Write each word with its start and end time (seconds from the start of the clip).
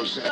Bienvenido 0.00 0.24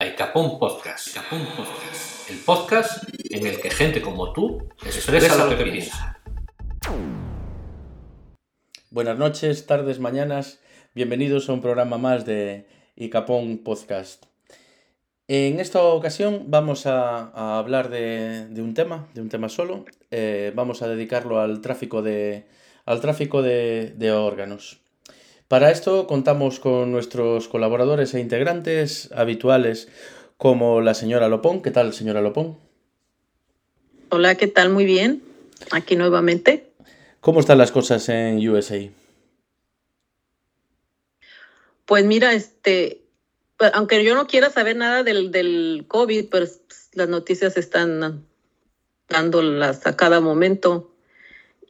a 0.00 0.04
Icapón 0.04 0.58
Podcast. 0.58 1.10
Icapón 1.10 1.46
Podcast. 1.56 2.28
El 2.28 2.38
podcast 2.38 3.04
en 3.30 3.46
el 3.46 3.60
que 3.60 3.70
gente 3.70 4.02
como 4.02 4.32
tú 4.32 4.68
expresa 4.84 5.46
lo 5.46 5.56
que 5.56 5.62
piensa. 5.62 6.18
Buenas 8.90 9.16
noches, 9.16 9.64
tardes, 9.66 10.00
mañanas. 10.00 10.60
Bienvenidos 10.92 11.48
a 11.48 11.52
un 11.52 11.60
programa 11.60 11.98
más 11.98 12.26
de 12.26 12.66
Icapón 12.96 13.58
Podcast. 13.58 14.24
En 15.28 15.60
esta 15.60 15.84
ocasión 15.84 16.46
vamos 16.48 16.86
a, 16.86 17.30
a 17.30 17.58
hablar 17.58 17.90
de, 17.90 18.48
de 18.48 18.60
un 18.60 18.74
tema, 18.74 19.06
de 19.14 19.20
un 19.20 19.28
tema 19.28 19.48
solo. 19.48 19.84
Eh, 20.10 20.52
vamos 20.56 20.82
a 20.82 20.88
dedicarlo 20.88 21.38
al 21.38 21.60
tráfico 21.60 22.02
de, 22.02 22.48
al 22.86 23.00
tráfico 23.00 23.40
de, 23.40 23.94
de 23.96 24.10
órganos. 24.10 24.80
Para 25.48 25.70
esto 25.70 26.06
contamos 26.06 26.58
con 26.58 26.90
nuestros 26.90 27.48
colaboradores 27.48 28.14
e 28.14 28.20
integrantes 28.20 29.10
habituales 29.12 29.88
como 30.38 30.80
la 30.80 30.94
señora 30.94 31.28
Lopón. 31.28 31.60
¿Qué 31.60 31.70
tal, 31.70 31.92
señora 31.92 32.22
Lopón? 32.22 32.58
Hola, 34.08 34.36
¿qué 34.36 34.46
tal? 34.46 34.70
Muy 34.70 34.86
bien. 34.86 35.22
Aquí 35.70 35.96
nuevamente. 35.96 36.72
¿Cómo 37.20 37.40
están 37.40 37.58
las 37.58 37.72
cosas 37.72 38.08
en 38.08 38.46
USA? 38.48 38.78
Pues 41.84 42.04
mira, 42.04 42.32
este, 42.32 43.02
pues, 43.58 43.70
aunque 43.74 44.02
yo 44.02 44.14
no 44.14 44.26
quiera 44.26 44.48
saber 44.50 44.76
nada 44.76 45.02
del, 45.02 45.30
del 45.30 45.84
COVID, 45.86 46.30
pues 46.30 46.62
las 46.92 47.08
noticias 47.08 47.56
están 47.58 48.26
dándolas 49.08 49.86
a 49.86 49.94
cada 49.94 50.20
momento. 50.20 50.90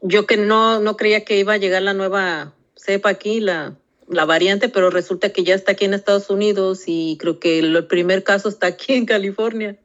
Yo 0.01 0.27
que 0.27 0.37
no, 0.37 0.79
no 0.79 0.97
creía 0.97 1.25
que 1.25 1.39
iba 1.39 1.55
a 1.55 1.59
llegar 1.59 1.83
la 1.83 1.95
nueva 1.95 2.53
cepa 2.77 3.09
aquí, 3.11 3.41
la, 3.41 3.77
la 4.09 4.25
variante, 4.25 4.69
pero 4.69 4.91
resulta 4.91 5.31
que 5.31 5.45
ya 5.45 5.55
está 5.55 5.73
aquí 5.73 5.85
en 5.85 5.95
Estados 5.95 6.31
Unidos 6.31 6.85
y 6.87 7.17
creo 7.19 7.39
que 7.39 7.59
el, 7.59 7.87
primer 7.87 8.25
caso 8.25 8.49
está 8.49 8.69
aquí 8.69 8.95
en 8.95 9.07
California. 9.07 9.79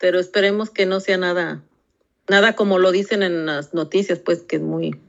Pero 0.00 0.18
esperemos 0.18 0.70
que 0.70 0.86
no 0.86 1.00
sea 1.00 1.16
nada, 1.16 1.62
nada 2.28 2.54
como 2.54 2.78
lo 2.78 2.92
dicen 2.92 3.22
en 3.22 3.46
las 3.46 3.74
noticias, 3.74 4.18
pues 4.18 4.42
que 4.42 4.56
es 4.56 4.62
muy, 4.62 5.00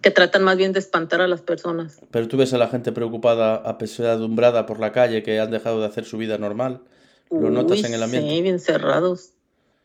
que 0.00 0.10
tratan 0.10 0.42
más 0.42 0.56
bien 0.56 0.72
de 0.72 0.80
espantar 0.80 1.20
a 1.20 1.28
las 1.28 1.42
personas. 1.42 2.00
Pero 2.10 2.26
tú 2.28 2.36
ves 2.36 2.52
a 2.52 2.58
la 2.58 2.68
gente 2.68 2.92
preocupada, 2.92 3.56
apesadumbrada 3.56 4.66
por 4.66 4.80
la 4.80 4.92
calle, 4.92 5.22
que 5.22 5.38
han 5.38 5.50
dejado 5.50 5.80
de 5.80 5.86
hacer 5.86 6.04
su 6.04 6.18
vida 6.18 6.38
normal. 6.38 6.80
¿Lo 7.30 7.50
notas 7.50 7.84
en 7.84 7.92
el 7.92 8.02
ambiente? 8.02 8.30
Sí, 8.30 8.42
bien 8.42 8.60
cerrados. 8.60 9.32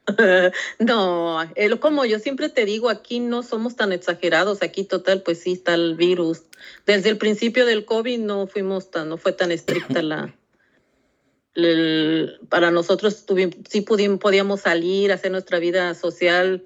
no, 0.80 1.38
como 1.80 2.06
yo 2.06 2.20
siempre 2.20 2.50
te 2.50 2.66
digo, 2.66 2.90
aquí 2.90 3.20
no 3.20 3.44
somos 3.44 3.76
tan 3.76 3.92
exagerados. 3.92 4.64
Aquí 4.64 4.84
total, 4.84 5.22
pues 5.22 5.40
sí 5.40 5.54
está 5.54 5.74
el 5.74 5.96
virus. 5.96 6.44
Desde 6.86 7.10
el 7.10 7.18
principio 7.18 7.66
del 7.66 7.86
COVID 7.86 8.20
no 8.20 8.48
fuimos 8.48 8.92
tan, 8.92 9.10
no 9.10 9.18
fue 9.18 9.34
tan 9.34 9.52
estricta 9.52 10.02
la. 10.02 10.36
para 12.50 12.72
nosotros 12.72 13.26
sí 13.70 13.82
pudimos, 13.82 14.20
podíamos 14.20 14.62
salir, 14.62 15.12
hacer 15.12 15.32
nuestra 15.32 15.60
vida 15.60 15.94
social, 15.94 16.66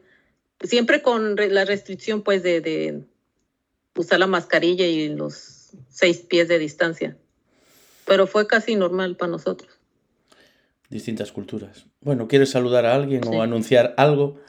siempre 0.61 1.01
con 1.01 1.35
la 1.35 1.65
restricción 1.65 2.21
pues 2.21 2.43
de 2.43 3.03
usar 3.95 4.19
la 4.19 4.27
mascarilla 4.27 4.85
y 4.85 5.09
los 5.09 5.71
seis 5.89 6.19
pies 6.19 6.47
de 6.47 6.59
distancia. 6.59 7.17
Pero 8.05 8.27
fue 8.27 8.47
casi 8.47 8.75
normal 8.75 9.15
para 9.15 9.31
nosotros. 9.31 9.74
Distintas 10.95 11.33
culturas. 11.33 11.87
Bueno, 11.99 12.29
¿quieres 12.29 12.51
saludar 12.51 12.85
a 12.85 12.95
alguien 12.95 13.21
Sí. 13.21 13.29
o 13.29 13.41
anunciar 13.41 13.93
algo? 13.97 14.39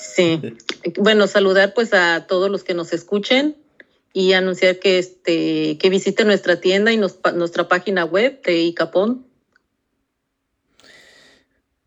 Sí, 0.00 0.40
bueno, 0.96 1.26
saludar 1.26 1.74
pues 1.74 1.92
a 1.92 2.26
todos 2.26 2.50
los 2.50 2.64
que 2.64 2.72
nos 2.72 2.94
escuchen 2.94 3.54
y 4.14 4.32
anunciar 4.32 4.78
que 4.78 4.98
este 4.98 5.76
que 5.76 5.90
visiten 5.90 6.28
nuestra 6.28 6.58
tienda 6.58 6.90
y 6.90 6.96
nos- 6.96 7.12
pa- 7.18 7.32
nuestra 7.32 7.68
página 7.68 8.06
web 8.06 8.40
de 8.44 8.62
Icapón. 8.62 9.26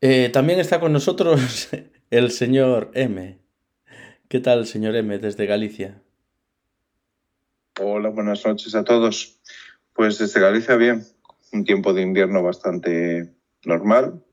Eh, 0.01 0.29
también 0.31 0.59
está 0.59 0.79
con 0.79 0.93
nosotros 0.93 1.69
el 2.11 2.29
señor 2.29 2.91
M. 2.93 3.39
¿Qué 4.27 4.39
tal, 4.41 4.67
señor 4.67 4.95
M, 4.95 5.17
desde 5.17 5.47
Galicia? 5.47 6.03
Hola, 7.81 8.09
buenas 8.09 8.45
noches 8.45 8.75
a 8.75 8.83
todos. 8.83 9.39
Pues 9.93 10.19
desde 10.19 10.39
Galicia, 10.39 10.75
bien. 10.75 11.03
Un 11.51 11.63
tiempo 11.65 11.93
de 11.93 12.01
invierno 12.01 12.43
bastante 12.43 13.33
normal. 13.65 14.23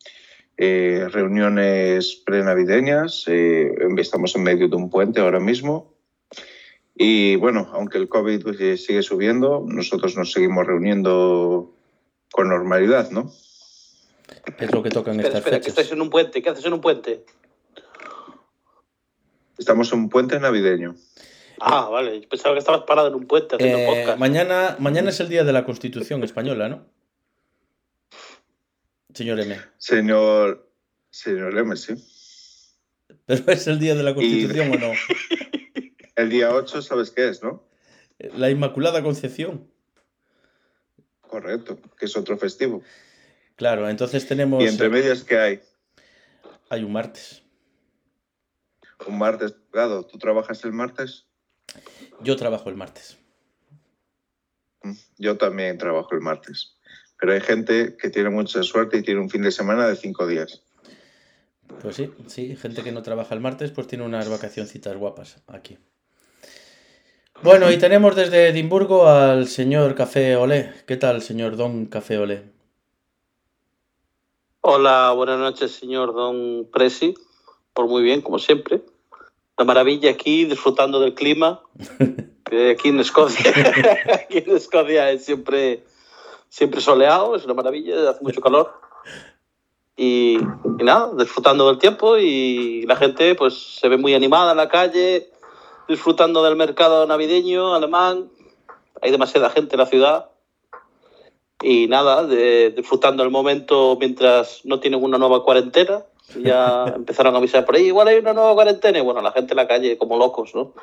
Eh, 0.58 1.06
reuniones 1.10 2.22
prenavideñas. 2.24 3.24
eh, 3.28 3.70
estamos 3.98 4.34
en 4.36 4.42
medio 4.42 4.68
de 4.68 4.76
un 4.76 4.90
puente 4.90 5.20
ahora 5.20 5.40
mismo. 5.40 5.94
Y 6.94 7.36
bueno, 7.36 7.68
aunque 7.72 7.98
el 7.98 8.08
COVID 8.08 8.42
pues, 8.42 8.60
eh, 8.60 8.76
sigue 8.78 9.02
subiendo, 9.02 9.64
nosotros 9.66 10.16
nos 10.16 10.32
seguimos 10.32 10.66
reuniendo 10.66 11.74
con 12.32 12.48
normalidad, 12.48 13.10
¿no? 13.10 13.30
Es 14.58 14.72
lo 14.72 14.82
que 14.82 14.88
toca 14.90 15.12
en 15.12 15.20
Espera, 15.20 15.38
estas 15.38 15.40
espera, 15.40 15.56
que 15.58 15.62
fechas. 15.64 15.68
estáis 15.68 15.92
en 15.92 16.00
un 16.00 16.10
puente. 16.10 16.42
¿Qué 16.42 16.48
haces 16.50 16.64
en 16.64 16.72
un 16.72 16.80
puente? 16.80 17.24
Estamos 19.58 19.92
en 19.92 20.00
un 20.00 20.08
puente 20.08 20.38
navideño. 20.40 20.94
Ah, 21.60 21.88
vale. 21.90 22.20
Yo 22.20 22.28
pensaba 22.28 22.54
que 22.54 22.58
estabas 22.60 22.82
parado 22.82 23.08
en 23.08 23.14
un 23.14 23.26
puente 23.26 23.56
haciendo 23.56 23.78
Eh, 23.78 23.86
podcast. 23.86 24.18
mañana, 24.18 24.76
mañana 24.78 25.10
es 25.10 25.20
el 25.20 25.28
día 25.28 25.44
de 25.44 25.52
la 25.52 25.64
Constitución 25.64 26.22
española, 26.24 26.68
¿no? 26.68 26.84
Señor 29.16 29.40
M. 29.40 29.58
Señor, 29.78 30.70
señor 31.08 31.56
M, 31.56 31.74
sí. 31.74 31.94
¿Pero 33.24 33.50
es 33.50 33.66
el 33.66 33.78
día 33.78 33.94
de 33.94 34.02
la 34.02 34.14
Constitución 34.14 34.72
o 34.72 34.76
no? 34.76 34.92
El 36.16 36.30
día 36.30 36.54
8, 36.54 36.82
¿sabes 36.82 37.10
qué 37.10 37.28
es, 37.28 37.42
no? 37.42 37.66
La 38.18 38.50
Inmaculada 38.50 39.02
Concepción. 39.02 39.70
Correcto, 41.22 41.78
que 41.98 42.04
es 42.06 42.16
otro 42.16 42.36
festivo. 42.36 42.82
Claro, 43.56 43.88
entonces 43.88 44.26
tenemos... 44.26 44.62
Y 44.62 44.66
entre 44.66 44.90
medias, 44.90 45.24
¿qué 45.24 45.38
hay? 45.38 45.60
Hay 46.68 46.84
un 46.84 46.92
martes. 46.92 47.42
Un 49.06 49.18
martes 49.18 49.52
pegado. 49.52 50.06
¿Tú 50.06 50.18
trabajas 50.18 50.62
el 50.64 50.72
martes? 50.72 51.26
Yo 52.20 52.36
trabajo 52.36 52.68
el 52.68 52.76
martes. 52.76 53.18
Mm, 54.82 54.92
Yo 55.18 55.36
también 55.36 55.78
trabajo 55.78 56.14
el 56.14 56.20
martes. 56.20 56.75
Pero 57.18 57.32
hay 57.32 57.40
gente 57.40 57.96
que 57.96 58.10
tiene 58.10 58.30
mucha 58.30 58.62
suerte 58.62 58.98
y 58.98 59.02
tiene 59.02 59.20
un 59.20 59.30
fin 59.30 59.42
de 59.42 59.50
semana 59.50 59.88
de 59.88 59.96
cinco 59.96 60.26
días. 60.26 60.62
Pues 61.82 61.96
sí, 61.96 62.10
sí, 62.26 62.56
gente 62.56 62.82
que 62.82 62.92
no 62.92 63.02
trabaja 63.02 63.34
el 63.34 63.40
martes 63.40 63.70
pues 63.70 63.86
tiene 63.86 64.04
unas 64.04 64.28
vacacioncitas 64.28 64.96
guapas 64.96 65.42
aquí. 65.46 65.78
Bueno, 67.42 67.70
y 67.70 67.78
tenemos 67.78 68.16
desde 68.16 68.48
Edimburgo 68.48 69.08
al 69.08 69.46
señor 69.46 69.94
Café 69.94 70.36
Olé. 70.36 70.72
¿Qué 70.86 70.96
tal, 70.96 71.20
señor 71.20 71.56
Don 71.56 71.86
Café 71.86 72.18
Olé? 72.18 72.44
Hola, 74.62 75.12
buenas 75.12 75.38
noches, 75.38 75.72
señor 75.72 76.14
Don 76.14 76.68
Presi. 76.72 77.14
Por 77.74 77.88
muy 77.88 78.02
bien, 78.02 78.22
como 78.22 78.38
siempre. 78.38 78.82
La 79.58 79.64
maravilla 79.64 80.10
aquí, 80.10 80.46
disfrutando 80.46 80.98
del 80.98 81.14
clima. 81.14 81.62
aquí 82.72 82.88
en 82.88 83.00
Escocia, 83.00 83.52
aquí 84.14 84.38
en 84.38 84.56
Escocia 84.56 85.10
es 85.10 85.24
siempre, 85.24 85.84
siempre 86.48 86.80
soleado, 86.80 87.36
es 87.36 87.44
una 87.44 87.54
maravilla, 87.54 88.10
hace 88.10 88.22
mucho 88.22 88.40
calor. 88.40 88.72
Y, 89.96 90.36
y 90.36 90.84
nada, 90.84 91.10
disfrutando 91.16 91.66
del 91.68 91.78
tiempo 91.78 92.18
y 92.18 92.82
la 92.86 92.96
gente 92.96 93.34
pues 93.34 93.78
se 93.80 93.88
ve 93.88 93.96
muy 93.96 94.14
animada 94.14 94.50
en 94.50 94.58
la 94.58 94.68
calle, 94.68 95.30
disfrutando 95.88 96.42
del 96.42 96.56
mercado 96.56 97.06
navideño 97.06 97.74
alemán. 97.74 98.28
Hay 99.00 99.10
demasiada 99.10 99.50
gente 99.50 99.74
en 99.74 99.80
la 99.80 99.86
ciudad. 99.86 100.30
Y 101.62 101.86
nada, 101.88 102.24
de- 102.24 102.70
disfrutando 102.76 103.22
el 103.22 103.30
momento 103.30 103.96
mientras 103.98 104.60
no 104.64 104.80
tienen 104.80 105.02
una 105.02 105.16
nueva 105.16 105.42
cuarentena. 105.42 106.02
Ya 106.38 106.84
empezaron 106.96 107.34
a 107.34 107.38
avisar 107.38 107.64
por 107.64 107.76
ahí, 107.76 107.86
igual 107.86 108.08
hay 108.08 108.18
una 108.18 108.34
nueva 108.34 108.52
cuarentena. 108.54 108.98
Y 108.98 109.02
bueno, 109.02 109.22
la 109.22 109.32
gente 109.32 109.54
en 109.54 109.56
la 109.56 109.66
calle 109.66 109.96
como 109.96 110.18
locos, 110.18 110.54
¿no? 110.54 110.74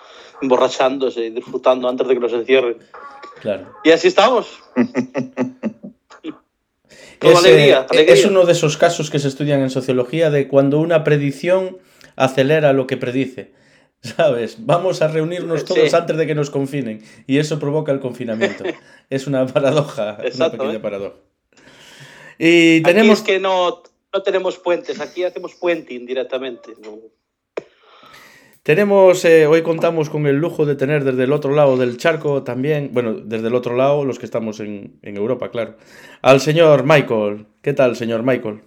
Emborrachándose 0.42 1.26
y 1.26 1.30
disfrutando 1.30 1.88
antes 1.88 2.08
de 2.08 2.16
que 2.16 2.20
los 2.20 2.34
encierren. 2.34 2.80
Claro. 3.42 3.74
Y 3.84 3.92
así 3.92 4.08
estamos. 4.08 4.60
Todo 7.20 7.32
Es, 7.32 7.38
alegría, 7.40 7.80
eh, 7.82 7.86
alegría. 7.90 8.14
es 8.16 8.26
uno 8.26 8.46
de 8.46 8.52
esos 8.52 8.78
casos 8.78 9.10
que 9.10 9.20
se 9.20 9.28
estudian 9.30 9.62
en 9.62 9.70
sociología 9.70 10.30
de 10.30 10.48
cuando 10.50 10.80
una 10.80 11.04
predicción 11.06 11.78
acelera 12.16 12.74
lo 12.74 12.86
que 12.88 12.98
predice. 12.98 13.52
¿Sabes? 14.02 14.58
Vamos 14.60 15.02
a 15.02 15.08
reunirnos 15.08 15.64
todos 15.64 15.90
Sí. 15.90 15.96
antes 15.96 16.18
de 16.18 16.28
que 16.28 16.36
nos 16.36 16.50
confinen. 16.50 17.02
Y 17.26 17.38
eso 17.38 17.60
provoca 17.60 17.92
el 17.94 18.02
confinamiento. 18.02 18.66
es 19.10 19.28
una 19.28 19.46
paradoja, 19.48 20.18
una 20.20 20.28
Exacto, 20.28 20.58
pequeña 20.58 20.76
¿eh? 20.76 20.80
paradoja. 20.80 21.16
Y 22.38 22.76
Aquí 22.78 22.84
tenemos 22.84 23.20
es 23.20 23.24
que 23.26 23.40
no, 23.40 23.84
no 24.14 24.22
tenemos 24.24 24.58
puentes, 24.58 25.00
aquí 25.00 25.24
hacemos 25.24 25.54
puenting 25.56 26.06
directamente. 26.06 26.74
¿no? 26.84 26.98
Tenemos, 28.64 29.26
eh, 29.26 29.46
hoy 29.46 29.62
contamos 29.62 30.10
con 30.10 30.26
el 30.26 30.38
lujo 30.38 30.66
de 30.66 30.78
tener 30.78 31.04
desde 31.04 31.26
el 31.26 31.34
otro 31.34 31.52
lado 31.52 31.76
del 31.76 31.98
charco 31.98 32.44
también, 32.44 32.92
bueno, 32.94 33.14
desde 33.14 33.48
el 33.50 33.56
otro 33.56 33.76
lado, 33.76 34.06
los 34.06 34.20
que 34.20 34.26
estamos 34.26 34.62
en, 34.62 35.00
en 35.02 35.18
Europa, 35.18 35.52
claro, 35.52 35.76
al 36.22 36.40
señor 36.40 36.86
Michael. 36.86 37.46
¿Qué 37.62 37.74
tal, 37.74 37.98
señor 37.98 38.24
Michael? 38.24 38.62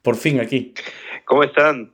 Por 0.00 0.16
fin 0.16 0.40
aquí. 0.40 0.72
¿Cómo 1.26 1.44
están? 1.44 1.92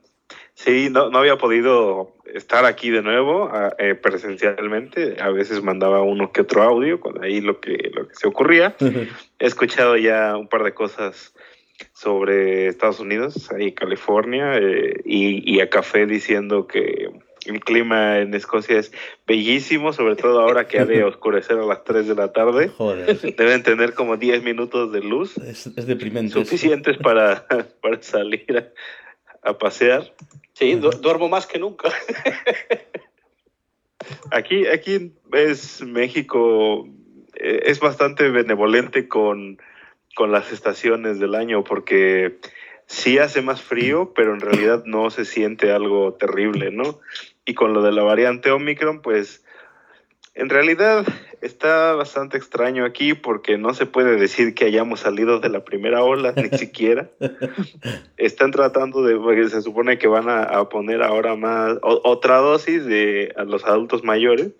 Sí, 0.53 0.87
no, 0.89 1.09
no 1.09 1.17
había 1.17 1.37
podido 1.37 2.15
estar 2.33 2.63
aquí 2.63 2.89
de 2.89 3.01
nuevo 3.01 3.51
eh, 3.77 3.95
presencialmente. 3.95 5.17
A 5.21 5.29
veces 5.29 5.61
mandaba 5.61 6.01
uno 6.01 6.31
que 6.31 6.41
otro 6.41 6.63
audio, 6.63 7.01
con 7.01 7.21
ahí 7.21 7.41
lo 7.41 7.59
que, 7.59 7.91
lo 7.93 8.07
que 8.07 8.15
se 8.15 8.29
ocurría. 8.29 8.77
He 9.39 9.45
escuchado 9.45 9.97
ya 9.97 10.37
un 10.37 10.47
par 10.47 10.63
de 10.63 10.73
cosas 10.73 11.33
sobre 11.99 12.67
Estados 12.67 13.01
Unidos, 13.01 13.51
ahí 13.51 13.73
California, 13.73 14.57
eh, 14.57 15.01
y, 15.03 15.53
y 15.53 15.59
a 15.59 15.69
Café 15.69 16.05
diciendo 16.05 16.65
que 16.65 17.09
el 17.45 17.59
clima 17.59 18.19
en 18.19 18.33
Escocia 18.33 18.79
es 18.79 18.93
bellísimo, 19.27 19.91
sobre 19.91 20.15
todo 20.15 20.39
ahora 20.39 20.67
que 20.67 20.79
ha 20.79 20.85
de 20.85 21.03
oscurecer 21.05 21.57
a 21.57 21.65
las 21.65 21.83
3 21.83 22.07
de 22.07 22.15
la 22.15 22.31
tarde. 22.31 22.69
Joder. 22.69 23.35
Deben 23.35 23.63
tener 23.63 23.93
como 23.95 24.15
10 24.15 24.43
minutos 24.43 24.93
de 24.93 25.01
luz. 25.01 25.37
Es, 25.39 25.67
es 25.67 25.87
deprimente. 25.87 26.31
Suficientes 26.33 26.97
para, 26.97 27.45
para 27.81 28.01
salir 28.01 28.73
a, 29.43 29.49
a 29.49 29.57
pasear. 29.57 30.13
Sí, 30.53 30.75
du 30.75 30.91
duermo 30.91 31.27
más 31.27 31.47
que 31.47 31.59
nunca. 31.59 31.89
Aquí, 34.31 34.65
aquí 34.65 35.11
es 35.33 35.81
México, 35.81 36.87
eh, 37.35 37.63
es 37.65 37.81
bastante 37.81 38.29
benevolente 38.29 39.09
con, 39.09 39.59
con 40.19 40.33
las 40.33 40.51
estaciones 40.51 41.17
del 41.17 41.33
año 41.33 41.63
porque 41.63 42.39
sí 42.87 43.19
hace 43.19 43.41
más 43.41 43.61
frío, 43.61 44.11
pero 44.13 44.33
en 44.33 44.41
realidad 44.41 44.83
no 44.85 45.09
se 45.11 45.23
siente 45.23 45.71
algo 45.71 46.15
terrible, 46.15 46.71
¿no? 46.71 46.99
Y 47.45 47.53
con 47.53 47.71
lo 47.71 47.81
de 47.81 47.93
la 47.93 48.03
variante 48.03 48.51
Omicron, 48.51 49.01
pues 49.01 49.45
en 50.33 50.49
realidad 50.49 51.05
está 51.39 51.93
bastante 51.93 52.35
extraño 52.35 52.83
aquí 52.83 53.13
porque 53.13 53.57
no 53.57 53.73
se 53.73 53.85
puede 53.85 54.17
decir 54.17 54.53
que 54.55 54.65
hayamos 54.65 54.99
salido 54.99 55.39
de 55.39 55.47
la 55.47 55.63
primera 55.63 56.03
ola, 56.03 56.33
ni 56.35 56.49
siquiera. 56.57 57.09
Están 58.17 58.51
tratando 58.51 59.01
de, 59.03 59.15
porque 59.15 59.47
se 59.47 59.61
supone 59.61 59.97
que 59.99 60.09
van 60.09 60.27
a, 60.27 60.43
a 60.43 60.67
poner 60.67 61.01
ahora 61.01 61.37
más, 61.37 61.77
o, 61.81 62.01
otra 62.03 62.39
dosis 62.39 62.83
de 62.83 63.31
a 63.37 63.45
los 63.45 63.63
adultos 63.63 64.03
mayores. 64.03 64.51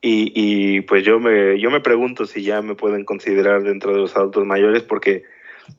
Y, 0.00 0.32
y, 0.34 0.80
pues 0.82 1.04
yo 1.04 1.18
me, 1.18 1.58
yo 1.58 1.70
me 1.70 1.80
pregunto 1.80 2.26
si 2.26 2.42
ya 2.42 2.62
me 2.62 2.76
pueden 2.76 3.04
considerar 3.04 3.64
dentro 3.64 3.92
de 3.92 3.98
los 3.98 4.16
adultos 4.16 4.46
mayores 4.46 4.82
porque 4.84 5.24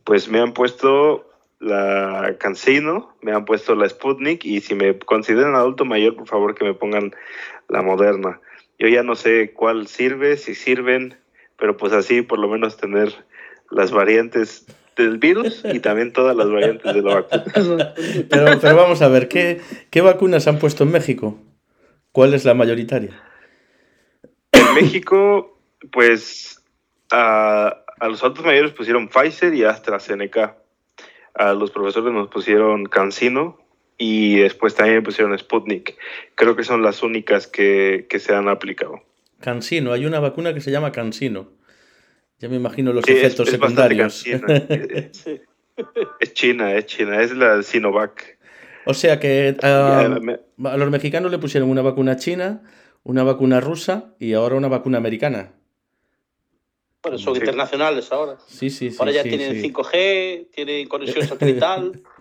pues 0.03 0.27
me 0.27 0.39
han 0.39 0.53
puesto 0.53 1.29
la 1.59 2.35
Cancino, 2.37 3.13
me 3.21 3.31
han 3.31 3.45
puesto 3.45 3.75
la 3.75 3.87
Sputnik 3.87 4.45
y 4.45 4.61
si 4.61 4.75
me 4.75 4.97
consideran 4.97 5.55
adulto 5.55 5.85
mayor, 5.85 6.15
por 6.15 6.27
favor 6.27 6.55
que 6.55 6.65
me 6.65 6.73
pongan 6.73 7.13
la 7.69 7.81
Moderna. 7.81 8.41
Yo 8.77 8.87
ya 8.87 9.03
no 9.03 9.15
sé 9.15 9.51
cuál 9.53 9.87
sirve, 9.87 10.37
si 10.37 10.55
sirven, 10.55 11.15
pero 11.57 11.77
pues 11.77 11.93
así 11.93 12.21
por 12.21 12.39
lo 12.39 12.49
menos 12.49 12.77
tener 12.77 13.13
las 13.71 13.91
variantes 13.91 14.65
del 14.95 15.17
virus 15.17 15.63
y 15.63 15.79
también 15.79 16.11
todas 16.11 16.35
las 16.35 16.49
variantes 16.49 16.93
de 16.93 17.01
la 17.01 17.21
vacuna. 17.21 17.93
Pero, 18.29 18.59
pero 18.59 18.75
vamos 18.75 19.01
a 19.01 19.07
ver, 19.07 19.29
¿qué, 19.29 19.61
¿qué 19.89 20.01
vacunas 20.01 20.47
han 20.47 20.59
puesto 20.59 20.83
en 20.83 20.91
México? 20.91 21.37
¿Cuál 22.11 22.33
es 22.33 22.43
la 22.43 22.53
mayoritaria? 22.53 23.28
En 24.69 24.75
México, 24.75 25.57
pues 25.91 26.63
a, 27.11 27.75
a 27.99 28.07
los 28.07 28.21
adultos 28.23 28.45
mayores 28.45 28.71
pusieron 28.73 29.09
Pfizer 29.09 29.53
y 29.53 29.63
AstraZeneca. 29.63 30.57
A 31.33 31.53
los 31.53 31.71
profesores 31.71 32.11
nos 32.13 32.27
pusieron 32.27 32.85
Cancino 32.85 33.59
y 33.97 34.37
después 34.39 34.75
también 34.75 35.03
pusieron 35.03 35.37
Sputnik. 35.37 35.97
Creo 36.35 36.55
que 36.55 36.63
son 36.63 36.81
las 36.83 37.01
únicas 37.03 37.47
que, 37.47 38.07
que 38.09 38.19
se 38.19 38.33
han 38.35 38.47
aplicado. 38.49 39.01
Cansino, 39.39 39.93
hay 39.93 40.05
una 40.05 40.19
vacuna 40.19 40.53
que 40.53 40.59
se 40.61 40.71
llama 40.71 40.91
Cansino. 40.91 41.49
Ya 42.39 42.49
me 42.49 42.55
imagino 42.57 42.91
los 42.93 43.05
Sí, 43.05 43.13
es- 43.13 43.19
efectos 43.19 43.47
es 43.53 43.59
bastante 43.59 43.95
secundarios. 43.95 44.25
Es, 44.25 45.27
es 46.19 46.33
China, 46.33 46.73
es 46.73 46.85
China, 46.87 47.21
es 47.21 47.31
la 47.35 47.61
Sinovac. 47.63 48.37
o 48.85 48.93
sea 48.93 49.19
que 49.19 49.55
me- 50.21 50.69
a 50.69 50.77
los 50.77 50.89
mexicanos 50.91 51.31
le 51.31 51.37
pusieron 51.37 51.69
una 51.69 51.81
vacuna 51.81 52.17
china, 52.17 52.61
una 53.03 53.23
vacuna 53.23 53.59
rusa 53.59 54.13
y 54.19 54.33
ahora 54.33 54.55
una 54.55 54.67
vacuna 54.67 54.97
americana. 54.97 55.53
Bueno, 57.01 57.17
son 57.17 57.33
Sí. 57.35 57.39
internacionales 57.39 58.11
ahora. 58.11 58.37
Sí, 58.45 58.69
sí, 58.69 58.91
sí. 58.91 58.97
Ahora 58.99 59.11
ya 59.11 59.23
sí, 59.23 59.29
tienen 59.29 59.55
sí. 59.55 59.61
5G, 59.71 60.49
tienen 60.51 60.87
conexión 60.87 61.25
satelital. 61.27 62.01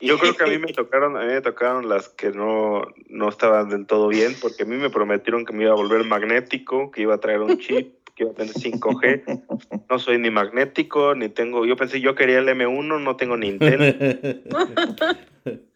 Yo 0.00 0.18
creo 0.18 0.34
que 0.34 0.44
a 0.44 0.46
mí 0.48 0.58
me 0.58 0.72
tocaron, 0.72 1.16
a 1.16 1.20
mí 1.20 1.26
me 1.26 1.40
tocaron 1.40 1.88
las 1.88 2.08
que 2.08 2.30
no, 2.30 2.82
no 3.08 3.28
estaban 3.28 3.68
del 3.68 3.86
todo 3.86 4.08
bien, 4.08 4.34
porque 4.40 4.64
a 4.64 4.66
mí 4.66 4.76
me 4.76 4.90
prometieron 4.90 5.44
que 5.44 5.52
me 5.52 5.62
iba 5.62 5.72
a 5.72 5.76
volver 5.76 6.04
magnético, 6.04 6.90
que 6.90 7.02
iba 7.02 7.14
a 7.14 7.18
traer 7.20 7.40
un 7.40 7.56
chip, 7.58 8.08
que 8.16 8.24
iba 8.24 8.32
a 8.32 8.34
tener 8.34 8.52
5G. 8.52 9.44
No 9.88 9.98
soy 10.00 10.18
ni 10.18 10.30
magnético, 10.30 11.14
ni 11.14 11.28
tengo, 11.28 11.64
yo 11.66 11.76
pensé, 11.76 12.00
yo 12.00 12.16
quería 12.16 12.40
el 12.40 12.48
M1, 12.48 13.00
no 13.00 13.16
tengo 13.16 13.36
ni 13.36 13.48
Intel. 13.48 14.42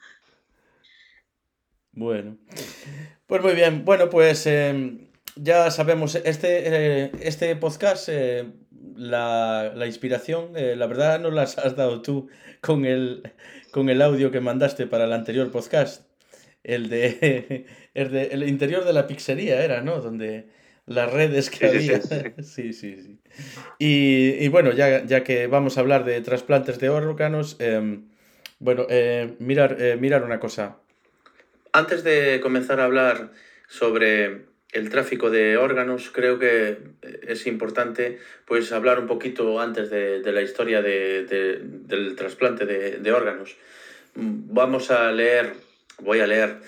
bueno. 1.92 2.36
Pues 3.26 3.42
muy 3.42 3.54
bien. 3.54 3.84
Bueno, 3.84 4.08
pues 4.10 4.46
eh, 4.46 4.98
ya 5.36 5.70
sabemos, 5.70 6.14
este, 6.14 7.04
eh, 7.04 7.12
este 7.20 7.56
podcast, 7.56 8.08
eh, 8.10 8.44
la, 8.96 9.72
la 9.74 9.86
inspiración, 9.86 10.52
eh, 10.56 10.76
la 10.76 10.86
verdad 10.86 11.20
nos 11.20 11.34
las 11.34 11.58
has 11.58 11.76
dado 11.76 12.02
tú 12.02 12.28
con 12.60 12.84
el, 12.84 13.32
con 13.72 13.88
el 13.88 14.00
audio 14.02 14.30
que 14.30 14.40
mandaste 14.40 14.86
para 14.86 15.04
el 15.04 15.12
anterior 15.12 15.50
podcast. 15.50 16.06
El 16.62 16.88
de, 16.88 17.66
el 17.94 18.10
de 18.12 18.22
el 18.26 18.48
interior 18.48 18.84
de 18.84 18.92
la 18.92 19.06
pizzería 19.06 19.62
era, 19.64 19.80
¿no? 19.82 20.00
Donde 20.00 20.48
las 20.86 21.12
redes 21.12 21.50
que 21.50 21.68
Sí, 21.68 21.94
había. 21.94 22.00
sí, 22.00 22.16
Sí, 22.42 22.72
sí, 22.72 22.96
sí. 23.02 23.20
Y, 23.78 24.44
y 24.44 24.48
bueno, 24.48 24.72
ya, 24.72 25.04
ya 25.04 25.24
que 25.24 25.46
vamos 25.48 25.76
a 25.78 25.80
hablar 25.80 26.04
de 26.04 26.20
trasplantes 26.20 26.78
de 26.78 26.90
órganos, 26.90 27.56
eh, 27.60 28.00
bueno, 28.60 28.86
mirar, 29.40 29.76
mirar 30.00 30.24
una 30.24 30.40
cosa. 30.40 30.78
Antes 31.76 32.02
de 32.04 32.40
comenzar 32.40 32.80
a 32.80 32.84
hablar 32.84 33.32
sobre 33.68 34.46
el 34.72 34.88
tráfico 34.88 35.28
de 35.28 35.58
órganos, 35.58 36.08
creo 36.10 36.38
que 36.38 36.78
es 37.28 37.46
importante 37.46 38.18
pues 38.46 38.72
hablar 38.72 38.98
un 38.98 39.06
poquito 39.06 39.60
antes 39.60 39.90
de, 39.90 40.22
la 40.32 40.40
historia 40.40 40.80
de- 40.80 41.24
de- 41.24 41.58
del 41.60 42.16
trasplante 42.16 42.64
de, 42.64 43.12
órganos. 43.12 43.58
Vamos 44.14 44.90
a 44.90 45.12
leer, 45.12 45.52
voy 45.98 46.20
a 46.20 46.26
leer 46.26 46.60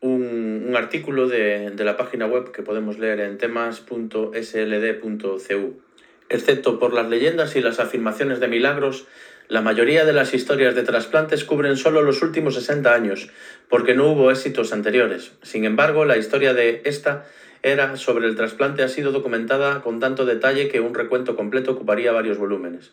un, 0.00 0.74
artículo 0.76 1.28
de 1.28 1.84
la 1.84 1.96
página 1.96 2.26
web 2.26 2.50
que 2.50 2.64
podemos 2.64 2.98
leer 2.98 3.20
en 3.20 3.38
temas.sld.cu. 3.38 5.80
Excepto 6.28 6.80
por 6.80 6.92
las 6.92 7.08
leyendas 7.08 7.54
y 7.54 7.60
las 7.60 7.78
afirmaciones 7.78 8.40
de 8.40 8.48
milagros, 8.48 9.06
la 9.48 9.60
mayoría 9.60 10.04
de 10.04 10.12
las 10.12 10.34
historias 10.34 10.74
de 10.74 10.82
trasplantes 10.82 11.44
cubren 11.44 11.76
solo 11.76 12.02
los 12.02 12.22
últimos 12.22 12.54
60 12.56 12.92
años, 12.92 13.30
porque 13.68 13.94
no 13.94 14.10
hubo 14.10 14.30
éxitos 14.30 14.72
anteriores. 14.72 15.32
Sin 15.42 15.64
embargo, 15.64 16.04
la 16.04 16.16
historia 16.16 16.52
de 16.52 16.82
esta 16.84 17.26
era 17.62 17.96
sobre 17.96 18.26
el 18.26 18.36
trasplante 18.36 18.82
ha 18.82 18.88
sido 18.88 19.12
documentada 19.12 19.82
con 19.82 20.00
tanto 20.00 20.24
detalle 20.24 20.68
que 20.68 20.80
un 20.80 20.94
recuento 20.94 21.36
completo 21.36 21.72
ocuparía 21.72 22.12
varios 22.12 22.38
volúmenes. 22.38 22.92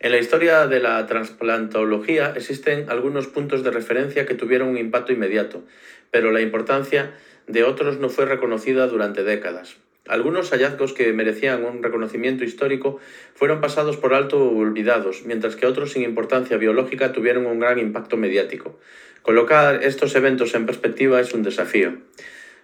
En 0.00 0.12
la 0.12 0.18
historia 0.18 0.66
de 0.66 0.80
la 0.80 1.06
trasplantología 1.06 2.32
existen 2.36 2.90
algunos 2.90 3.26
puntos 3.26 3.62
de 3.62 3.70
referencia 3.70 4.26
que 4.26 4.34
tuvieron 4.34 4.68
un 4.68 4.78
impacto 4.78 5.12
inmediato, 5.12 5.62
pero 6.10 6.30
la 6.30 6.40
importancia 6.40 7.12
de 7.46 7.64
otros 7.64 7.98
no 7.98 8.08
fue 8.08 8.26
reconocida 8.26 8.86
durante 8.86 9.24
décadas. 9.24 9.76
Algunos 10.08 10.50
hallazgos 10.50 10.92
que 10.92 11.12
merecían 11.12 11.64
un 11.64 11.82
reconocimiento 11.82 12.44
histórico 12.44 13.00
fueron 13.34 13.60
pasados 13.60 13.96
por 13.96 14.14
alto 14.14 14.38
o 14.38 14.56
olvidados, 14.58 15.22
mientras 15.24 15.56
que 15.56 15.66
otros 15.66 15.92
sin 15.92 16.02
importancia 16.02 16.56
biológica 16.56 17.12
tuvieron 17.12 17.46
un 17.46 17.60
gran 17.60 17.78
impacto 17.78 18.16
mediático. 18.16 18.78
Colocar 19.22 19.82
estos 19.82 20.14
eventos 20.14 20.54
en 20.54 20.66
perspectiva 20.66 21.20
es 21.20 21.34
un 21.34 21.42
desafío. 21.42 21.94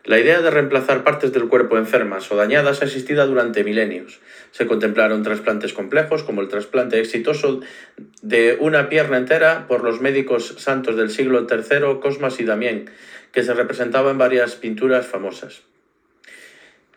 La 0.04 0.18
idea 0.18 0.42
de 0.42 0.50
reemplazar 0.50 1.04
partes 1.04 1.32
del 1.32 1.46
cuerpo 1.46 1.78
enfermas 1.78 2.30
o 2.32 2.36
dañadas 2.36 2.82
ha 2.82 2.86
existido 2.86 3.24
durante 3.24 3.62
milenios. 3.62 4.20
Se 4.50 4.66
contemplaron 4.66 5.22
trasplantes 5.22 5.72
complejos, 5.72 6.24
como 6.24 6.40
el 6.40 6.48
trasplante 6.48 6.98
exitoso 6.98 7.60
de 8.20 8.56
una 8.58 8.88
pierna 8.88 9.16
entera 9.16 9.68
por 9.68 9.84
los 9.84 10.00
médicos 10.00 10.56
santos 10.58 10.96
del 10.96 11.10
siglo 11.10 11.46
III, 11.48 12.00
Cosmas 12.00 12.40
y 12.40 12.44
Damián, 12.44 12.90
que 13.30 13.44
se 13.44 13.54
representaba 13.54 14.10
en 14.10 14.18
varias 14.18 14.56
pinturas 14.56 15.06
famosas. 15.06 15.62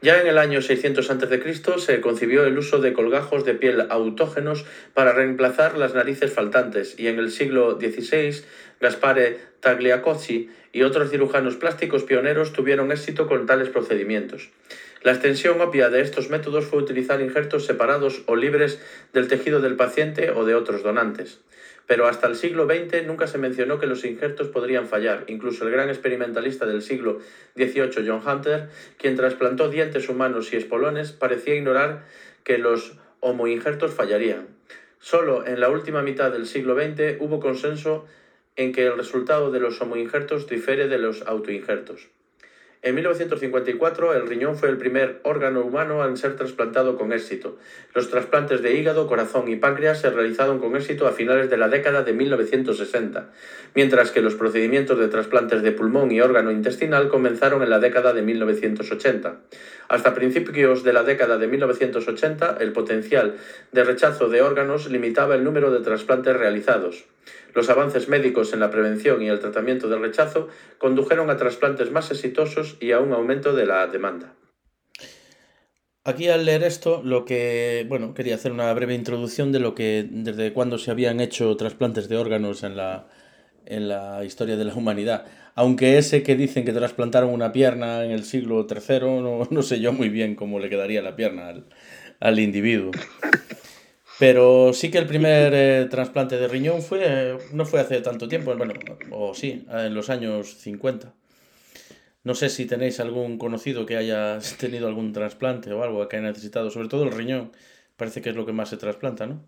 Ya 0.02 0.20
en 0.20 0.28
el 0.28 0.38
año 0.38 0.62
600 0.62 1.10
a.C. 1.10 1.54
se 1.80 2.02
concibió 2.02 2.46
el 2.46 2.58
uso 2.58 2.80
de 2.80 2.94
colgajos 2.94 3.46
de 3.46 3.56
piel 3.56 3.88
autógenos 3.90 4.66
para 4.94 5.14
reemplazar 5.14 5.78
las 5.78 5.96
narices 5.96 6.34
faltantes 6.34 7.00
y 7.00 7.08
en 7.08 7.18
el 7.18 7.32
siglo 7.32 7.80
XVI 7.80 8.44
Gaspare 8.82 9.40
Tagliacozzi 9.62 10.50
y 10.74 10.84
otros 10.84 11.10
cirujanos 11.10 11.56
plásticos 11.56 12.04
pioneros 12.04 12.52
tuvieron 12.52 12.92
éxito 12.92 13.28
con 13.28 13.46
tales 13.46 13.70
procedimientos. 13.70 14.50
La 15.02 15.12
extensión 15.12 15.62
obvia 15.62 15.90
de 15.90 16.02
estos 16.02 16.30
métodos 16.30 16.66
fue 16.66 16.80
utilizar 16.80 17.22
injertos 17.22 17.66
separados 17.66 18.24
o 18.26 18.36
libres 18.36 18.80
del 19.14 19.28
tejido 19.28 19.62
del 19.62 19.76
paciente 19.76 20.32
o 20.32 20.46
de 20.46 20.56
otros 20.56 20.84
donantes. 20.84 21.40
Pero 21.88 22.08
hasta 22.08 22.28
el 22.28 22.36
siglo 22.36 22.66
XX 22.66 23.06
nunca 23.06 23.28
se 23.28 23.38
mencionó 23.38 23.80
que 23.80 23.86
los 23.86 24.06
injertos 24.06 24.48
podrían 24.48 24.88
fallar. 24.88 25.26
Incluso 25.28 25.66
el 25.66 25.72
gran 25.72 25.90
experimentalista 25.90 26.66
del 26.66 26.82
siglo 26.82 27.20
XVIII, 27.56 28.08
John 28.08 28.22
Hunter, 28.26 28.70
quien 28.98 29.16
trasplantó 29.16 29.70
dientes 29.70 30.10
humanos 30.10 30.52
y 30.52 30.58
espolones, 30.58 31.12
parecía 31.12 31.56
ignorar 31.56 32.06
que 32.44 32.58
los 32.58 32.98
homoinjertos 33.20 33.94
fallarían. 33.94 34.48
Solo 35.00 35.46
en 35.46 35.60
la 35.60 35.70
última 35.70 36.02
mitad 36.02 36.32
del 36.32 36.48
siglo 36.48 36.76
XX 36.76 37.18
hubo 37.20 37.40
consenso 37.40 38.06
en 38.56 38.72
que 38.72 38.88
el 38.88 38.98
resultado 38.98 39.52
de 39.52 39.60
los 39.60 39.80
homoinjertos 39.82 40.48
difiere 40.48 40.88
de 40.88 40.98
los 40.98 41.22
autoinjertos. 41.28 42.08
En 42.86 42.94
1954, 42.94 44.14
el 44.14 44.28
riñón 44.28 44.58
fue 44.58 44.70
el 44.70 44.78
primer 44.78 45.20
órgano 45.24 45.62
humano 45.62 46.08
en 46.08 46.18
ser 46.18 46.36
trasplantado 46.36 47.00
con 47.00 47.14
éxito. 47.14 47.58
Los 47.96 48.12
trasplantes 48.12 48.62
de 48.62 48.76
hígado, 48.76 49.08
corazón 49.08 49.48
y 49.48 49.56
páncreas 49.56 50.02
se 50.02 50.12
realizaron 50.12 50.60
con 50.60 50.76
éxito 50.76 51.08
a 51.08 51.12
finales 51.12 51.50
de 51.50 51.58
la 51.58 51.68
década 51.68 52.04
de 52.04 52.14
1960, 52.14 53.32
mientras 53.74 54.12
que 54.12 54.22
los 54.22 54.36
procedimientos 54.36 55.00
de 55.00 55.08
trasplantes 55.08 55.64
de 55.64 55.72
pulmón 55.72 56.12
y 56.12 56.22
órgano 56.22 56.52
intestinal 56.52 57.10
comenzaron 57.10 57.64
en 57.64 57.72
la 57.72 57.80
década 57.80 58.14
de 58.14 58.22
1980. 58.22 59.36
Hasta 59.90 60.14
principios 60.14 60.84
de 60.84 60.94
la 60.94 61.02
década 61.02 61.40
de 61.40 61.48
1980, 61.48 62.58
el 62.60 62.72
potencial 62.72 63.34
de 63.72 63.84
rechazo 63.84 64.30
de 64.30 64.44
órganos 64.44 64.92
limitaba 64.92 65.34
el 65.34 65.44
número 65.44 65.72
de 65.72 65.80
trasplantes 65.80 66.38
realizados. 66.38 67.06
Los 67.56 67.70
avances 67.70 68.10
médicos 68.10 68.52
en 68.54 68.60
la 68.60 68.70
prevención 68.70 69.22
y 69.22 69.30
el 69.30 69.40
tratamiento 69.40 69.88
del 69.88 70.02
rechazo 70.02 70.50
condujeron 70.78 71.30
a 71.30 71.38
trasplantes 71.38 71.90
más 71.90 72.12
exitosos 72.12 72.76
y 72.82 72.92
a 72.92 73.00
un 73.00 73.14
aumento 73.14 73.56
de 73.56 73.66
la 73.66 73.88
demanda. 73.88 74.34
Aquí 76.04 76.28
al 76.28 76.46
leer 76.46 76.64
esto, 76.64 77.02
lo 77.02 77.24
que, 77.24 77.86
bueno, 77.88 78.14
quería 78.14 78.36
hacer 78.36 78.52
una 78.52 78.72
breve 78.74 78.94
introducción 78.94 79.54
de 79.54 79.60
lo 79.60 79.74
que, 79.74 80.06
desde 80.08 80.52
cuándo 80.52 80.78
se 80.78 80.92
habían 80.92 81.22
hecho 81.22 81.56
trasplantes 81.56 82.10
de 82.10 82.18
órganos 82.18 82.62
en 82.64 82.76
la, 82.76 83.08
en 83.66 83.88
la 83.88 84.24
historia 84.26 84.58
de 84.58 84.66
la 84.66 84.74
humanidad. 84.74 85.26
Aunque 85.56 85.98
ese 85.98 86.24
que 86.24 86.36
dicen 86.36 86.66
que 86.66 86.74
trasplantaron 86.74 87.30
una 87.30 87.54
pierna 87.54 88.04
en 88.04 88.12
el 88.12 88.26
siglo 88.26 88.68
III, 88.70 89.00
no, 89.00 89.48
no 89.50 89.62
sé 89.64 89.80
yo 89.80 89.94
muy 89.94 90.10
bien 90.10 90.36
cómo 90.36 90.60
le 90.60 90.70
quedaría 90.70 91.02
la 91.02 91.16
pierna 91.16 91.48
al, 91.48 91.66
al 92.20 92.38
individuo. 92.38 92.92
Pero 94.18 94.72
sí 94.72 94.92
que 94.92 94.98
el 94.98 95.08
primer 95.08 95.54
eh, 95.54 95.88
trasplante 95.90 96.38
de 96.38 96.48
riñón 96.48 96.82
fue, 96.82 97.38
no 97.52 97.66
fue 97.66 97.82
hace 97.82 98.00
tanto 98.02 98.30
tiempo, 98.30 98.56
bueno, 98.56 98.74
o 99.12 99.34
sí, 99.34 99.66
en 99.70 99.94
los 99.94 100.10
años 100.10 100.56
50. 100.56 101.14
No 102.24 102.34
sé 102.34 102.50
si 102.50 102.66
tenéis 102.66 103.00
algún 103.00 103.38
conocido 103.38 103.86
que 103.86 103.98
haya 103.98 104.40
tenido 104.60 104.88
algún 104.88 105.12
trasplante 105.12 105.74
o 105.74 105.84
algo 105.84 106.08
que 106.08 106.18
haya 106.18 106.28
necesitado, 106.28 106.70
sobre 106.70 106.88
todo 106.88 107.04
el 107.04 107.12
riñón, 107.12 107.52
parece 107.98 108.22
que 108.22 108.30
es 108.30 108.36
lo 108.36 108.46
que 108.46 108.54
más 108.54 108.70
se 108.70 108.78
trasplanta, 108.78 109.28
¿no? 109.28 109.44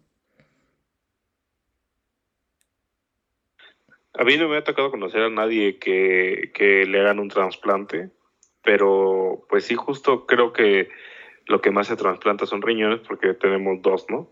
A 4.13 4.23
mí 4.23 4.35
no 4.35 4.49
me 4.49 4.57
ha 4.57 4.63
tocado 4.63 4.91
conocer 4.91 5.21
a 5.21 5.29
nadie 5.29 5.77
que, 5.77 6.51
que 6.53 6.85
le 6.85 6.99
hagan 6.99 7.19
un 7.19 7.29
trasplante, 7.29 8.09
pero 8.63 9.45
pues 9.47 9.65
sí, 9.65 9.75
justo 9.75 10.25
creo 10.25 10.51
que 10.53 10.89
lo 11.45 11.61
que 11.61 11.71
más 11.71 11.87
se 11.87 11.95
trasplanta 11.95 12.45
son 12.45 12.61
riñones 12.61 12.99
porque 13.07 13.33
tenemos 13.33 13.81
dos, 13.81 14.05
¿no? 14.09 14.29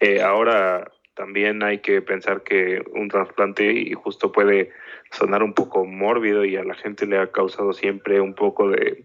Eh, 0.00 0.22
ahora 0.22 0.90
también 1.14 1.64
hay 1.64 1.78
que 1.78 2.00
pensar 2.00 2.42
que 2.42 2.82
un 2.92 3.08
trasplante 3.08 3.72
y 3.72 3.92
justo 3.92 4.30
puede 4.30 4.70
sonar 5.10 5.42
un 5.42 5.52
poco 5.52 5.84
mórbido 5.84 6.44
y 6.44 6.56
a 6.56 6.62
la 6.62 6.74
gente 6.74 7.06
le 7.06 7.18
ha 7.18 7.32
causado 7.32 7.72
siempre 7.72 8.20
un 8.20 8.34
poco 8.34 8.70
de, 8.70 9.04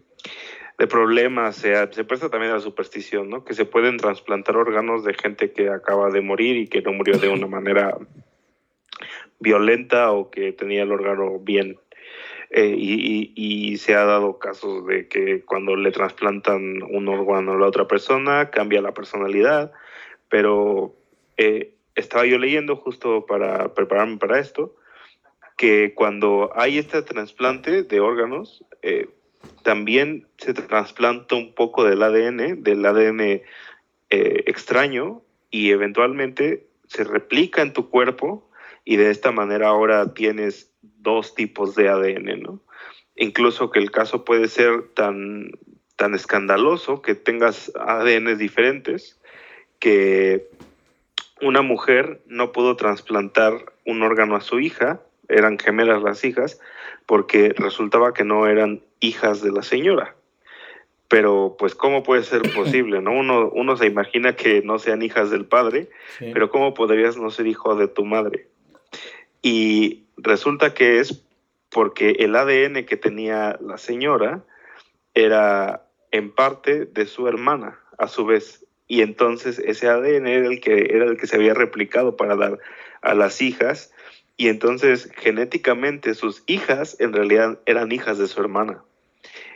problemas. 0.88 1.56
Se, 1.56 1.74
se 1.92 2.04
presta 2.04 2.30
también 2.30 2.52
a 2.52 2.56
la 2.56 2.60
superstición, 2.60 3.30
¿no? 3.30 3.44
Que 3.44 3.54
se 3.54 3.64
pueden 3.64 3.96
trasplantar 3.96 4.56
órganos 4.56 5.02
de 5.04 5.14
gente 5.14 5.52
que 5.52 5.70
acaba 5.70 6.10
de 6.10 6.20
morir 6.20 6.56
y 6.56 6.68
que 6.68 6.82
no 6.82 6.92
murió 6.92 7.18
de 7.18 7.28
una 7.28 7.46
manera 7.48 7.96
violenta 9.40 10.12
o 10.12 10.30
que 10.30 10.52
tenía 10.52 10.84
el 10.84 10.92
órgano 10.92 11.40
bien. 11.40 11.78
Eh, 12.50 12.76
y, 12.78 13.32
y, 13.34 13.76
se 13.78 13.96
ha 13.96 14.04
dado 14.04 14.38
casos 14.38 14.86
de 14.86 15.08
que 15.08 15.42
cuando 15.42 15.74
le 15.74 15.90
trasplantan 15.90 16.82
un 16.82 17.08
órgano 17.08 17.54
a 17.54 17.58
la 17.58 17.66
otra 17.66 17.88
persona, 17.88 18.50
cambia 18.50 18.80
la 18.80 18.94
personalidad 18.94 19.72
pero 20.34 20.96
eh, 21.36 21.76
estaba 21.94 22.26
yo 22.26 22.38
leyendo 22.38 22.74
justo 22.74 23.24
para 23.24 23.72
prepararme 23.72 24.16
para 24.16 24.40
esto, 24.40 24.74
que 25.56 25.94
cuando 25.94 26.50
hay 26.56 26.78
este 26.78 27.02
trasplante 27.02 27.84
de 27.84 28.00
órganos, 28.00 28.64
eh, 28.82 29.08
también 29.62 30.26
se 30.38 30.52
trasplanta 30.52 31.36
un 31.36 31.54
poco 31.54 31.84
del 31.84 32.02
ADN, 32.02 32.64
del 32.64 32.84
ADN 32.84 33.20
eh, 33.20 33.42
extraño, 34.10 35.22
y 35.52 35.70
eventualmente 35.70 36.66
se 36.88 37.04
replica 37.04 37.62
en 37.62 37.72
tu 37.72 37.88
cuerpo 37.88 38.50
y 38.84 38.96
de 38.96 39.12
esta 39.12 39.30
manera 39.30 39.68
ahora 39.68 40.14
tienes 40.14 40.72
dos 40.82 41.36
tipos 41.36 41.76
de 41.76 41.88
ADN, 41.90 42.40
¿no? 42.42 42.60
Incluso 43.14 43.70
que 43.70 43.78
el 43.78 43.92
caso 43.92 44.24
puede 44.24 44.48
ser 44.48 44.88
tan, 44.96 45.52
tan 45.94 46.12
escandaloso 46.12 47.02
que 47.02 47.14
tengas 47.14 47.70
ADN 47.76 48.36
diferentes 48.36 49.20
que 49.84 50.48
una 51.42 51.60
mujer 51.60 52.22
no 52.26 52.52
pudo 52.52 52.74
trasplantar 52.74 53.52
un 53.84 54.02
órgano 54.02 54.34
a 54.34 54.40
su 54.40 54.58
hija, 54.58 55.02
eran 55.28 55.58
gemelas 55.58 56.02
las 56.02 56.24
hijas, 56.24 56.58
porque 57.04 57.52
resultaba 57.54 58.14
que 58.14 58.24
no 58.24 58.46
eran 58.46 58.80
hijas 59.00 59.42
de 59.42 59.52
la 59.52 59.62
señora. 59.62 60.14
Pero 61.08 61.56
pues 61.58 61.74
cómo 61.74 62.02
puede 62.02 62.22
ser 62.22 62.40
posible, 62.54 63.02
¿no? 63.02 63.12
Uno, 63.12 63.50
uno 63.50 63.76
se 63.76 63.84
imagina 63.84 64.36
que 64.36 64.62
no 64.62 64.78
sean 64.78 65.02
hijas 65.02 65.30
del 65.30 65.44
padre, 65.44 65.90
pero 66.18 66.48
¿cómo 66.48 66.72
podrías 66.72 67.18
no 67.18 67.28
ser 67.28 67.46
hijo 67.46 67.76
de 67.76 67.88
tu 67.88 68.06
madre? 68.06 68.48
Y 69.42 70.04
resulta 70.16 70.72
que 70.72 71.00
es 71.00 71.26
porque 71.68 72.12
el 72.20 72.34
ADN 72.36 72.86
que 72.86 72.96
tenía 72.96 73.58
la 73.60 73.76
señora 73.76 74.44
era 75.12 75.84
en 76.10 76.30
parte 76.30 76.86
de 76.86 77.04
su 77.04 77.28
hermana, 77.28 77.78
a 77.98 78.08
su 78.08 78.24
vez 78.24 78.63
y 78.86 79.02
entonces 79.02 79.58
ese 79.58 79.88
ADN 79.88 80.26
era 80.26 80.46
el 80.46 80.60
que 80.60 80.88
era 80.94 81.04
el 81.06 81.16
que 81.16 81.26
se 81.26 81.36
había 81.36 81.54
replicado 81.54 82.16
para 82.16 82.36
dar 82.36 82.58
a 83.00 83.14
las 83.14 83.40
hijas 83.40 83.92
y 84.36 84.48
entonces 84.48 85.10
genéticamente 85.16 86.14
sus 86.14 86.42
hijas 86.46 86.96
en 87.00 87.12
realidad 87.12 87.58
eran 87.66 87.92
hijas 87.92 88.18
de 88.18 88.26
su 88.26 88.40
hermana. 88.40 88.82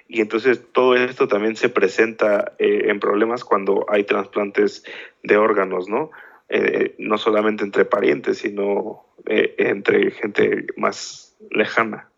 Y 0.07 0.23
entonces 0.23 0.63
todo 0.73 0.95
esto 0.95 1.29
también 1.29 1.57
se 1.57 1.69
presenta 1.69 2.55
eh, 2.59 2.85
en 2.87 2.99
problemas 2.99 3.45
cuando 3.45 3.85
hay 3.89 4.05
trasplantes 4.05 4.85
de 5.23 5.37
órganos, 5.37 5.89
¿no? 5.89 6.11
Eh, 6.49 6.95
no 6.99 7.19
solamente 7.19 7.63
entre 7.63 7.85
parientes, 7.85 8.39
sino 8.39 9.05
eh, 9.27 9.55
entre 9.59 10.11
gente 10.13 10.67
más 10.77 11.37
lejana. 11.51 12.09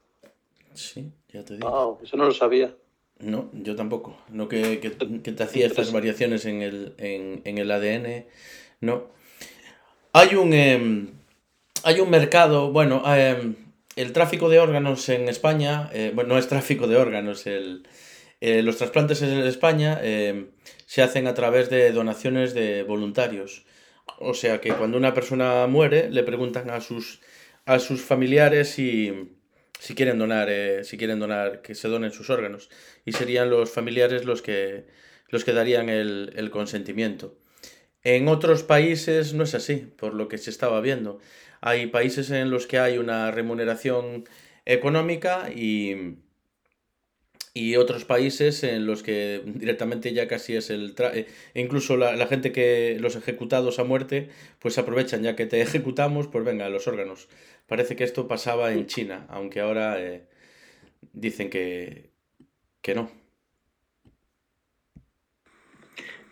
Sí, 0.72 1.10
ya 1.28 1.44
te 1.44 1.54
digo. 1.54 1.68
Wow, 1.68 1.98
eso 2.04 2.16
no 2.16 2.26
lo 2.26 2.32
sabía. 2.32 2.76
No, 3.20 3.50
yo 3.52 3.76
tampoco. 3.76 4.18
No 4.30 4.48
que, 4.48 4.76
te 4.76 5.42
hacía 5.42 5.66
estas 5.66 5.92
variaciones 5.92 6.46
en 6.46 6.62
el, 6.62 6.94
en, 6.98 7.58
el 7.58 7.70
ADN. 7.70 8.26
No. 8.80 9.08
Hay 10.12 10.34
un, 10.34 10.52
em, 10.54 11.08
hay 11.84 12.00
un 12.00 12.10
mercado, 12.10 12.72
bueno, 12.72 13.02
em, 13.14 13.56
el 13.96 14.12
tráfico 14.12 14.48
de 14.48 14.58
órganos 14.58 15.08
en 15.08 15.28
España, 15.28 15.90
eh, 15.92 16.12
bueno, 16.14 16.34
no 16.34 16.38
es 16.38 16.48
tráfico 16.48 16.86
de 16.86 16.96
órganos, 16.96 17.46
el, 17.46 17.86
eh, 18.40 18.62
los 18.62 18.78
trasplantes 18.78 19.22
en 19.22 19.38
España 19.40 20.00
em, 20.02 20.48
se 20.86 21.02
hacen 21.02 21.26
a 21.26 21.34
través 21.34 21.68
de 21.70 21.92
donaciones 21.92 22.54
de 22.54 22.82
voluntarios. 22.82 23.64
O 24.18 24.34
sea 24.34 24.60
que 24.60 24.72
cuando 24.72 24.96
una 24.98 25.14
persona 25.14 25.66
muere, 25.66 26.10
le 26.10 26.22
preguntan 26.22 26.70
a 26.70 26.80
sus, 26.80 27.20
a 27.66 27.78
sus 27.78 28.02
familiares 28.02 28.78
y 28.78 29.39
si 29.80 29.94
quieren 29.94 30.18
donar, 30.18 30.48
eh, 30.50 30.84
si 30.84 30.98
quieren 30.98 31.20
donar, 31.20 31.62
que 31.62 31.74
se 31.74 31.88
donen 31.88 32.12
sus 32.12 32.28
órganos. 32.28 32.68
Y 33.06 33.12
serían 33.12 33.48
los 33.48 33.70
familiares 33.70 34.26
los 34.26 34.42
que, 34.42 34.84
los 35.28 35.42
que 35.42 35.54
darían 35.54 35.88
el, 35.88 36.32
el 36.36 36.50
consentimiento. 36.50 37.38
En 38.02 38.28
otros 38.28 38.62
países 38.62 39.32
no 39.32 39.44
es 39.44 39.54
así, 39.54 39.76
por 39.76 40.12
lo 40.14 40.28
que 40.28 40.36
se 40.36 40.50
estaba 40.50 40.82
viendo. 40.82 41.18
Hay 41.62 41.86
países 41.86 42.30
en 42.30 42.50
los 42.50 42.66
que 42.66 42.78
hay 42.78 42.98
una 42.98 43.30
remuneración 43.30 44.24
económica 44.66 45.50
y, 45.50 46.16
y 47.54 47.76
otros 47.76 48.04
países 48.04 48.62
en 48.64 48.86
los 48.86 49.02
que 49.02 49.42
directamente 49.44 50.12
ya 50.12 50.28
casi 50.28 50.56
es 50.56 50.70
el... 50.70 50.94
E 51.12 51.26
incluso 51.54 51.96
la, 51.96 52.16
la, 52.16 52.26
gente 52.26 52.52
que 52.52 52.98
los 53.00 53.16
ejecutados 53.16 53.78
a 53.78 53.84
muerte, 53.84 54.28
pues 54.58 54.78
aprovechan, 54.78 55.22
ya 55.22 55.36
que 55.36 55.46
te 55.46 55.60
ejecutamos, 55.62 56.28
pues 56.28 56.44
venga, 56.44 56.68
los 56.68 56.86
órganos. 56.86 57.28
Parece 57.70 57.94
que 57.94 58.02
esto 58.02 58.26
pasaba 58.26 58.72
en 58.72 58.88
China, 58.88 59.26
aunque 59.28 59.60
ahora 59.60 60.00
eh, 60.00 60.24
dicen 61.12 61.50
que, 61.50 62.10
que 62.82 62.96
no. 62.96 63.12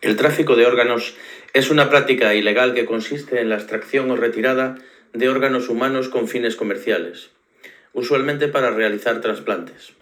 El 0.01 0.17
tráfico 0.17 0.57
de 0.57 0.67
órganos 0.67 1.17
es 1.55 1.71
una 1.71 1.91
práctica 1.91 2.35
ilegal 2.35 2.75
que 2.75 2.87
consiste 2.87 3.41
en 3.41 3.51
la 3.51 3.55
extracción 3.55 4.11
o 4.11 4.17
retirada 4.17 4.79
de 5.13 5.29
órganos 5.29 5.69
humanos 5.69 6.09
con 6.09 6.27
fines 6.27 6.57
comerciales 6.57 7.31
usualmente 7.93 8.49
para 8.49 8.71
realizar 8.71 9.21
trasplantes. 9.21 9.95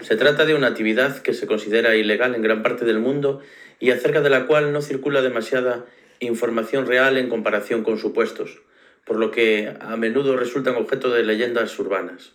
Se 0.00 0.16
trata 0.16 0.44
de 0.44 0.54
una 0.54 0.68
actividad 0.68 1.22
que 1.22 1.34
se 1.34 1.46
considera 1.46 1.96
ilegal 1.96 2.34
en 2.34 2.42
gran 2.42 2.62
parte 2.62 2.84
del 2.84 2.98
mundo 2.98 3.40
y 3.80 3.90
acerca 3.90 4.20
de 4.20 4.30
la 4.30 4.46
cual 4.46 4.72
no 4.72 4.82
circula 4.82 5.22
demasiada 5.22 5.86
información 6.20 6.86
real 6.86 7.16
en 7.16 7.28
comparación 7.28 7.82
con 7.82 7.98
supuestos, 7.98 8.60
por 9.04 9.16
lo 9.16 9.30
que 9.30 9.74
a 9.80 9.96
menudo 9.96 10.36
resultan 10.36 10.76
objeto 10.76 11.10
de 11.10 11.24
leyendas 11.24 11.78
urbanas. 11.78 12.32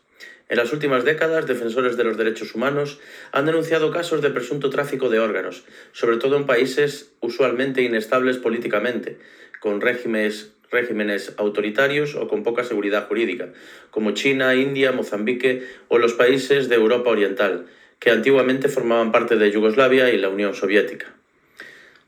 En 0.50 0.58
las 0.58 0.72
últimas 0.72 1.04
décadas, 1.04 1.46
defensores 1.46 1.98
de 1.98 2.06
los 2.06 2.16
derechos 2.16 2.56
humanos 2.56 3.00
han 3.34 3.46
denunciado 3.46 3.92
casos 3.92 4.22
de 4.22 4.30
presunto 4.30 4.70
tráfico 4.70 5.10
de 5.10 5.20
órganos, 5.20 5.66
sobre 5.92 6.18
todo 6.18 6.38
en 6.38 6.46
países 6.46 7.12
usualmente 7.20 7.82
inestables 7.82 8.38
políticamente, 8.38 9.18
con 9.60 9.82
regímenes, 9.82 10.54
regímenes 10.72 11.34
autoritarios 11.38 12.16
o 12.16 12.30
con 12.30 12.44
poca 12.44 12.64
seguridad 12.64 13.08
jurídica, 13.08 13.50
como 13.92 14.12
China, 14.12 14.56
India, 14.56 14.94
Mozambique 14.94 15.68
o 15.90 15.98
los 15.98 16.14
países 16.14 16.70
de 16.70 16.76
Europa 16.76 17.10
Oriental, 17.10 17.66
que 18.00 18.12
antiguamente 18.12 18.70
formaban 18.70 19.12
parte 19.12 19.36
de 19.36 19.52
Yugoslavia 19.52 20.14
y 20.14 20.18
la 20.18 20.30
Unión 20.30 20.54
Soviética. 20.54 21.14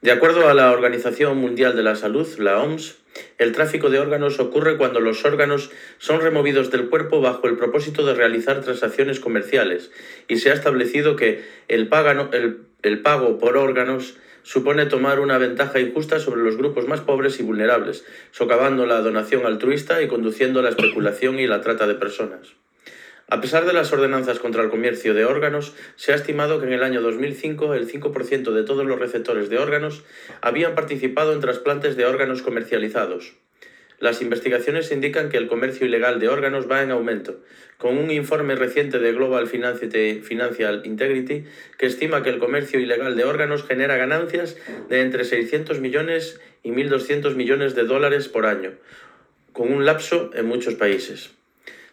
De 0.01 0.11
acuerdo 0.11 0.47
a 0.47 0.53
la 0.53 0.71
Organización 0.71 1.37
Mundial 1.39 1.75
de 1.75 1.83
la 1.83 1.93
Salud, 1.93 2.25
la 2.37 2.63
OMS, 2.63 2.99
el 3.37 3.51
tráfico 3.51 3.89
de 3.89 3.99
órganos 3.99 4.39
ocurre 4.39 4.77
cuando 4.77 5.01
los 5.01 5.25
órganos 5.25 5.71
son 5.97 6.21
removidos 6.21 6.71
del 6.71 6.87
cuerpo 6.87 7.19
bajo 7.19 7.49
el 7.49 7.57
propósito 7.57 8.05
de 8.05 8.13
realizar 8.13 8.61
transacciones 8.61 9.19
comerciales 9.19 9.91
y 10.29 10.37
se 10.37 10.51
ha 10.51 10.53
establecido 10.53 11.17
que 11.17 11.43
el, 11.67 11.89
pago 11.89 13.39
por 13.39 13.57
órganos 13.57 14.15
supone 14.43 14.85
tomar 14.85 15.19
una 15.19 15.37
ventaja 15.37 15.81
injusta 15.81 16.21
sobre 16.21 16.43
los 16.43 16.55
grupos 16.55 16.87
más 16.87 17.01
pobres 17.01 17.37
y 17.41 17.43
vulnerables, 17.43 18.05
socavando 18.31 18.85
la 18.85 19.01
donación 19.01 19.45
altruista 19.45 20.01
y 20.01 20.07
conduciendo 20.07 20.61
a 20.61 20.63
la 20.63 20.69
especulación 20.69 21.39
y 21.39 21.47
la 21.47 21.59
trata 21.59 21.87
de 21.87 21.95
personas. 21.95 22.55
A 23.31 23.41
pesar 23.41 23.65
de 23.67 23.73
las 23.73 23.93
ordenanzas 23.93 24.39
contra 24.39 24.63
el 24.63 24.71
comercio 24.71 25.13
de 25.13 25.23
órganos, 25.23 25.75
se 25.95 26.11
ha 26.11 26.15
estimado 26.15 26.59
que 26.59 26.65
en 26.65 26.73
el 26.73 26.81
año 26.81 26.99
2005 27.01 27.75
el 27.75 27.87
5% 27.87 28.51
de 28.51 28.63
todos 28.63 28.87
los 28.87 28.97
receptores 28.97 29.49
de 29.49 29.59
órganos 29.59 30.03
habían 30.41 30.73
participado 30.73 31.33
en 31.33 31.39
trasplantes 31.39 31.95
de 31.95 32.05
órganos 32.05 32.41
comercializados. 32.41 33.35
Las 33.99 34.23
investigaciones 34.23 34.91
indican 34.91 35.29
que 35.29 35.37
el 35.37 35.47
comercio 35.47 35.85
ilegal 35.85 36.19
de 36.19 36.27
órganos 36.27 36.71
va 36.71 36.81
en 36.81 36.89
aumento, 36.89 37.39
con 37.77 37.99
un 37.99 38.09
informe 38.09 38.55
reciente 38.55 38.97
de 38.97 39.11
Global 39.11 39.47
Financial 39.47 40.81
Integrity 40.85 41.43
que 41.77 41.85
estima 41.85 42.23
que 42.23 42.29
el 42.29 42.39
comercio 42.39 42.79
ilegal 42.79 43.15
de 43.15 43.25
órganos 43.25 43.63
genera 43.63 43.97
ganancias 43.97 44.57
de 44.89 45.01
entre 45.01 45.23
600 45.23 45.81
millones 45.81 46.41
y 46.63 46.71
1.200 46.71 47.35
millones 47.35 47.75
de 47.75 47.83
dólares 47.83 48.27
por 48.27 48.47
año, 48.47 48.71
con 49.53 49.71
un 49.71 49.85
lapso 49.85 50.31
en 50.33 50.47
muchos 50.47 50.73
países. 50.73 51.38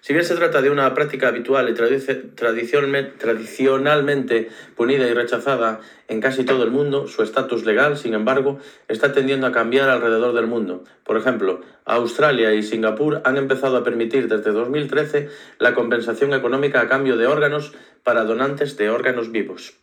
Si 0.07 0.13
bien 0.13 0.25
se 0.25 0.37
trata 0.37 0.63
de 0.63 0.71
una 0.71 0.95
práctica 0.95 1.27
habitual 1.27 1.69
y 1.69 1.75
tradicionalmente 1.75 4.49
punida 4.77 5.09
y 5.09 5.13
rechazada 5.13 5.81
en 6.07 6.21
casi 6.21 6.45
todo 6.45 6.63
el 6.63 6.71
mundo, 6.71 7.09
su 7.09 7.25
estatus 7.25 7.65
legal, 7.65 7.99
sin 7.99 8.15
embargo, 8.15 8.61
está 8.87 9.13
tendiendo 9.13 9.49
a 9.49 9.53
cambiar 9.53 9.89
alrededor 9.89 10.33
del 10.33 10.47
mundo. 10.47 10.85
Por 11.03 11.17
ejemplo, 11.17 11.61
Australia 11.85 12.55
y 12.55 12.63
Singapur 12.63 13.21
han 13.25 13.37
empezado 13.37 13.79
a 13.79 13.83
permitir 13.83 14.29
desde 14.29 14.53
2013 14.53 15.29
la 15.59 15.75
compensación 15.75 16.35
económica 16.35 16.83
a 16.83 16.89
cambio 16.89 17.17
de 17.17 17.27
órganos 17.27 17.73
para 18.05 18.23
donantes 18.23 18.77
de 18.77 18.91
órganos 18.91 19.33
vivos. 19.33 19.75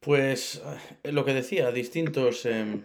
Pues 0.00 0.62
eh, 1.04 1.12
lo 1.12 1.26
que 1.26 1.34
decía, 1.34 1.70
distintos... 1.70 2.46
Em, 2.46 2.84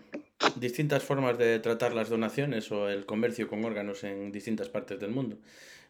distintas 0.56 1.04
formas 1.04 1.38
de 1.38 1.60
tratar 1.60 1.94
las 1.94 2.10
donaciones 2.10 2.72
o 2.72 2.90
el 2.90 3.06
comercio 3.06 3.48
con 3.48 3.64
órganos 3.66 4.04
en 4.04 4.32
distintas 4.32 4.70
partes 4.70 5.00
del 5.00 5.12
mundo. 5.12 5.38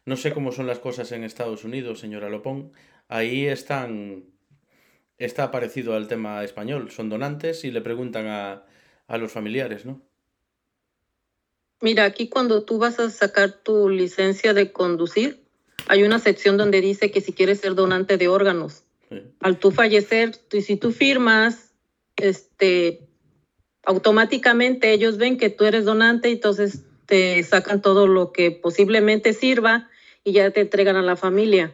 No 0.05 0.15
sé 0.15 0.31
cómo 0.31 0.51
son 0.51 0.67
las 0.67 0.79
cosas 0.79 1.11
en 1.11 1.23
Estados 1.23 1.63
Unidos, 1.63 1.99
señora 1.99 2.29
Lopón. 2.29 2.71
Ahí 3.09 3.45
están 3.45 4.25
está 5.17 5.51
parecido 5.51 5.95
al 5.95 6.07
tema 6.07 6.43
español. 6.43 6.91
Son 6.91 7.09
donantes 7.09 7.63
y 7.63 7.71
le 7.71 7.81
preguntan 7.81 8.27
a, 8.27 8.65
a 9.07 9.17
los 9.17 9.31
familiares, 9.31 9.85
¿no? 9.85 10.01
Mira, 11.81 12.05
aquí 12.05 12.27
cuando 12.27 12.63
tú 12.63 12.79
vas 12.79 12.99
a 12.99 13.09
sacar 13.09 13.51
tu 13.51 13.89
licencia 13.89 14.53
de 14.53 14.71
conducir, 14.71 15.43
hay 15.87 16.03
una 16.03 16.19
sección 16.19 16.57
donde 16.57 16.81
dice 16.81 17.11
que 17.11 17.21
si 17.21 17.33
quieres 17.33 17.59
ser 17.59 17.75
donante 17.75 18.17
de 18.17 18.27
órganos, 18.27 18.83
al 19.39 19.57
tú 19.57 19.71
fallecer, 19.71 20.35
si 20.49 20.75
tú 20.75 20.91
firmas, 20.91 21.71
este, 22.17 23.06
automáticamente 23.87 24.91
ellos 24.91 25.17
ven 25.17 25.37
que 25.37 25.49
tú 25.49 25.63
eres 25.63 25.85
donante, 25.85 26.29
entonces 26.29 26.83
te 27.05 27.41
sacan 27.43 27.81
todo 27.81 28.05
lo 28.05 28.33
que 28.33 28.51
posiblemente 28.51 29.31
sirva 29.31 29.89
y 30.25 30.33
ya 30.33 30.51
te 30.51 30.59
entregan 30.59 30.97
a 30.97 31.01
la 31.01 31.15
familia. 31.15 31.73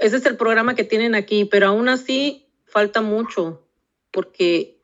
Ese 0.00 0.16
es 0.16 0.26
el 0.26 0.36
programa 0.36 0.74
que 0.74 0.82
tienen 0.82 1.14
aquí, 1.14 1.44
pero 1.44 1.68
aún 1.68 1.88
así 1.88 2.48
falta 2.66 3.02
mucho, 3.02 3.62
porque, 4.10 4.80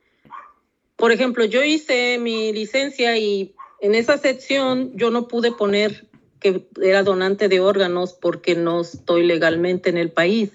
por 0.94 1.11
ejemplo, 1.11 1.44
yo 1.44 1.64
hice 1.64 2.19
mi 2.21 2.52
licencia 2.52 3.19
y 3.19 3.56
en 3.80 3.97
esa 3.97 4.17
sección 4.17 4.93
yo 4.97 5.10
no 5.10 5.26
pude 5.26 5.50
poner 5.50 6.06
que 6.38 6.69
era 6.80 7.02
donante 7.02 7.49
de 7.49 7.58
órganos 7.58 8.12
porque 8.12 8.54
no 8.54 8.82
estoy 8.82 9.26
legalmente 9.26 9.91
en 9.91 9.99
el 9.99 10.12
país. 10.12 10.52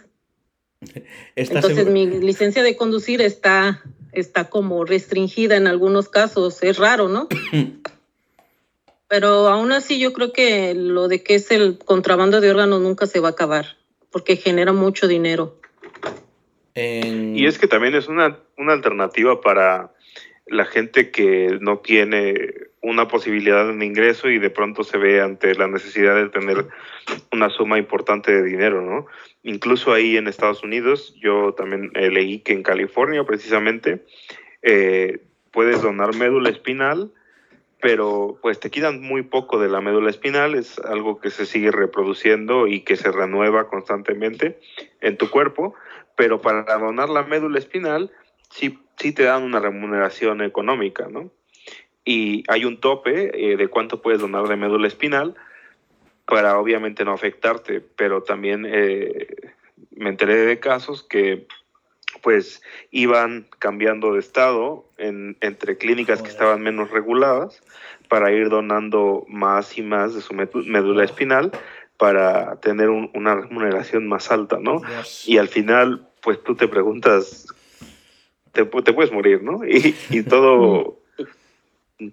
Entonces 1.35 1.87
mi 1.87 2.07
licencia 2.07 2.63
de 2.63 2.77
conducir 2.77 3.19
está 3.21 3.83
está 4.15 4.49
como 4.49 4.85
restringida 4.85 5.55
en 5.57 5.67
algunos 5.67 6.09
casos. 6.09 6.63
Es 6.63 6.77
raro, 6.77 7.07
¿no? 7.07 7.27
Pero 9.07 9.47
aún 9.47 9.71
así 9.71 9.99
yo 9.99 10.13
creo 10.13 10.33
que 10.33 10.73
lo 10.73 11.07
de 11.07 11.21
que 11.23 11.35
es 11.35 11.51
el 11.51 11.77
contrabando 11.77 12.41
de 12.41 12.49
órganos 12.49 12.81
nunca 12.81 13.05
se 13.05 13.19
va 13.19 13.29
a 13.29 13.31
acabar, 13.31 13.77
porque 14.09 14.35
genera 14.35 14.73
mucho 14.73 15.07
dinero. 15.07 15.59
Y 16.73 17.45
es 17.45 17.57
que 17.57 17.67
también 17.67 17.95
es 17.95 18.07
una, 18.07 18.39
una 18.57 18.73
alternativa 18.73 19.39
para 19.39 19.93
la 20.45 20.65
gente 20.65 21.11
que 21.11 21.57
no 21.61 21.79
tiene 21.79 22.64
una 22.85 23.07
posibilidad 23.07 23.65
de 23.65 23.71
un 23.71 23.81
ingreso 23.81 24.29
y 24.29 24.37
de 24.37 24.51
pronto 24.51 24.83
se 24.83 24.99
ve 24.99 25.19
ante 25.19 25.55
la 25.55 25.67
necesidad 25.67 26.15
de 26.15 26.29
tener 26.29 26.67
una 27.31 27.49
suma 27.49 27.79
importante 27.79 28.31
de 28.31 28.43
dinero, 28.43 28.81
¿no? 28.81 29.07
Incluso 29.41 29.91
ahí 29.91 30.17
en 30.17 30.27
Estados 30.27 30.63
Unidos, 30.63 31.15
yo 31.19 31.53
también 31.53 31.91
eh, 31.95 32.11
leí 32.11 32.39
que 32.39 32.53
en 32.53 32.61
California 32.61 33.23
precisamente 33.23 34.05
eh, 34.61 35.19
puedes 35.51 35.81
donar 35.81 36.15
médula 36.15 36.49
espinal, 36.49 37.11
pero 37.81 38.37
pues 38.43 38.59
te 38.59 38.69
quitan 38.69 39.01
muy 39.01 39.23
poco 39.23 39.59
de 39.59 39.67
la 39.67 39.81
médula 39.81 40.11
espinal, 40.11 40.53
es 40.53 40.77
algo 40.77 41.19
que 41.19 41.31
se 41.31 41.47
sigue 41.47 41.71
reproduciendo 41.71 42.67
y 42.67 42.81
que 42.81 42.97
se 42.97 43.11
renueva 43.11 43.67
constantemente 43.67 44.59
en 45.01 45.17
tu 45.17 45.31
cuerpo, 45.31 45.73
pero 46.15 46.39
para 46.39 46.77
donar 46.77 47.09
la 47.09 47.23
médula 47.23 47.57
espinal 47.57 48.11
sí, 48.51 48.77
sí 48.97 49.11
te 49.11 49.23
dan 49.23 49.41
una 49.41 49.59
remuneración 49.59 50.43
económica, 50.43 51.07
¿no? 51.09 51.31
Y 52.05 52.43
hay 52.47 52.65
un 52.65 52.79
tope 52.79 53.31
eh, 53.33 53.57
de 53.57 53.67
cuánto 53.67 54.01
puedes 54.01 54.21
donar 54.21 54.47
de 54.47 54.55
médula 54.55 54.87
espinal, 54.87 55.35
para 56.25 56.57
obviamente 56.59 57.05
no 57.05 57.13
afectarte, 57.13 57.81
pero 57.81 58.23
también 58.23 58.65
eh, 58.67 59.27
me 59.91 60.09
enteré 60.09 60.35
de 60.35 60.59
casos 60.59 61.03
que 61.03 61.47
pues 62.21 62.63
iban 62.91 63.47
cambiando 63.59 64.13
de 64.13 64.19
estado 64.19 64.85
en, 64.97 65.37
entre 65.41 65.77
clínicas 65.77 66.21
que 66.21 66.29
estaban 66.29 66.61
menos 66.61 66.89
reguladas 66.89 67.61
para 68.09 68.31
ir 68.31 68.49
donando 68.49 69.25
más 69.27 69.77
y 69.77 69.83
más 69.83 70.15
de 70.15 70.21
su 70.21 70.33
médula 70.33 71.03
espinal 71.03 71.51
para 71.97 72.59
tener 72.59 72.89
una 72.89 73.35
remuneración 73.35 74.07
más 74.07 74.31
alta, 74.31 74.57
¿no? 74.59 74.81
Y 75.25 75.37
al 75.37 75.47
final, 75.47 76.07
pues 76.21 76.43
tú 76.43 76.55
te 76.55 76.67
preguntas, 76.67 77.47
te, 78.51 78.65
puedes 78.65 79.11
morir, 79.11 79.43
¿no? 79.43 79.63
Y, 79.65 79.95
y 80.09 80.23
todo 80.23 80.99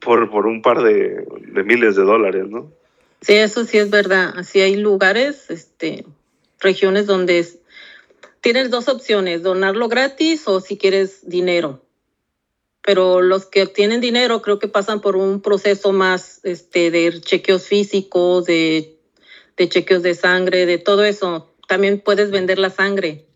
por, 0.00 0.30
por 0.30 0.46
un 0.46 0.62
par 0.62 0.82
de, 0.82 1.26
de 1.52 1.64
miles 1.64 1.96
de 1.96 2.02
dólares, 2.02 2.44
¿no? 2.48 2.72
Sí, 3.20 3.34
eso 3.34 3.64
sí 3.64 3.78
es 3.78 3.90
verdad. 3.90 4.34
Así 4.36 4.60
hay 4.60 4.76
lugares, 4.76 5.48
este, 5.48 6.04
regiones 6.58 7.06
donde 7.06 7.46
tienes 8.40 8.70
dos 8.70 8.88
opciones, 8.88 9.42
donarlo 9.42 9.88
gratis 9.88 10.46
o 10.46 10.60
si 10.60 10.76
quieres 10.76 11.28
dinero. 11.28 11.82
Pero 12.84 13.22
los 13.22 13.46
que 13.46 13.66
tienen 13.66 14.00
dinero 14.00 14.42
creo 14.42 14.58
que 14.58 14.66
pasan 14.66 15.00
por 15.00 15.14
un 15.14 15.40
proceso 15.40 15.92
más 15.92 16.40
este, 16.42 16.90
de 16.90 17.20
chequeos 17.20 17.68
físicos, 17.68 18.44
de, 18.44 18.96
de 19.56 19.68
chequeos 19.68 20.02
de 20.02 20.16
sangre, 20.16 20.66
de 20.66 20.78
todo 20.78 21.04
eso. 21.04 21.54
También 21.68 22.00
puedes 22.00 22.32
vender 22.32 22.58
la 22.58 22.70
sangre. 22.70 23.26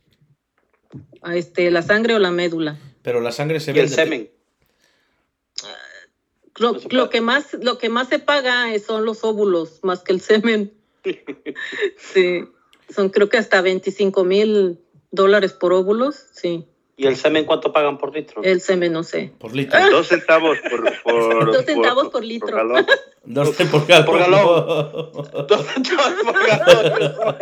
Este, 1.32 1.70
la 1.70 1.82
sangre 1.82 2.14
o 2.14 2.18
la 2.18 2.32
médula. 2.32 2.76
Pero 3.02 3.20
la 3.20 3.30
sangre 3.30 3.60
se 3.60 3.72
vende. 3.72 3.82
el 3.82 3.88
semen. 3.88 4.30
Lo, 6.58 7.10
que 7.10 7.20
más, 7.20 7.54
lo 7.60 7.78
que 7.78 7.88
más 7.88 8.08
se 8.08 8.18
paga 8.18 8.66
son 8.78 9.04
los 9.04 9.24
óvulos, 9.24 9.80
más 9.82 10.02
que 10.02 10.12
el 10.12 10.20
semen. 10.20 10.72
sí, 11.98 12.44
son 12.88 13.10
creo 13.10 13.28
que 13.28 13.38
hasta 13.38 13.60
25 13.60 14.24
mil 14.24 14.80
dólares 15.10 15.52
por 15.52 15.72
óvulos, 15.72 16.16
sí. 16.32 16.66
¿Y 16.98 17.06
el 17.06 17.16
semen 17.16 17.44
cuánto 17.44 17.72
pagan 17.72 17.98
por 17.98 18.14
litro? 18.14 18.42
El 18.42 18.62
semen 18.62 18.94
no 18.94 19.02
sé. 19.02 19.30
Por 19.38 19.54
litro. 19.54 19.78
Dos 19.90 20.08
centavos 20.08 20.58
por, 20.60 21.02
por 21.02 21.52
Dos 21.52 21.64
centavos 21.66 22.08
por, 22.08 22.24
litro. 22.24 22.48
Por 22.48 22.56
galón. 22.56 22.86
Dos 23.24 23.50
por 23.50 23.86
galón. 23.86 24.06
Por 24.06 24.18
galón. 24.18 25.12
Dos 25.46 25.66
centavos 25.66 26.14
por 26.24 26.46
galón. 26.46 27.36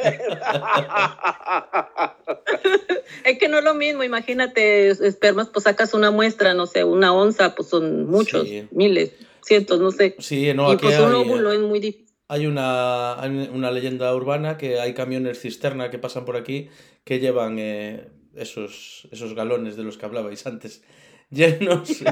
es 3.24 3.38
que 3.38 3.48
no 3.48 3.58
es 3.58 3.64
lo 3.64 3.74
mismo, 3.74 4.02
imagínate, 4.02 4.88
espermas, 4.88 5.50
pues 5.50 5.62
sacas 5.64 5.94
una 5.94 6.10
muestra, 6.10 6.54
no 6.54 6.66
sé, 6.66 6.82
una 6.82 7.12
onza, 7.14 7.54
pues 7.54 7.68
son 7.68 8.06
muchos, 8.06 8.48
miles, 8.72 9.12
cientos, 9.42 9.78
no 9.78 9.92
sé. 9.92 10.16
Sí, 10.18 10.52
no, 10.52 10.72
y 10.72 10.76
pues 10.78 10.98
un 10.98 11.14
óvulo 11.14 11.52
es 11.52 11.60
muy 11.60 11.78
difícil. 11.78 12.04
Hay 12.26 12.46
una, 12.46 13.16
una 13.52 13.70
leyenda 13.70 14.12
urbana 14.16 14.56
que 14.56 14.80
hay 14.80 14.94
camiones 14.94 15.40
cisterna 15.40 15.90
que 15.90 15.98
pasan 15.98 16.24
por 16.24 16.36
aquí 16.36 16.70
que 17.04 17.20
llevan 17.20 17.58
eh, 17.58 18.08
esos, 18.36 19.08
esos 19.10 19.34
galones 19.34 19.76
de 19.76 19.84
los 19.84 19.98
que 19.98 20.06
hablabais 20.06 20.46
antes, 20.46 20.82
llenos 21.30 22.02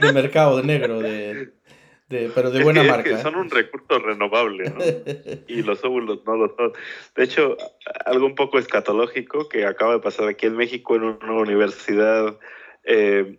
de 0.00 0.12
mercado 0.12 0.56
de 0.56 0.62
negro 0.64 1.00
de, 1.00 1.52
de, 2.08 2.30
pero 2.34 2.50
de 2.50 2.62
buena 2.62 2.80
Es 2.80 2.86
que 2.86 2.92
marca. 2.92 3.22
son 3.22 3.36
un 3.36 3.50
recurso 3.50 3.98
renovable, 3.98 4.70
¿no? 4.70 4.80
y 5.46 5.62
los 5.62 5.84
óvulos 5.84 6.20
no 6.26 6.36
lo 6.36 6.54
son. 6.56 6.72
De 7.16 7.24
hecho, 7.24 7.56
algo 8.04 8.26
un 8.26 8.34
poco 8.34 8.58
escatológico 8.58 9.48
que 9.48 9.66
acaba 9.66 9.94
de 9.94 10.00
pasar 10.00 10.28
aquí 10.28 10.46
en 10.46 10.56
México 10.56 10.96
en 10.96 11.02
una 11.04 11.32
universidad 11.34 12.38
eh, 12.84 13.38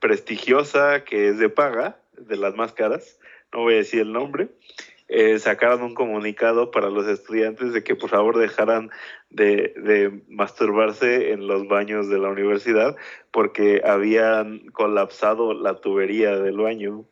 prestigiosa 0.00 1.04
que 1.04 1.28
es 1.28 1.38
de 1.38 1.48
paga, 1.48 1.98
de 2.16 2.36
las 2.36 2.54
más 2.54 2.72
caras, 2.72 3.18
no 3.52 3.60
voy 3.60 3.74
a 3.74 3.78
decir 3.78 4.00
el 4.00 4.12
nombre, 4.12 4.48
eh, 5.08 5.38
sacaron 5.38 5.82
un 5.82 5.94
comunicado 5.94 6.70
para 6.70 6.88
los 6.88 7.06
estudiantes 7.08 7.72
de 7.72 7.82
que 7.82 7.96
por 7.96 8.10
favor 8.10 8.38
dejaran 8.38 8.90
de, 9.30 9.72
de 9.76 10.20
masturbarse 10.28 11.32
en 11.32 11.46
los 11.46 11.66
baños 11.68 12.08
de 12.08 12.18
la 12.18 12.28
universidad 12.28 12.96
porque 13.30 13.82
habían 13.84 14.60
colapsado 14.70 15.54
la 15.54 15.80
tubería 15.80 16.36
del 16.36 16.56
baño. 16.56 17.04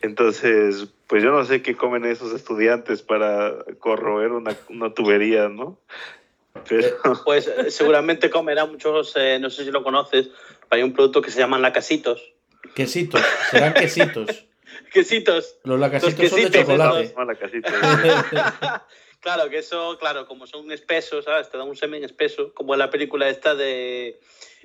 Entonces, 0.00 0.88
pues 1.08 1.22
yo 1.22 1.32
no 1.32 1.44
sé 1.44 1.62
qué 1.62 1.74
comen 1.74 2.04
esos 2.04 2.32
estudiantes 2.32 3.02
para 3.02 3.64
corroer 3.80 4.32
una, 4.32 4.56
una 4.68 4.94
tubería, 4.94 5.48
¿no? 5.48 5.78
Pero, 6.68 6.88
Pues 7.24 7.46
eh, 7.46 7.70
seguramente 7.70 8.30
comerá 8.30 8.66
muchos, 8.66 9.12
eh, 9.16 9.38
no 9.40 9.50
sé 9.50 9.64
si 9.64 9.70
lo 9.70 9.82
conoces, 9.82 10.30
hay 10.70 10.82
un 10.82 10.92
producto 10.92 11.22
que 11.22 11.30
se 11.30 11.40
llaman 11.40 11.62
lacasitos. 11.62 12.22
Quesitos, 12.74 13.22
serán 13.50 13.74
quesitos. 13.74 14.44
Quesitos. 14.92 15.58
Los 15.64 15.80
lacasitos 15.80 16.14
son 16.14 16.38
de 16.38 16.44
quesitos 16.44 16.60
chocolate. 16.60 17.00
esos. 17.02 17.16
mala 17.16 17.34
casita. 17.34 17.72
claro, 19.20 19.48
que 19.50 19.58
eso, 19.58 19.96
claro, 19.98 20.26
como 20.26 20.46
son 20.46 20.70
espesos, 20.72 21.24
¿sabes? 21.24 21.50
Te 21.50 21.58
da 21.58 21.64
un 21.64 21.76
semen 21.76 22.04
espeso, 22.04 22.52
como 22.54 22.74
en 22.74 22.80
la 22.80 22.90
película 22.90 23.28
esta 23.28 23.54
de 23.54 24.20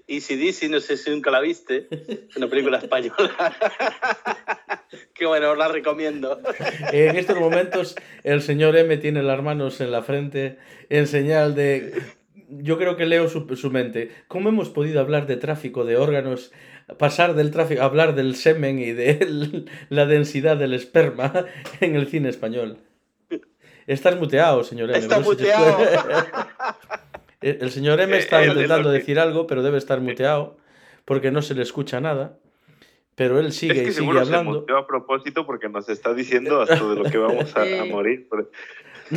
Easy 0.07 0.35
Dizzy, 0.35 0.67
no 0.67 0.79
sé 0.79 0.97
si 0.97 1.09
nunca 1.09 1.31
la 1.31 1.39
viste, 1.39 1.87
una 2.35 2.47
película 2.47 2.77
española. 2.77 3.55
que 5.13 5.25
bueno, 5.25 5.51
os 5.51 5.57
la 5.57 5.69
recomiendo. 5.69 6.39
En 6.91 7.15
estos 7.15 7.39
momentos 7.39 7.95
el 8.23 8.41
señor 8.41 8.75
M 8.75 8.97
tiene 8.97 9.23
las 9.23 9.41
manos 9.41 9.79
en 9.81 9.91
la 9.91 10.01
frente 10.01 10.57
en 10.89 11.07
señal 11.07 11.55
de... 11.55 12.01
Yo 12.49 12.77
creo 12.77 12.97
que 12.97 13.05
leo 13.05 13.29
su, 13.29 13.55
su 13.55 13.71
mente. 13.71 14.11
¿Cómo 14.27 14.49
hemos 14.49 14.69
podido 14.69 14.99
hablar 14.99 15.25
de 15.25 15.37
tráfico 15.37 15.85
de 15.85 15.95
órganos, 15.95 16.51
pasar 16.99 17.33
del 17.33 17.51
tráfico 17.51 17.81
hablar 17.81 18.13
del 18.13 18.35
semen 18.35 18.79
y 18.79 18.91
de 18.91 19.65
la 19.89 20.05
densidad 20.05 20.57
del 20.57 20.73
esperma 20.73 21.45
en 21.79 21.95
el 21.95 22.07
cine 22.07 22.29
español? 22.29 22.77
Estás 23.87 24.17
muteado, 24.17 24.63
señor 24.63 24.89
M. 24.89 24.99
Está 24.99 25.15
se 25.17 25.21
muteado. 25.21 25.77
El 27.41 27.71
señor 27.71 27.99
M 27.99 28.17
está 28.17 28.41
Eh, 28.41 28.45
él- 28.45 28.51
intentando 28.51 28.89
decir 28.89 29.19
algo, 29.19 29.47
pero 29.47 29.61
debe 29.63 29.77
estar 29.77 29.99
muteado 29.99 30.57
porque 31.03 31.29
no 31.31 31.41
se 31.41 31.53
le 31.53 31.61
escucha 31.63 31.99
nada. 31.99 32.37
Pero 33.15 33.37
él 33.39 33.51
sigue 33.51 33.73
es 33.73 33.79
que 33.79 33.83
y 33.83 33.85
sigue 33.87 33.95
seguro 33.95 34.25
se 34.25 34.33
hablando. 34.33 34.59
muteó 34.61 34.77
a 34.77 34.87
propósito 34.87 35.45
porque 35.45 35.67
nos 35.69 35.87
está 35.89 36.13
diciendo 36.13 36.61
hasta 36.61 36.75
de 36.83 36.95
lo 36.95 37.03
que 37.03 37.17
vamos 37.17 37.53
a, 37.55 37.65
morir. 37.85 38.27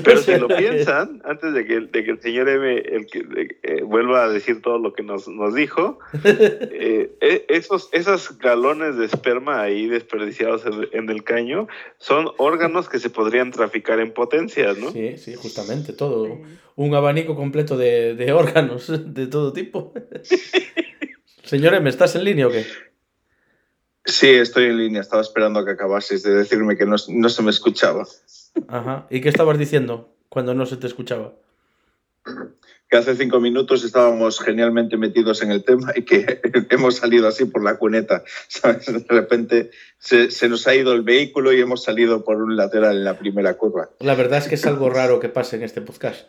Pero, 0.04 0.20
si 0.22 0.36
lo 0.36 0.48
piensan, 0.48 1.22
antes 1.24 1.52
de 1.54 1.66
que, 1.66 1.80
de 1.80 2.04
que 2.04 2.10
el 2.10 2.20
señor 2.20 2.48
M 2.48 2.76
el 2.78 3.06
que, 3.06 3.22
de- 3.22 3.58
eh, 3.62 3.82
vuelva 3.82 4.24
a 4.24 4.28
decir 4.28 4.62
todo 4.62 4.78
lo 4.78 4.92
que 4.92 5.02
nos, 5.02 5.28
nos 5.28 5.54
dijo, 5.54 5.98
eh, 6.24 7.16
eh, 7.20 7.46
esos, 7.48 7.88
esos 7.92 8.38
galones 8.38 8.96
de 8.96 9.06
esperma 9.06 9.60
ahí 9.62 9.86
desperdiciados 9.86 10.64
en, 10.66 10.88
en 10.92 11.10
el 11.10 11.24
caño 11.24 11.68
son 11.98 12.30
órganos 12.38 12.88
que 12.88 12.98
se 12.98 13.10
podrían 13.10 13.50
traficar 13.50 14.00
en 14.00 14.12
potencias, 14.12 14.76
¿no? 14.78 14.90
Sí, 14.92 15.16
sí, 15.18 15.34
justamente, 15.34 15.92
todo. 15.92 16.38
Un 16.74 16.94
abanico 16.94 17.34
completo 17.36 17.76
de, 17.76 18.14
de 18.14 18.32
órganos 18.32 18.86
de 19.14 19.26
todo 19.26 19.52
tipo. 19.52 19.94
Señores, 21.44 21.80
¿me 21.80 21.90
estás 21.90 22.16
en 22.16 22.24
línea 22.24 22.48
o 22.48 22.50
qué? 22.50 22.64
Sí, 24.04 24.28
estoy 24.28 24.66
en 24.66 24.78
línea. 24.78 25.00
Estaba 25.00 25.22
esperando 25.22 25.60
a 25.60 25.64
que 25.64 25.72
acabases 25.72 26.22
de 26.22 26.34
decirme 26.34 26.76
que 26.76 26.86
no, 26.86 26.96
no 27.08 27.28
se 27.28 27.42
me 27.42 27.50
escuchaba. 27.50 28.06
Ajá. 28.68 29.06
¿Y 29.10 29.20
qué 29.20 29.28
estabas 29.28 29.58
diciendo 29.58 30.12
cuando 30.28 30.54
no 30.54 30.66
se 30.66 30.76
te 30.76 30.86
escuchaba? 30.86 31.32
Que 32.88 32.96
hace 32.96 33.14
cinco 33.16 33.40
minutos 33.40 33.84
estábamos 33.84 34.40
genialmente 34.40 34.96
metidos 34.96 35.42
en 35.42 35.50
el 35.50 35.64
tema 35.64 35.92
y 35.96 36.02
que 36.02 36.40
hemos 36.70 36.96
salido 36.96 37.26
así 37.28 37.44
por 37.44 37.62
la 37.64 37.76
cuneta. 37.78 38.22
¿sabes? 38.48 38.86
De 38.86 39.04
repente 39.08 39.70
se, 39.98 40.30
se 40.30 40.48
nos 40.48 40.66
ha 40.66 40.74
ido 40.74 40.92
el 40.92 41.02
vehículo 41.02 41.52
y 41.52 41.60
hemos 41.60 41.82
salido 41.82 42.24
por 42.24 42.36
un 42.42 42.56
lateral 42.56 42.96
en 42.96 43.04
la 43.04 43.18
primera 43.18 43.54
curva. 43.54 43.90
La 44.00 44.14
verdad 44.14 44.38
es 44.38 44.48
que 44.48 44.54
es 44.56 44.66
algo 44.66 44.88
raro 44.90 45.20
que 45.20 45.28
pase 45.28 45.56
en 45.56 45.62
este 45.62 45.80
podcast. 45.80 46.28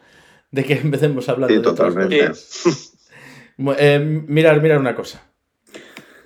De 0.49 0.63
que 0.63 0.73
empecemos 0.73 1.27
hablando 1.29 1.53
Sí, 1.53 1.57
de 1.59 1.63
totalmente. 1.63 2.31
eh, 3.77 3.99
mirar, 4.27 4.61
mirar 4.61 4.79
una 4.79 4.95
cosa. 4.95 5.23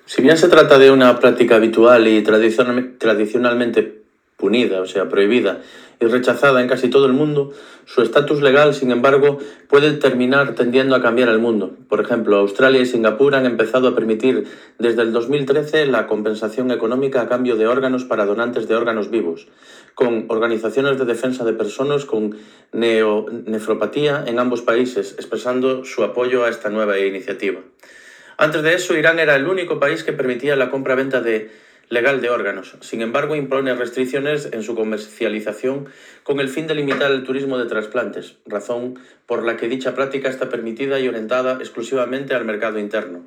Si 0.06 0.22
bien 0.22 0.36
se 0.36 0.48
trata 0.48 0.78
de 0.78 0.90
una 0.90 1.18
práctica 1.18 1.56
habitual 1.56 2.06
y 2.06 2.22
tradicionalme- 2.22 2.98
tradicionalmente 2.98 4.02
punida, 4.36 4.80
o 4.80 4.86
sea, 4.86 5.08
prohibida 5.08 5.60
y 6.02 6.06
rechazada 6.06 6.60
en 6.60 6.68
casi 6.68 6.88
todo 6.90 7.06
el 7.06 7.12
mundo, 7.12 7.52
su 7.84 8.02
estatus 8.02 8.42
legal, 8.42 8.74
sin 8.74 8.90
embargo, 8.90 9.38
puede 9.68 9.92
terminar 9.92 10.54
tendiendo 10.54 10.94
a 10.96 11.02
cambiar 11.02 11.28
el 11.28 11.38
mundo. 11.38 11.76
Por 11.88 12.00
ejemplo, 12.00 12.36
Australia 12.36 12.80
y 12.80 12.86
Singapur 12.86 13.34
han 13.34 13.46
empezado 13.46 13.88
a 13.88 13.94
permitir 13.94 14.44
desde 14.78 15.02
el 15.02 15.12
2013 15.12 15.86
la 15.86 16.06
compensación 16.06 16.70
económica 16.70 17.20
a 17.22 17.28
cambio 17.28 17.56
de 17.56 17.66
órganos 17.66 18.04
para 18.04 18.26
donantes 18.26 18.68
de 18.68 18.74
órganos 18.74 19.10
vivos, 19.10 19.48
con 19.94 20.26
organizaciones 20.28 20.98
de 20.98 21.04
defensa 21.04 21.44
de 21.44 21.52
personas 21.52 22.04
con 22.04 22.36
neo- 22.72 23.26
nefropatía 23.46 24.24
en 24.26 24.38
ambos 24.38 24.62
países, 24.62 25.12
expresando 25.12 25.84
su 25.84 26.02
apoyo 26.02 26.44
a 26.44 26.48
esta 26.48 26.68
nueva 26.68 26.98
iniciativa. 26.98 27.60
Antes 28.38 28.62
de 28.62 28.74
eso, 28.74 28.96
Irán 28.96 29.18
era 29.20 29.36
el 29.36 29.46
único 29.46 29.78
país 29.78 30.02
que 30.02 30.12
permitía 30.12 30.56
la 30.56 30.70
compra-venta 30.70 31.20
de 31.20 31.50
legal 31.88 32.20
de 32.20 32.30
órganos. 32.30 32.76
Sin 32.80 33.02
embargo, 33.02 33.36
impone 33.36 33.74
restricciones 33.74 34.48
en 34.52 34.62
su 34.62 34.74
comercialización 34.74 35.88
con 36.22 36.40
el 36.40 36.48
fin 36.48 36.66
de 36.66 36.74
limitar 36.74 37.10
el 37.10 37.24
turismo 37.24 37.58
de 37.58 37.66
trasplantes, 37.66 38.36
razón 38.46 38.98
por 39.26 39.44
la 39.44 39.56
que 39.56 39.68
dicha 39.68 39.94
práctica 39.94 40.28
está 40.28 40.48
permitida 40.48 41.00
y 41.00 41.08
orientada 41.08 41.58
exclusivamente 41.60 42.34
al 42.34 42.44
mercado 42.44 42.78
interno. 42.78 43.24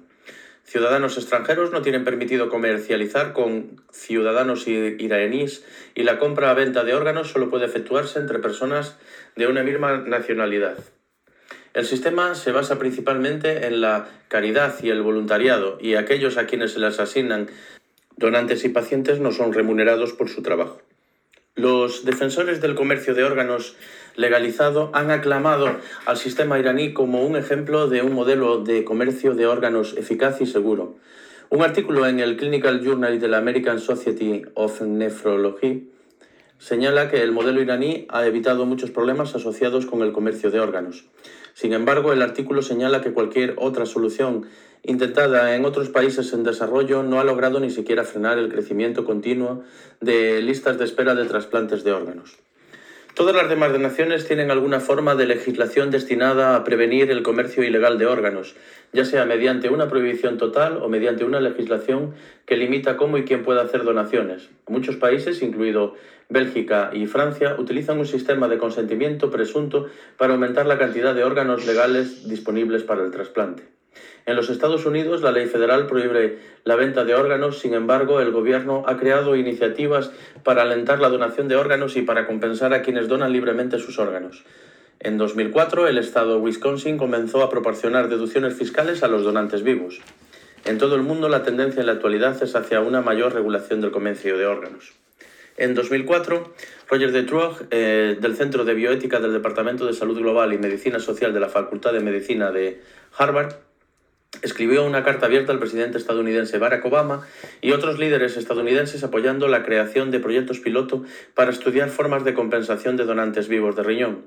Ciudadanos 0.63 1.17
extranjeros 1.17 1.71
no 1.71 1.83
tienen 1.83 2.03
permitido 2.03 2.49
comercializar 2.49 3.33
con 3.33 3.83
ciudadanos 3.91 4.67
iraníes 4.67 5.63
y 5.93 6.03
la 6.03 6.17
compra-venta 6.17 6.83
de 6.83 6.95
órganos 6.95 7.29
solo 7.29 7.51
puede 7.51 7.65
efectuarse 7.65 8.17
entre 8.17 8.39
personas 8.39 8.97
de 9.35 9.45
una 9.45 9.61
misma 9.61 9.97
nacionalidad. 9.99 10.75
El 11.75 11.85
sistema 11.85 12.33
se 12.35 12.51
basa 12.51 12.79
principalmente 12.79 13.67
en 13.67 13.81
la 13.81 14.07
caridad 14.27 14.75
y 14.81 14.89
el 14.89 15.01
voluntariado, 15.01 15.77
y 15.81 15.95
aquellos 15.95 16.37
a 16.37 16.47
quienes 16.47 16.71
se 16.71 16.79
les 16.79 16.99
asignan 16.99 17.47
donantes 18.17 18.65
y 18.65 18.69
pacientes 18.69 19.19
no 19.19 19.31
son 19.31 19.53
remunerados 19.53 20.13
por 20.13 20.29
su 20.29 20.41
trabajo. 20.41 20.79
Los 21.55 22.03
defensores 22.03 22.59
del 22.59 22.75
comercio 22.75 23.15
de 23.15 23.23
órganos 23.23 23.77
legalizado 24.15 24.89
han 24.93 25.09
aclamado 25.09 25.77
al 26.05 26.17
sistema 26.17 26.59
iraní 26.59 26.93
como 26.93 27.25
un 27.25 27.37
ejemplo 27.37 27.87
de 27.87 28.01
un 28.01 28.13
modelo 28.13 28.63
de 28.63 28.83
comercio 28.83 29.35
de 29.35 29.47
órganos 29.47 29.95
eficaz 29.97 30.41
y 30.41 30.45
seguro. 30.45 30.95
Un 31.49 31.61
artículo 31.61 32.07
en 32.07 32.19
el 32.19 32.37
Clinical 32.37 32.83
Journal 32.83 33.19
de 33.19 33.27
la 33.27 33.37
American 33.37 33.79
Society 33.79 34.43
of 34.55 34.81
Nephrology 34.81 35.89
señala 36.57 37.09
que 37.09 37.21
el 37.21 37.31
modelo 37.31 37.61
iraní 37.61 38.05
ha 38.09 38.25
evitado 38.25 38.65
muchos 38.65 38.91
problemas 38.91 39.35
asociados 39.35 39.85
con 39.85 40.01
el 40.01 40.11
comercio 40.11 40.51
de 40.51 40.59
órganos. 40.59 41.05
Sin 41.53 41.71
embargo, 41.71 42.11
el 42.11 42.21
artículo 42.21 42.61
señala 42.61 43.01
que 43.01 43.13
cualquier 43.13 43.55
otra 43.57 43.85
solución 43.85 44.45
intentada 44.87 45.55
en 45.55 45.65
otros 45.65 45.89
países 45.89 46.33
en 46.33 46.43
desarrollo 46.43 47.03
no 47.03 47.19
ha 47.19 47.23
logrado 47.23 47.59
ni 47.59 47.69
siquiera 47.69 48.03
frenar 48.03 48.37
el 48.37 48.51
crecimiento 48.51 49.05
continuo 49.05 49.63
de 50.01 50.41
listas 50.41 50.77
de 50.77 50.85
espera 50.85 51.15
de 51.15 51.25
trasplantes 51.25 51.83
de 51.83 51.91
órganos. 51.91 52.37
Todas 53.15 53.33
las 53.33 53.47
demás 53.47 53.71
naciones 53.79 54.27
tienen 54.27 54.51
alguna 54.51 54.81
forma 54.81 55.15
de 55.15 55.25
legislación 55.25 55.89
destinada 55.89 56.57
a 56.57 56.65
prevenir 56.65 57.09
el 57.11 57.23
comercio 57.23 57.63
ilegal 57.63 57.97
de 57.97 58.07
órganos, 58.07 58.57
ya 58.91 59.05
sea 59.05 59.23
mediante 59.23 59.69
una 59.69 59.87
prohibición 59.87 60.37
total 60.37 60.79
o 60.83 60.89
mediante 60.89 61.23
una 61.23 61.39
legislación 61.39 62.13
que 62.45 62.57
limita 62.57 62.97
cómo 62.97 63.17
y 63.17 63.23
quién 63.23 63.43
puede 63.43 63.61
hacer 63.61 63.85
donaciones. 63.85 64.49
Muchos 64.67 64.97
países, 64.97 65.41
incluido 65.41 65.95
Bélgica 66.27 66.91
y 66.93 67.05
Francia, 67.05 67.55
utilizan 67.57 67.99
un 67.99 68.05
sistema 68.05 68.49
de 68.49 68.57
consentimiento 68.57 69.31
presunto 69.31 69.87
para 70.17 70.33
aumentar 70.33 70.65
la 70.65 70.77
cantidad 70.77 71.15
de 71.15 71.23
órganos 71.23 71.65
legales 71.65 72.27
disponibles 72.27 72.83
para 72.83 73.05
el 73.05 73.11
trasplante. 73.11 73.63
En 74.25 74.35
los 74.35 74.49
Estados 74.49 74.85
Unidos, 74.85 75.21
la 75.21 75.31
ley 75.31 75.45
federal 75.45 75.85
prohíbe 75.87 76.39
la 76.63 76.75
venta 76.75 77.05
de 77.05 77.13
órganos, 77.13 77.59
sin 77.59 77.73
embargo, 77.73 78.21
el 78.21 78.31
gobierno 78.31 78.83
ha 78.87 78.97
creado 78.97 79.35
iniciativas 79.35 80.11
para 80.43 80.63
alentar 80.63 80.99
la 80.99 81.09
donación 81.09 81.47
de 81.47 81.55
órganos 81.55 81.95
y 81.95 82.01
para 82.01 82.25
compensar 82.25 82.73
a 82.73 82.81
quienes 82.81 83.07
donan 83.07 83.31
libremente 83.31 83.77
sus 83.79 83.99
órganos. 83.99 84.43
En 84.99 85.17
2004, 85.17 85.87
el 85.87 85.97
estado 85.97 86.35
de 86.35 86.41
Wisconsin 86.41 86.97
comenzó 86.97 87.43
a 87.43 87.49
proporcionar 87.49 88.09
deducciones 88.09 88.55
fiscales 88.55 89.03
a 89.03 89.07
los 89.07 89.23
donantes 89.23 89.61
vivos. 89.61 90.01
En 90.63 90.79
todo 90.79 90.95
el 90.95 91.03
mundo, 91.03 91.29
la 91.29 91.43
tendencia 91.43 91.81
en 91.81 91.85
la 91.85 91.93
actualidad 91.93 92.41
es 92.41 92.55
hacia 92.55 92.81
una 92.81 93.01
mayor 93.01 93.33
regulación 93.33 93.81
del 93.81 93.91
comercio 93.91 94.37
de 94.37 94.47
órganos. 94.47 94.93
En 95.57 95.73
2004, 95.75 96.53
Roger 96.89 97.11
de 97.11 97.25
eh, 97.71 98.17
del 98.19 98.35
Centro 98.35 98.65
de 98.65 98.73
Bioética 98.73 99.19
del 99.19 99.31
Departamento 99.31 99.85
de 99.85 99.93
Salud 99.93 100.17
Global 100.17 100.51
y 100.53 100.57
Medicina 100.57 100.99
Social 100.99 101.33
de 101.33 101.39
la 101.39 101.49
Facultad 101.49 101.93
de 101.93 102.01
Medicina 102.01 102.51
de 102.51 102.81
Harvard, 103.17 103.53
escribió 104.41 104.85
una 104.85 105.03
carta 105.03 105.25
abierta 105.25 105.51
al 105.51 105.59
presidente 105.59 105.97
estadounidense 105.97 106.57
Barack 106.57 106.85
Obama 106.85 107.25
y 107.61 107.71
otros 107.71 107.99
líderes 107.99 108.37
estadounidenses 108.37 109.03
apoyando 109.03 109.47
la 109.47 109.63
creación 109.63 110.11
de 110.11 110.19
proyectos 110.19 110.59
piloto 110.59 111.03
para 111.33 111.51
estudiar 111.51 111.89
formas 111.89 112.23
de 112.23 112.33
compensación 112.33 112.97
de 112.97 113.05
donantes 113.05 113.47
vivos 113.47 113.75
de 113.75 113.83
riñón. 113.83 114.25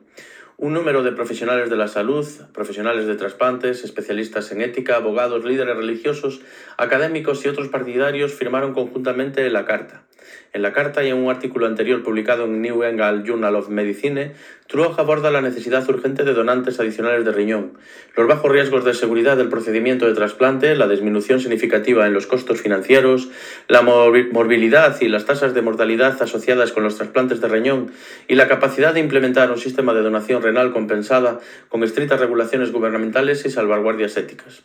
Un 0.56 0.72
número 0.72 1.04
de 1.04 1.12
profesionales 1.12 1.70
de 1.70 1.76
la 1.76 1.86
salud, 1.86 2.26
profesionales 2.52 3.06
de 3.06 3.14
trasplantes, 3.14 3.84
especialistas 3.84 4.50
en 4.50 4.60
ética, 4.60 4.96
abogados, 4.96 5.44
líderes 5.44 5.76
religiosos, 5.76 6.40
académicos 6.76 7.44
y 7.44 7.48
otros 7.48 7.68
partidarios 7.68 8.34
firmaron 8.34 8.74
conjuntamente 8.74 9.48
la 9.50 9.66
carta. 9.66 10.07
En 10.52 10.62
la 10.62 10.72
carta 10.72 11.04
y 11.04 11.08
en 11.08 11.16
un 11.16 11.30
artículo 11.30 11.66
anterior 11.66 12.02
publicado 12.02 12.44
en 12.44 12.62
New 12.62 12.82
England 12.82 13.26
Journal 13.26 13.54
of 13.54 13.68
Medicine, 13.68 14.32
Truoja 14.66 15.02
aborda 15.02 15.30
la 15.30 15.42
necesidad 15.42 15.88
urgente 15.88 16.24
de 16.24 16.34
donantes 16.34 16.80
adicionales 16.80 17.24
de 17.24 17.32
riñón, 17.32 17.72
los 18.16 18.26
bajos 18.26 18.50
riesgos 18.50 18.84
de 18.84 18.94
seguridad 18.94 19.36
del 19.36 19.48
procedimiento 19.48 20.06
de 20.06 20.14
trasplante, 20.14 20.74
la 20.74 20.88
disminución 20.88 21.40
significativa 21.40 22.06
en 22.06 22.12
los 22.12 22.26
costos 22.26 22.60
financieros, 22.60 23.28
la 23.68 23.82
morbilidad 23.82 25.00
y 25.00 25.08
las 25.08 25.26
tasas 25.26 25.54
de 25.54 25.62
mortalidad 25.62 26.20
asociadas 26.22 26.72
con 26.72 26.82
los 26.82 26.96
trasplantes 26.96 27.40
de 27.40 27.48
riñón 27.48 27.92
y 28.26 28.34
la 28.34 28.48
capacidad 28.48 28.94
de 28.94 29.00
implementar 29.00 29.50
un 29.50 29.58
sistema 29.58 29.94
de 29.94 30.02
donación 30.02 30.42
renal 30.42 30.72
compensada 30.72 31.40
con 31.68 31.82
estrictas 31.84 32.20
regulaciones 32.20 32.72
gubernamentales 32.72 33.44
y 33.44 33.50
salvaguardias 33.50 34.16
éticas. 34.16 34.64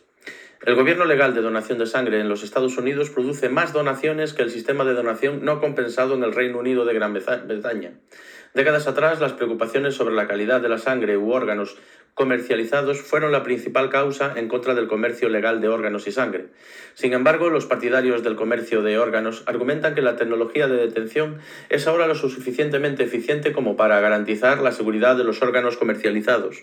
El 0.66 0.76
gobierno 0.76 1.04
legal 1.04 1.34
de 1.34 1.42
donación 1.42 1.76
de 1.76 1.84
sangre 1.84 2.20
en 2.20 2.30
los 2.30 2.42
Estados 2.42 2.78
Unidos 2.78 3.10
produce 3.10 3.50
más 3.50 3.74
donaciones 3.74 4.32
que 4.32 4.40
el 4.40 4.50
sistema 4.50 4.86
de 4.86 4.94
donación 4.94 5.44
no 5.44 5.60
compensado 5.60 6.14
en 6.14 6.24
el 6.24 6.32
Reino 6.32 6.58
Unido 6.58 6.86
de 6.86 6.94
Gran 6.94 7.12
Bretaña. 7.12 7.92
Décadas 8.54 8.86
atrás, 8.86 9.20
las 9.20 9.34
preocupaciones 9.34 9.94
sobre 9.94 10.14
la 10.14 10.26
calidad 10.26 10.62
de 10.62 10.70
la 10.70 10.78
sangre 10.78 11.18
u 11.18 11.32
órganos 11.32 11.76
comercializados 12.14 13.02
fueron 13.02 13.30
la 13.30 13.42
principal 13.42 13.90
causa 13.90 14.32
en 14.36 14.48
contra 14.48 14.74
del 14.74 14.86
comercio 14.86 15.28
legal 15.28 15.60
de 15.60 15.68
órganos 15.68 16.06
y 16.06 16.12
sangre. 16.12 16.46
Sin 16.94 17.12
embargo, 17.12 17.50
los 17.50 17.66
partidarios 17.66 18.22
del 18.22 18.34
comercio 18.34 18.80
de 18.80 18.98
órganos 18.98 19.42
argumentan 19.44 19.94
que 19.94 20.00
la 20.00 20.16
tecnología 20.16 20.66
de 20.66 20.78
detención 20.78 21.40
es 21.68 21.86
ahora 21.86 22.06
lo 22.06 22.14
suficientemente 22.14 23.04
eficiente 23.04 23.52
como 23.52 23.76
para 23.76 24.00
garantizar 24.00 24.62
la 24.62 24.72
seguridad 24.72 25.14
de 25.16 25.24
los 25.24 25.42
órganos 25.42 25.76
comercializados. 25.76 26.62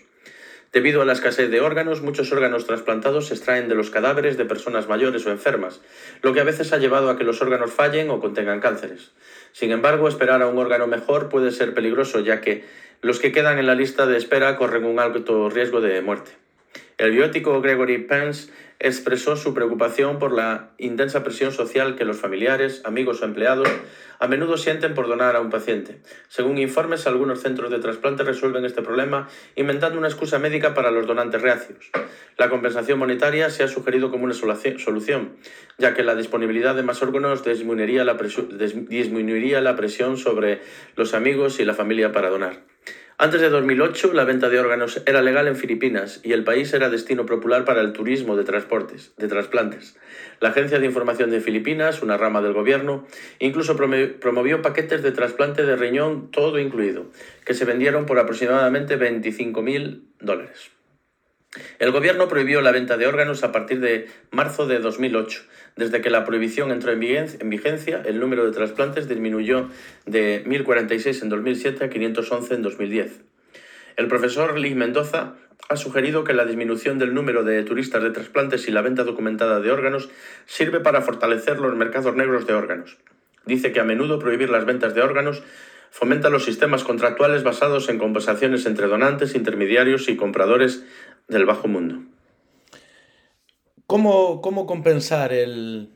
Debido 0.72 1.02
a 1.02 1.04
la 1.04 1.12
escasez 1.12 1.50
de 1.50 1.60
órganos, 1.60 2.00
muchos 2.00 2.32
órganos 2.32 2.66
trasplantados 2.66 3.26
se 3.26 3.34
extraen 3.34 3.68
de 3.68 3.74
los 3.74 3.90
cadáveres 3.90 4.38
de 4.38 4.46
personas 4.46 4.88
mayores 4.88 5.26
o 5.26 5.30
enfermas, 5.30 5.82
lo 6.22 6.32
que 6.32 6.40
a 6.40 6.44
veces 6.44 6.72
ha 6.72 6.78
llevado 6.78 7.10
a 7.10 7.18
que 7.18 7.24
los 7.24 7.42
órganos 7.42 7.70
fallen 7.70 8.08
o 8.08 8.20
contengan 8.20 8.60
cánceres. 8.60 9.10
Sin 9.52 9.70
embargo, 9.70 10.08
esperar 10.08 10.40
a 10.40 10.48
un 10.48 10.56
órgano 10.56 10.86
mejor 10.86 11.28
puede 11.28 11.50
ser 11.50 11.74
peligroso, 11.74 12.20
ya 12.20 12.40
que 12.40 12.64
los 13.02 13.18
que 13.18 13.32
quedan 13.32 13.58
en 13.58 13.66
la 13.66 13.74
lista 13.74 14.06
de 14.06 14.16
espera 14.16 14.56
corren 14.56 14.84
un 14.84 14.98
alto 14.98 15.50
riesgo 15.50 15.82
de 15.82 16.00
muerte. 16.00 16.30
El 16.96 17.10
biótico 17.10 17.60
Gregory 17.60 17.98
Pence 17.98 18.50
expresó 18.82 19.36
su 19.36 19.54
preocupación 19.54 20.18
por 20.18 20.32
la 20.32 20.70
intensa 20.76 21.22
presión 21.22 21.52
social 21.52 21.94
que 21.94 22.04
los 22.04 22.16
familiares, 22.16 22.82
amigos 22.84 23.22
o 23.22 23.24
empleados 23.24 23.68
a 24.18 24.26
menudo 24.26 24.56
sienten 24.56 24.94
por 24.94 25.06
donar 25.06 25.36
a 25.36 25.40
un 25.40 25.50
paciente. 25.50 26.00
Según 26.28 26.58
informes, 26.58 27.06
algunos 27.06 27.42
centros 27.42 27.70
de 27.70 27.78
trasplante 27.78 28.24
resuelven 28.24 28.64
este 28.64 28.82
problema 28.82 29.28
inventando 29.54 29.98
una 29.98 30.08
excusa 30.08 30.40
médica 30.40 30.74
para 30.74 30.90
los 30.90 31.06
donantes 31.06 31.42
reacios. 31.42 31.90
La 32.36 32.48
compensación 32.48 32.98
monetaria 32.98 33.50
se 33.50 33.62
ha 33.62 33.68
sugerido 33.68 34.10
como 34.10 34.24
una 34.24 34.34
solución, 34.34 35.36
ya 35.78 35.94
que 35.94 36.02
la 36.02 36.16
disponibilidad 36.16 36.74
de 36.74 36.82
más 36.82 37.02
órganos 37.02 37.44
disminuiría 37.44 38.04
la, 38.04 39.76
presión 39.76 40.16
sobre 40.16 40.60
los 40.96 41.14
amigos 41.14 41.60
y 41.60 41.64
la 41.64 41.74
familia 41.74 42.10
para 42.10 42.30
donar. 42.30 42.60
Antes 43.22 43.40
de 43.40 43.50
2008, 43.50 44.14
la 44.14 44.24
venta 44.24 44.48
de 44.48 44.58
órganos 44.58 45.00
era 45.06 45.22
legal 45.22 45.46
en 45.46 45.54
Filipinas 45.54 46.18
y 46.24 46.32
el 46.32 46.42
país 46.42 46.74
era 46.74 46.90
destino 46.90 47.24
popular 47.24 47.64
para 47.64 47.80
el 47.80 47.92
turismo 47.92 48.34
de 48.34 48.42
transportes, 48.42 49.12
de 49.16 49.28
trasplantes. 49.28 49.96
La 50.40 50.48
Agencia 50.48 50.80
de 50.80 50.86
Información 50.86 51.30
de 51.30 51.40
Filipinas, 51.40 52.02
una 52.02 52.16
rama 52.16 52.42
del 52.42 52.52
gobierno, 52.52 53.06
incluso 53.38 53.76
promovió 53.76 54.60
paquetes 54.60 55.04
de 55.04 55.12
trasplante 55.12 55.64
de 55.64 55.76
riñón 55.76 56.32
todo 56.32 56.58
incluido, 56.58 57.12
que 57.44 57.54
se 57.54 57.64
vendieron 57.64 58.06
por 58.06 58.18
aproximadamente 58.18 58.98
25.000 58.98 60.02
dólares. 60.18 60.72
El 61.78 61.92
gobierno 61.92 62.26
prohibió 62.26 62.60
la 62.60 62.72
venta 62.72 62.96
de 62.96 63.06
órganos 63.06 63.44
a 63.44 63.52
partir 63.52 63.78
de 63.78 64.08
marzo 64.32 64.66
de 64.66 64.80
2008. 64.80 65.42
Desde 65.76 66.00
que 66.00 66.10
la 66.10 66.24
prohibición 66.24 66.70
entró 66.70 66.92
en 66.92 67.00
vigencia, 67.50 68.02
el 68.04 68.20
número 68.20 68.44
de 68.44 68.52
trasplantes 68.52 69.08
disminuyó 69.08 69.68
de 70.04 70.44
1.046 70.44 71.22
en 71.22 71.28
2007 71.30 71.84
a 71.84 71.90
511 71.90 72.54
en 72.54 72.62
2010. 72.62 73.20
El 73.96 74.08
profesor 74.08 74.58
Lee 74.58 74.74
Mendoza 74.74 75.34
ha 75.68 75.76
sugerido 75.76 76.24
que 76.24 76.34
la 76.34 76.44
disminución 76.44 76.98
del 76.98 77.14
número 77.14 77.44
de 77.44 77.62
turistas 77.62 78.02
de 78.02 78.10
trasplantes 78.10 78.68
y 78.68 78.70
la 78.70 78.82
venta 78.82 79.04
documentada 79.04 79.60
de 79.60 79.70
órganos 79.70 80.10
sirve 80.46 80.80
para 80.80 81.00
fortalecer 81.00 81.58
los 81.58 81.74
mercados 81.74 82.14
negros 82.14 82.46
de 82.46 82.54
órganos. 82.54 82.98
Dice 83.46 83.72
que 83.72 83.80
a 83.80 83.84
menudo 83.84 84.18
prohibir 84.18 84.50
las 84.50 84.66
ventas 84.66 84.94
de 84.94 85.02
órganos 85.02 85.42
fomenta 85.90 86.30
los 86.30 86.44
sistemas 86.44 86.84
contractuales 86.84 87.42
basados 87.42 87.88
en 87.88 87.98
compensaciones 87.98 88.66
entre 88.66 88.86
donantes, 88.86 89.34
intermediarios 89.34 90.08
y 90.08 90.16
compradores 90.16 90.84
del 91.28 91.44
bajo 91.44 91.68
mundo. 91.68 92.02
¿Cómo, 93.92 94.40
cómo 94.40 94.64
compensar 94.64 95.34
el, 95.34 95.90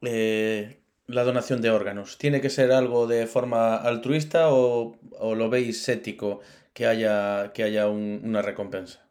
eh, 0.00 0.78
la 1.06 1.22
donación 1.22 1.60
de 1.60 1.68
órganos? 1.68 2.16
¿Tiene 2.16 2.40
que 2.40 2.48
ser 2.48 2.72
algo 2.72 3.06
de 3.06 3.26
forma 3.26 3.76
altruista 3.76 4.48
o, 4.48 4.96
lo 5.20 5.50
veis 5.50 5.86
ético 5.90 6.40
que 6.72 6.86
haya, 6.86 7.52
que 7.52 7.62
haya 7.62 7.88
una 7.88 8.40
recompensa? 8.40 9.06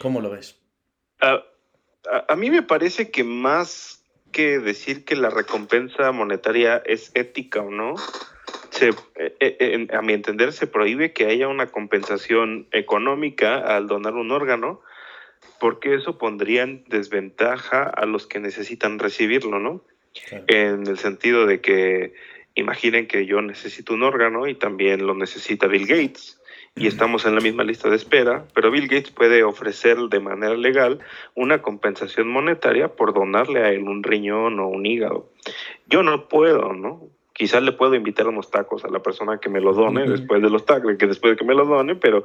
¿Cómo 0.00 0.20
lo 0.20 0.30
ves? 0.30 0.60
a, 1.20 1.44
a 2.28 2.34
mí 2.34 2.50
me 2.50 2.62
parece 2.62 3.12
que 3.12 3.22
más 3.22 4.02
que 4.32 4.58
decir 4.58 5.04
que 5.04 5.14
la 5.14 5.30
recompensa 5.30 6.10
monetaria 6.10 6.82
es 6.84 7.12
ética 7.14 7.60
o 7.60 7.70
no. 7.70 7.94
Se, 8.70 8.88
eh, 8.88 9.36
eh, 9.38 9.86
a 9.92 10.02
mi 10.02 10.14
entender, 10.14 10.52
se 10.52 10.66
prohíbe 10.66 11.12
que 11.12 11.26
haya 11.26 11.46
una 11.46 11.68
compensación 11.68 12.66
económica 12.72 13.58
al 13.58 13.86
donar 13.86 14.14
un 14.14 14.32
órgano, 14.32 14.82
porque 15.64 15.94
eso 15.94 16.18
pondría 16.18 16.62
en 16.62 16.84
desventaja 16.88 17.84
a 17.84 18.04
los 18.04 18.26
que 18.26 18.38
necesitan 18.38 18.98
recibirlo, 18.98 19.60
¿no? 19.60 19.82
En 20.46 20.86
el 20.86 20.98
sentido 20.98 21.46
de 21.46 21.62
que 21.62 22.12
imaginen 22.54 23.06
que 23.06 23.24
yo 23.24 23.40
necesito 23.40 23.94
un 23.94 24.02
órgano 24.02 24.46
y 24.46 24.54
también 24.54 25.06
lo 25.06 25.14
necesita 25.14 25.66
Bill 25.66 25.86
Gates 25.86 26.38
y 26.76 26.86
estamos 26.86 27.24
en 27.24 27.34
la 27.34 27.40
misma 27.40 27.64
lista 27.64 27.88
de 27.88 27.96
espera, 27.96 28.44
pero 28.52 28.70
Bill 28.70 28.88
Gates 28.88 29.10
puede 29.10 29.42
ofrecer 29.42 29.96
de 29.96 30.20
manera 30.20 30.54
legal 30.54 30.98
una 31.34 31.62
compensación 31.62 32.28
monetaria 32.28 32.88
por 32.88 33.14
donarle 33.14 33.62
a 33.62 33.70
él 33.70 33.84
un 33.84 34.02
riñón 34.02 34.60
o 34.60 34.68
un 34.68 34.84
hígado. 34.84 35.30
Yo 35.86 36.02
no 36.02 36.28
puedo, 36.28 36.74
¿no? 36.74 37.08
Quizás 37.32 37.62
le 37.62 37.72
puedo 37.72 37.94
invitar 37.94 38.28
unos 38.28 38.50
tacos 38.50 38.84
a 38.84 38.90
la 38.90 39.02
persona 39.02 39.38
que 39.40 39.48
me 39.48 39.62
lo 39.62 39.72
done 39.72 40.06
después 40.06 40.42
de 40.42 40.50
los 40.50 40.66
tacos, 40.66 40.94
que 40.98 41.06
después 41.06 41.32
de 41.32 41.36
que 41.38 41.46
me 41.46 41.54
lo 41.54 41.64
done, 41.64 41.96
pero 41.96 42.22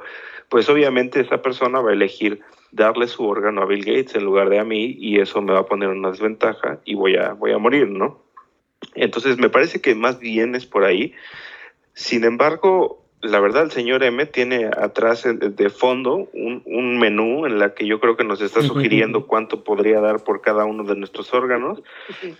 pues 0.50 0.68
obviamente 0.68 1.20
esa 1.20 1.40
persona 1.40 1.80
va 1.80 1.88
a 1.88 1.94
elegir 1.94 2.42
darle 2.72 3.08
su 3.08 3.26
órgano 3.26 3.62
a 3.62 3.66
Bill 3.66 3.84
Gates 3.84 4.14
en 4.14 4.24
lugar 4.24 4.48
de 4.48 4.58
a 4.58 4.64
mí 4.64 4.96
y 4.98 5.20
eso 5.20 5.42
me 5.42 5.52
va 5.52 5.60
a 5.60 5.66
poner 5.66 5.90
en 5.90 5.98
una 5.98 6.10
desventaja 6.10 6.80
y 6.84 6.94
voy 6.94 7.16
a, 7.16 7.32
voy 7.32 7.52
a 7.52 7.58
morir, 7.58 7.88
¿no? 7.88 8.22
Entonces 8.94 9.38
me 9.38 9.50
parece 9.50 9.80
que 9.80 9.94
más 9.94 10.18
bien 10.18 10.54
es 10.54 10.66
por 10.66 10.84
ahí. 10.84 11.12
Sin 11.94 12.24
embargo, 12.24 13.04
la 13.22 13.40
verdad, 13.40 13.64
el 13.64 13.70
señor 13.70 14.02
M 14.02 14.24
tiene 14.26 14.66
atrás 14.66 15.24
de 15.26 15.70
fondo 15.70 16.28
un, 16.32 16.98
menú 16.98 17.44
en 17.44 17.58
la 17.58 17.74
que 17.74 17.86
yo 17.86 18.00
creo 18.00 18.16
que 18.16 18.24
nos 18.24 18.40
está 18.40 18.62
sugiriendo 18.62 19.26
cuánto 19.26 19.62
podría 19.62 20.00
dar 20.00 20.24
por 20.24 20.40
cada 20.40 20.64
uno 20.64 20.84
de 20.84 20.96
nuestros 20.96 21.32
órganos. 21.34 21.82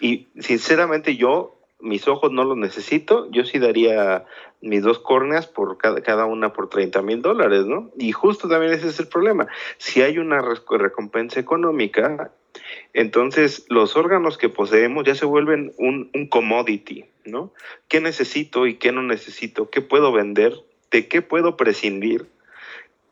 Y 0.00 0.28
sinceramente 0.38 1.16
yo, 1.16 1.59
mis 1.80 2.08
ojos 2.08 2.32
no 2.32 2.44
los 2.44 2.56
necesito. 2.56 3.30
Yo 3.30 3.44
sí 3.44 3.58
daría 3.58 4.24
mis 4.60 4.82
dos 4.82 4.98
córneas 4.98 5.46
por 5.46 5.78
cada, 5.78 6.02
cada 6.02 6.26
una 6.26 6.52
por 6.52 6.68
30 6.68 7.02
mil 7.02 7.22
dólares, 7.22 7.66
¿no? 7.66 7.90
Y 7.98 8.12
justo 8.12 8.48
también 8.48 8.72
ese 8.72 8.88
es 8.88 9.00
el 9.00 9.08
problema. 9.08 9.46
Si 9.78 10.02
hay 10.02 10.18
una 10.18 10.40
recompensa 10.70 11.40
económica, 11.40 12.32
entonces 12.92 13.66
los 13.68 13.96
órganos 13.96 14.38
que 14.38 14.48
poseemos 14.48 15.04
ya 15.04 15.14
se 15.14 15.24
vuelven 15.24 15.72
un, 15.78 16.10
commodity, 16.28 17.04
¿no? 17.24 17.52
¿Qué 17.88 18.00
necesito 18.00 18.66
y 18.66 18.74
qué 18.74 18.92
no 18.92 19.02
necesito? 19.02 19.70
¿Qué 19.70 19.80
puedo 19.80 20.12
vender? 20.12 20.54
de 20.90 21.08
qué 21.08 21.22
puedo 21.22 21.56
prescindir 21.56 22.26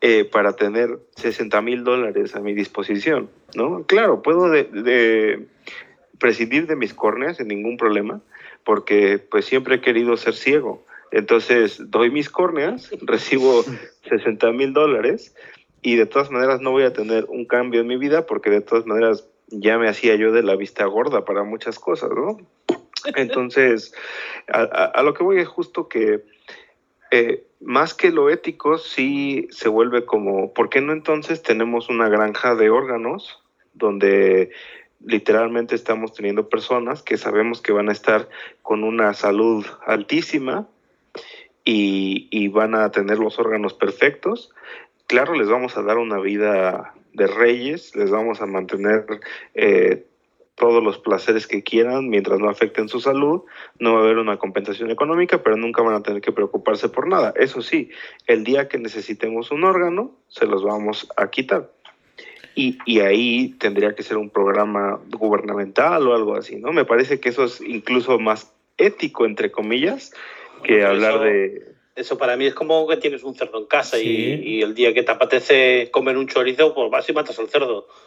eh, 0.01 0.25
para 0.25 0.55
tener 0.55 0.99
60 1.15 1.61
mil 1.61 1.83
dólares 1.83 2.35
a 2.35 2.39
mi 2.39 2.53
disposición, 2.53 3.29
¿no? 3.55 3.83
Claro, 3.85 4.21
puedo 4.21 4.49
de, 4.49 5.45
prescindir 6.19 6.67
de 6.67 6.75
mis 6.75 6.93
córneas 6.93 7.37
sin 7.37 7.47
ningún 7.47 7.77
problema, 7.77 8.21
porque 8.69 9.17
pues 9.17 9.45
siempre 9.45 9.77
he 9.77 9.81
querido 9.81 10.15
ser 10.15 10.35
ciego. 10.35 10.85
Entonces 11.09 11.81
doy 11.89 12.11
mis 12.11 12.29
córneas, 12.29 12.91
recibo 13.01 13.63
60 14.07 14.51
mil 14.51 14.73
dólares 14.73 15.33
y 15.81 15.95
de 15.95 16.05
todas 16.05 16.29
maneras 16.29 16.61
no 16.61 16.69
voy 16.69 16.83
a 16.83 16.93
tener 16.93 17.25
un 17.29 17.45
cambio 17.45 17.81
en 17.81 17.87
mi 17.87 17.97
vida 17.97 18.27
porque 18.27 18.51
de 18.51 18.61
todas 18.61 18.85
maneras 18.85 19.27
ya 19.47 19.79
me 19.79 19.89
hacía 19.89 20.13
yo 20.17 20.31
de 20.31 20.43
la 20.43 20.55
vista 20.55 20.85
gorda 20.85 21.25
para 21.25 21.43
muchas 21.43 21.79
cosas, 21.79 22.11
¿no? 22.11 22.37
Entonces, 23.15 23.91
a 24.49 25.01
lo 25.01 25.15
que 25.15 25.23
voy 25.23 25.39
es 25.39 25.47
justo 25.47 25.87
que 25.87 26.21
eh, 27.09 27.47
más 27.59 27.95
que 27.95 28.11
lo 28.11 28.29
ético, 28.29 28.77
sí 28.77 29.47
se 29.49 29.67
vuelve 29.67 30.05
como, 30.05 30.53
¿por 30.53 30.69
qué 30.69 30.79
no 30.79 30.93
entonces 30.93 31.41
tenemos 31.41 31.89
una 31.89 32.07
granja 32.07 32.53
de 32.53 32.69
órganos 32.69 33.41
donde 33.73 34.51
literalmente 35.05 35.75
estamos 35.75 36.13
teniendo 36.13 36.49
personas 36.49 37.01
que 37.03 37.17
sabemos 37.17 37.61
que 37.61 37.71
van 37.71 37.89
a 37.89 37.93
estar 37.93 38.29
con 38.61 38.83
una 38.83 39.13
salud 39.13 39.65
altísima 39.85 40.67
y, 41.63 42.27
y 42.31 42.47
van 42.47 42.75
a 42.75 42.91
tener 42.91 43.19
los 43.19 43.39
órganos 43.39 43.73
perfectos? 43.73 44.51
Claro, 45.07 45.33
les 45.33 45.49
vamos 45.49 45.77
a 45.77 45.81
dar 45.81 45.97
una 45.97 46.19
vida 46.19 46.93
de 47.13 47.27
reyes, 47.27 47.95
les 47.95 48.11
vamos 48.11 48.41
a 48.41 48.45
mantener 48.45 49.05
eh, 49.53 50.05
todos 50.59 50.83
los 50.83 50.99
placeres 50.99 51.47
que 51.47 51.63
quieran 51.63 52.09
mientras 52.09 52.39
no 52.39 52.49
afecten 52.49 52.89
su 52.89 52.99
salud, 52.99 53.43
no 53.79 53.93
va 53.93 54.01
a 54.01 54.03
haber 54.03 54.17
una 54.17 54.37
compensación 54.37 54.91
económica, 54.91 55.41
pero 55.41 55.55
nunca 55.57 55.81
van 55.81 55.95
a 55.95 56.03
tener 56.03 56.21
que 56.21 56.31
preocuparse 56.31 56.89
por 56.89 57.07
nada. 57.07 57.33
Eso 57.37 57.61
sí, 57.61 57.89
el 58.27 58.43
día 58.43 58.67
que 58.67 58.77
necesitemos 58.77 59.51
un 59.51 59.63
órgano, 59.63 60.11
se 60.27 60.45
los 60.45 60.63
vamos 60.63 61.07
a 61.15 61.29
quitar. 61.29 61.71
Y, 62.55 62.77
y 62.85 62.99
ahí 62.99 63.55
tendría 63.59 63.95
que 63.95 64.03
ser 64.03 64.17
un 64.17 64.29
programa 64.29 64.99
gubernamental 65.11 66.07
o 66.07 66.13
algo 66.15 66.35
así, 66.35 66.55
¿no? 66.57 66.71
Me 66.73 66.85
parece 66.85 67.19
que 67.19 67.29
eso 67.29 67.43
es 67.45 67.61
incluso 67.61 68.19
más 68.19 68.51
ético, 68.77 69.25
entre 69.25 69.51
comillas, 69.51 70.11
que 70.63 70.83
hablar 70.83 71.13
eso, 71.15 71.23
de... 71.23 71.65
Eso 71.95 72.17
para 72.17 72.37
mí 72.37 72.45
es 72.45 72.53
como 72.53 72.87
que 72.87 72.95
tienes 72.97 73.23
un 73.23 73.35
cerdo 73.35 73.59
en 73.59 73.65
casa 73.65 73.97
Sí. 73.97 74.07
y, 74.07 74.55
y 74.57 74.61
el 74.61 74.73
día 74.73 74.93
que 74.93 75.03
te 75.03 75.11
apetece 75.11 75.89
comer 75.91 76.17
un 76.17 76.27
chorizo, 76.27 76.73
pues 76.73 76.89
vas 76.89 77.07
y 77.09 77.13
matas 77.13 77.37
al 77.39 77.49
cerdo. 77.49 77.87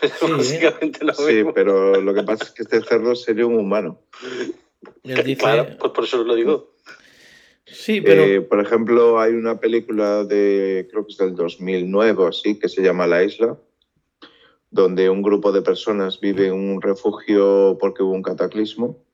Sí. 0.00 0.26
Básicamente 0.32 1.04
lo 1.04 1.12
Sí, 1.12 1.34
mismo. 1.34 1.52
pero 1.52 2.00
lo 2.00 2.14
que 2.14 2.22
pasa 2.22 2.44
es 2.44 2.50
que 2.52 2.62
este 2.62 2.80
cerdo 2.82 3.14
sería 3.14 3.44
un 3.46 3.56
humano. 3.58 4.00
Él 5.04 5.22
dice, 5.24 5.42
Claro, 5.42 5.66
pues 5.78 5.92
por 5.92 6.04
eso 6.04 6.24
lo 6.24 6.34
digo. 6.34 6.72
sí, 7.66 8.00
pero 8.00 8.22
Eh, 8.24 8.40
por 8.40 8.60
ejemplo, 8.60 9.20
hay 9.20 9.32
una 9.34 9.60
película 9.60 10.24
de, 10.24 10.86
creo 10.90 11.06
que 11.06 11.12
es 11.12 11.18
del 11.18 11.34
2009 11.34 12.22
o 12.22 12.26
así, 12.28 12.58
que 12.58 12.68
se 12.70 12.82
llama 12.82 13.06
La 13.06 13.22
Isla, 13.22 13.58
donde 14.74 15.08
un 15.08 15.22
grupo 15.22 15.52
de 15.52 15.62
personas 15.62 16.18
vive 16.18 16.48
en 16.48 16.54
un 16.54 16.82
refugio 16.82 17.78
porque 17.80 18.02
hubo 18.02 18.12
un 18.12 18.24
cataclismo 18.24 19.04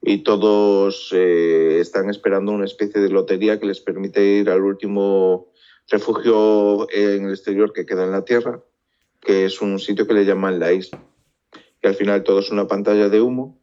y 0.00 0.22
todos 0.22 1.10
eh, 1.12 1.76
están 1.78 2.08
esperando 2.08 2.52
una 2.52 2.64
especie 2.64 3.02
de 3.02 3.10
lotería 3.10 3.60
que 3.60 3.66
les 3.66 3.80
permite 3.80 4.24
ir 4.24 4.48
al 4.48 4.62
último 4.62 5.52
refugio 5.90 6.90
en 6.90 7.26
el 7.26 7.32
exterior 7.32 7.74
que 7.74 7.84
queda 7.84 8.04
en 8.04 8.12
la 8.12 8.24
Tierra, 8.24 8.62
que 9.20 9.44
es 9.44 9.60
un 9.60 9.78
sitio 9.78 10.06
que 10.06 10.14
le 10.14 10.24
llaman 10.24 10.58
La 10.58 10.72
Isla. 10.72 11.04
Y 11.82 11.86
al 11.86 11.96
final 11.96 12.24
todo 12.24 12.38
es 12.38 12.50
una 12.50 12.66
pantalla 12.66 13.10
de 13.10 13.20
humo 13.20 13.60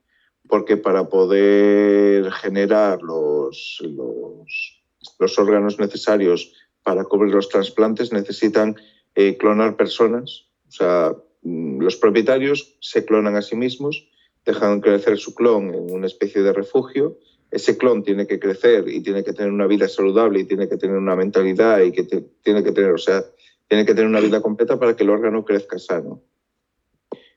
porque 0.47 0.77
para 0.77 1.09
poder 1.09 2.31
generar 2.33 3.01
los, 3.01 3.81
los, 3.81 4.83
los 5.17 5.39
órganos 5.39 5.79
necesarios 5.79 6.53
para 6.83 7.03
cubrir 7.03 7.33
los 7.33 7.49
trasplantes 7.49 8.13
necesitan 8.13 8.75
eh, 9.15 9.37
clonar 9.37 9.75
personas. 9.75 10.45
O 10.67 10.71
sea, 10.71 11.15
los 11.43 11.95
propietarios 11.95 12.77
se 12.81 13.05
clonan 13.05 13.35
a 13.35 13.41
sí 13.41 13.55
mismos, 13.55 14.09
dejan 14.45 14.81
crecer 14.81 15.17
su 15.17 15.35
clon 15.35 15.73
en 15.73 15.91
una 15.91 16.07
especie 16.07 16.41
de 16.41 16.53
refugio. 16.53 17.17
Ese 17.51 17.77
clon 17.77 18.03
tiene 18.03 18.27
que 18.27 18.39
crecer 18.39 18.87
y 18.89 19.01
tiene 19.01 19.23
que 19.23 19.33
tener 19.33 19.51
una 19.51 19.67
vida 19.67 19.87
saludable 19.87 20.39
y 20.39 20.43
tiene 20.45 20.67
que 20.67 20.77
tener 20.77 20.97
una 20.97 21.15
mentalidad 21.15 21.81
y 21.81 21.91
que 21.91 22.03
tiene 22.43 22.63
que 22.63 22.71
tener, 22.71 22.91
o 22.91 22.97
sea, 22.97 23.23
tiene 23.67 23.85
que 23.85 23.93
tener 23.93 24.09
una 24.09 24.19
vida 24.19 24.41
completa 24.41 24.79
para 24.79 24.95
que 24.95 25.03
el 25.03 25.09
órgano 25.09 25.45
crezca 25.45 25.77
sano. 25.79 26.21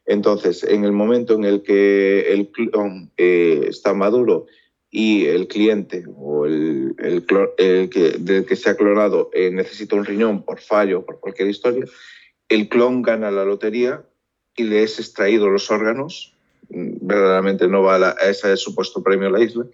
Entonces, 0.07 0.65
en 0.65 0.85
el 0.85 0.93
momento 0.93 1.35
en 1.35 1.45
el 1.45 1.63
que 1.63 2.33
el 2.33 2.49
clon 2.51 3.13
eh, 3.17 3.67
está 3.69 3.95
maduro 3.95 4.47
y 4.91 5.27
el 5.27 5.47
cliente 5.47 6.05
o 6.17 6.47
el, 6.47 6.97
clon- 7.27 7.55
que, 7.57 8.17
del 8.19 8.45
que 8.45 8.57
se 8.57 8.71
ha 8.71 8.77
clonado 8.77 9.31
eh, 9.33 9.51
necesita 9.53 9.95
un 9.95 10.05
riñón 10.05 10.45
por 10.45 10.59
fallo, 10.59 11.05
por 11.05 11.21
cualquier 11.21 11.49
historia, 11.49 11.85
el 12.51 12.69
clon 12.69 13.01
gana 13.01 13.31
la 13.31 13.45
lotería 13.47 14.05
y 14.57 14.65
le 14.65 14.83
es 14.83 14.99
extraído 14.99 15.49
los 15.49 15.71
órganos, 15.71 16.35
verdaderamente 16.69 17.67
no 17.69 17.83
va 17.83 17.95
a, 17.95 17.99
la- 17.99 18.17
a 18.21 18.29
ese 18.29 18.57
supuesto 18.57 19.03
premio 19.03 19.29
a 19.29 19.31
la 19.31 19.43
isla, 19.43 19.65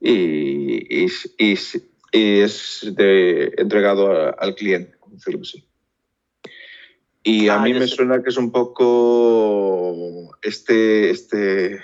y, 0.00 1.04
y- 1.04 1.08
y- 1.38 1.58
y 2.12 2.40
es 2.40 2.86
de- 2.94 3.52
entregado 3.56 4.12
a- 4.12 4.30
al 4.30 4.54
cliente, 4.54 4.94
decirlo 5.08 5.40
así. 5.40 5.64
Y 7.22 7.48
a 7.48 7.56
Ah, 7.56 7.62
mí 7.64 7.72
me 7.72 7.88
sé. 7.88 7.96
suena 7.96 8.22
que 8.22 8.28
es 8.28 8.36
un 8.36 8.52
poco 8.52 10.30
este, 10.42 11.10
este, 11.10 11.80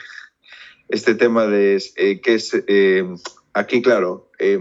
este 0.89 1.15
tema 1.17 1.47
de 1.47 1.83
eh, 1.97 2.21
que 2.21 2.35
es 2.35 2.53
eh, 2.69 3.05
aquí, 3.53 3.83
claro, 3.83 4.31
eh, 4.39 4.61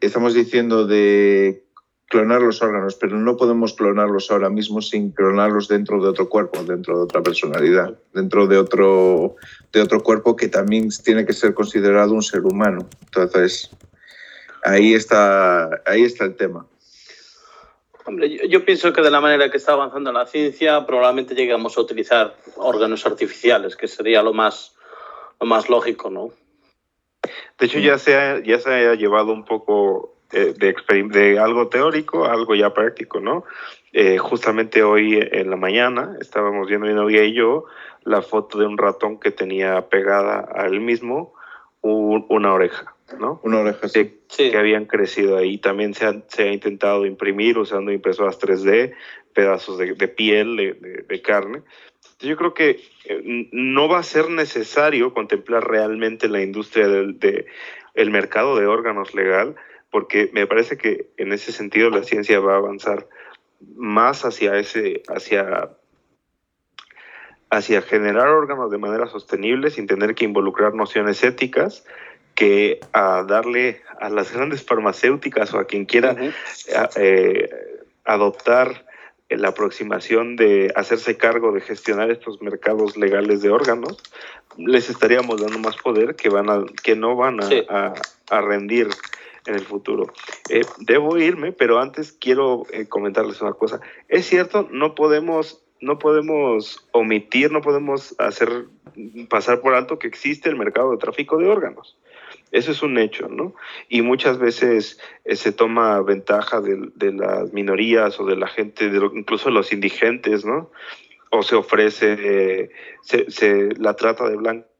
estamos 0.00 0.34
diciendo 0.34 0.86
de 0.86 1.64
clonar 2.10 2.42
los 2.42 2.60
órganos, 2.60 2.96
pero 2.96 3.16
no 3.16 3.36
podemos 3.36 3.72
clonarlos 3.74 4.32
ahora 4.32 4.50
mismo 4.50 4.82
sin 4.82 5.12
clonarlos 5.12 5.68
dentro 5.68 6.02
de 6.02 6.08
otro 6.08 6.28
cuerpo, 6.28 6.64
dentro 6.64 6.96
de 6.96 7.04
otra 7.04 7.22
personalidad, 7.22 7.96
dentro 8.12 8.48
de 8.48 8.58
otro, 8.58 9.36
de 9.72 9.80
otro 9.80 10.02
cuerpo 10.02 10.34
que 10.34 10.48
también 10.48 10.88
tiene 11.04 11.24
que 11.24 11.32
ser 11.32 11.54
considerado 11.54 12.12
un 12.12 12.22
ser 12.22 12.40
humano. 12.40 12.88
Entonces, 13.04 13.70
ahí 14.64 14.92
está, 14.92 15.82
ahí 15.86 16.02
está 16.02 16.24
el 16.24 16.34
tema. 16.34 16.66
Hombre, 18.04 18.28
yo, 18.28 18.44
yo 18.44 18.64
pienso 18.64 18.92
que 18.92 19.02
de 19.02 19.10
la 19.12 19.20
manera 19.20 19.48
que 19.48 19.58
está 19.58 19.74
avanzando 19.74 20.10
la 20.10 20.26
ciencia, 20.26 20.84
probablemente 20.84 21.36
lleguemos 21.36 21.78
a 21.78 21.80
utilizar 21.80 22.34
órganos 22.56 23.06
artificiales, 23.06 23.76
que 23.76 23.86
sería 23.86 24.20
lo 24.20 24.32
más, 24.32 24.74
lo 25.38 25.46
más 25.46 25.68
lógico, 25.68 26.10
¿no? 26.10 26.30
De 27.56 27.66
hecho, 27.66 27.78
ya 27.78 27.98
se 27.98 28.16
ha, 28.16 28.42
ya 28.42 28.58
se 28.58 28.68
ha 28.68 28.94
llevado 28.96 29.32
un 29.32 29.44
poco 29.44 30.19
de, 30.30 30.52
de 30.54 31.38
algo 31.38 31.68
teórico 31.68 32.24
a 32.24 32.32
algo 32.32 32.54
ya 32.54 32.72
práctico, 32.72 33.20
¿no? 33.20 33.44
Eh, 33.92 34.18
justamente 34.18 34.82
hoy 34.82 35.18
en 35.20 35.50
la 35.50 35.56
mañana 35.56 36.16
estábamos 36.20 36.68
viendo 36.68 36.86
mi 36.86 36.94
novia 36.94 37.24
y 37.24 37.32
yo 37.34 37.64
la 38.04 38.22
foto 38.22 38.58
de 38.58 38.66
un 38.66 38.78
ratón 38.78 39.18
que 39.18 39.30
tenía 39.32 39.88
pegada 39.88 40.48
a 40.54 40.66
él 40.66 40.80
mismo 40.80 41.34
un- 41.82 42.24
una 42.28 42.52
oreja, 42.54 42.94
¿no? 43.18 43.40
Una 43.42 43.60
oreja 43.60 43.86
así. 43.86 43.92
Que, 44.04 44.20
Sí. 44.28 44.50
que 44.52 44.58
habían 44.58 44.84
crecido 44.84 45.36
ahí. 45.36 45.58
También 45.58 45.94
se 45.94 46.06
ha, 46.06 46.14
se 46.28 46.44
ha 46.44 46.52
intentado 46.52 47.04
imprimir 47.04 47.58
usando 47.58 47.90
impresoras 47.90 48.38
3D, 48.38 48.92
pedazos 49.34 49.76
de, 49.78 49.94
de 49.94 50.08
piel, 50.08 50.56
de, 50.56 50.72
de- 50.74 51.02
de 51.08 51.22
carne. 51.22 51.62
Yo 52.20 52.36
creo 52.36 52.54
que 52.54 52.80
eh, 53.06 53.48
no 53.50 53.88
va 53.88 53.98
a 53.98 54.02
ser 54.04 54.28
necesario 54.30 55.12
contemplar 55.14 55.66
realmente 55.68 56.28
la 56.28 56.42
industria 56.42 56.86
del 56.86 57.18
de, 57.18 57.46
el 57.94 58.10
mercado 58.10 58.56
de 58.56 58.66
órganos 58.66 59.14
legal, 59.14 59.56
porque 59.90 60.30
me 60.32 60.46
parece 60.46 60.76
que 60.76 61.10
en 61.16 61.32
ese 61.32 61.52
sentido 61.52 61.90
la 61.90 62.02
ciencia 62.04 62.38
va 62.40 62.54
a 62.54 62.58
avanzar 62.58 63.06
más 63.76 64.24
hacia 64.24 64.56
ese, 64.56 65.02
hacia 65.08 65.70
hacia 67.50 67.82
generar 67.82 68.28
órganos 68.28 68.70
de 68.70 68.78
manera 68.78 69.08
sostenible 69.08 69.70
sin 69.70 69.86
tener 69.86 70.14
que 70.14 70.24
involucrar 70.24 70.74
nociones 70.74 71.22
éticas 71.24 71.84
que 72.36 72.78
a 72.92 73.24
darle 73.26 73.82
a 73.98 74.08
las 74.08 74.32
grandes 74.32 74.64
farmacéuticas 74.64 75.52
o 75.52 75.58
a 75.58 75.64
quien 75.66 75.84
quiera 75.84 76.16
a- 76.76 76.88
eh, 76.96 77.50
adoptar 78.04 78.86
la 79.28 79.48
aproximación 79.48 80.36
de 80.36 80.72
hacerse 80.76 81.16
cargo 81.16 81.52
de 81.52 81.60
gestionar 81.60 82.10
estos 82.10 82.40
mercados 82.40 82.96
legales 82.96 83.42
de 83.42 83.50
órganos, 83.50 83.98
les 84.56 84.88
estaríamos 84.88 85.40
dando 85.40 85.58
más 85.58 85.76
poder 85.76 86.16
que, 86.16 86.28
van 86.28 86.48
a, 86.50 86.64
que 86.82 86.96
no 86.96 87.14
van 87.16 87.40
a, 87.40 87.46
Sí. 87.48 87.64
a- 87.68 87.94
a 88.30 88.40
rendir 88.40 88.88
en 89.50 89.56
el 89.56 89.64
futuro. 89.64 90.12
Eh, 90.48 90.62
debo 90.78 91.18
irme, 91.18 91.52
pero 91.52 91.78
antes 91.78 92.12
quiero 92.12 92.62
eh, 92.72 92.86
comentarles 92.88 93.40
una 93.42 93.52
cosa. 93.52 93.80
Es 94.08 94.26
cierto, 94.26 94.68
no 94.70 94.94
podemos, 94.94 95.62
no 95.80 95.98
podemos 95.98 96.86
omitir, 96.92 97.52
no 97.52 97.60
podemos 97.60 98.14
hacer 98.18 98.66
pasar 99.28 99.60
por 99.60 99.74
alto 99.74 99.98
que 99.98 100.08
existe 100.08 100.48
el 100.48 100.56
mercado 100.56 100.92
de 100.92 100.98
tráfico 100.98 101.36
de 101.36 101.48
órganos. 101.48 101.96
Eso 102.52 102.72
es 102.72 102.82
un 102.82 102.98
hecho, 102.98 103.28
¿no? 103.28 103.54
Y 103.88 104.02
muchas 104.02 104.38
veces 104.38 104.98
eh, 105.24 105.36
se 105.36 105.52
toma 105.52 106.00
ventaja 106.02 106.60
de, 106.60 107.12
las 107.12 107.52
minorías 107.52 108.18
o 108.18 108.24
de 108.24 108.36
la 108.36 108.48
gente, 108.48 108.86
incluso 109.14 109.48
de 109.48 109.54
los 109.54 109.72
indigentes, 109.72 110.44
¿no? 110.44 110.70
O 111.30 111.44
se 111.44 111.54
ofrece, 111.54 112.70
se, 113.02 113.68
la 113.76 113.94
trata 113.94 114.28
de 114.28 114.36
blancos 114.36 114.70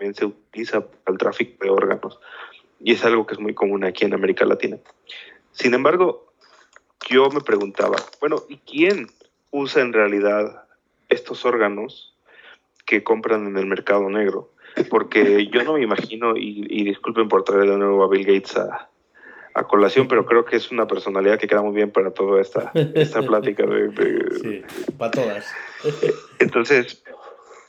también 0.00 0.14
se 0.14 0.24
utiliza 0.24 0.80
para 0.80 1.12
el 1.12 1.18
tráfico 1.18 1.62
de 1.62 1.70
órganos. 1.70 2.18
Y 2.82 2.92
es 2.92 3.04
algo 3.04 3.26
que 3.26 3.34
es 3.34 3.40
muy 3.40 3.54
común 3.54 3.84
aquí 3.84 4.04
en 4.04 4.14
América 4.14 4.44
Latina. 4.44 4.78
Sin 5.52 5.74
embargo, 5.74 6.32
yo 7.08 7.28
me 7.30 7.40
preguntaba, 7.40 7.96
bueno, 8.20 8.42
¿y 8.48 8.56
quién 8.58 9.08
usa 9.50 9.82
en 9.82 9.92
realidad 9.92 10.64
estos 11.08 11.44
órganos 11.44 12.14
que 12.86 13.02
compran 13.02 13.46
en 13.46 13.56
el 13.56 13.66
mercado 13.66 14.08
negro? 14.08 14.50
Porque 14.88 15.48
yo 15.48 15.62
no 15.64 15.74
me 15.74 15.82
imagino, 15.82 16.36
y, 16.36 16.64
y 16.70 16.84
disculpen 16.84 17.28
por 17.28 17.42
traer 17.44 17.68
de 17.68 17.76
nuevo 17.76 18.04
a 18.04 18.08
Bill 18.08 18.24
Gates 18.24 18.56
a, 18.56 18.88
a 19.54 19.64
colación, 19.64 20.06
pero 20.08 20.24
creo 20.24 20.44
que 20.44 20.56
es 20.56 20.70
una 20.70 20.86
personalidad 20.86 21.38
que 21.38 21.48
queda 21.48 21.60
muy 21.60 21.74
bien 21.74 21.90
para 21.90 22.12
toda 22.12 22.40
esta, 22.40 22.70
esta 22.94 23.20
plática. 23.26 23.66
De, 23.66 23.88
de- 23.88 24.38
Sí, 24.40 24.62
para 24.96 25.10
todas. 25.10 25.52
Entonces, 26.38 27.02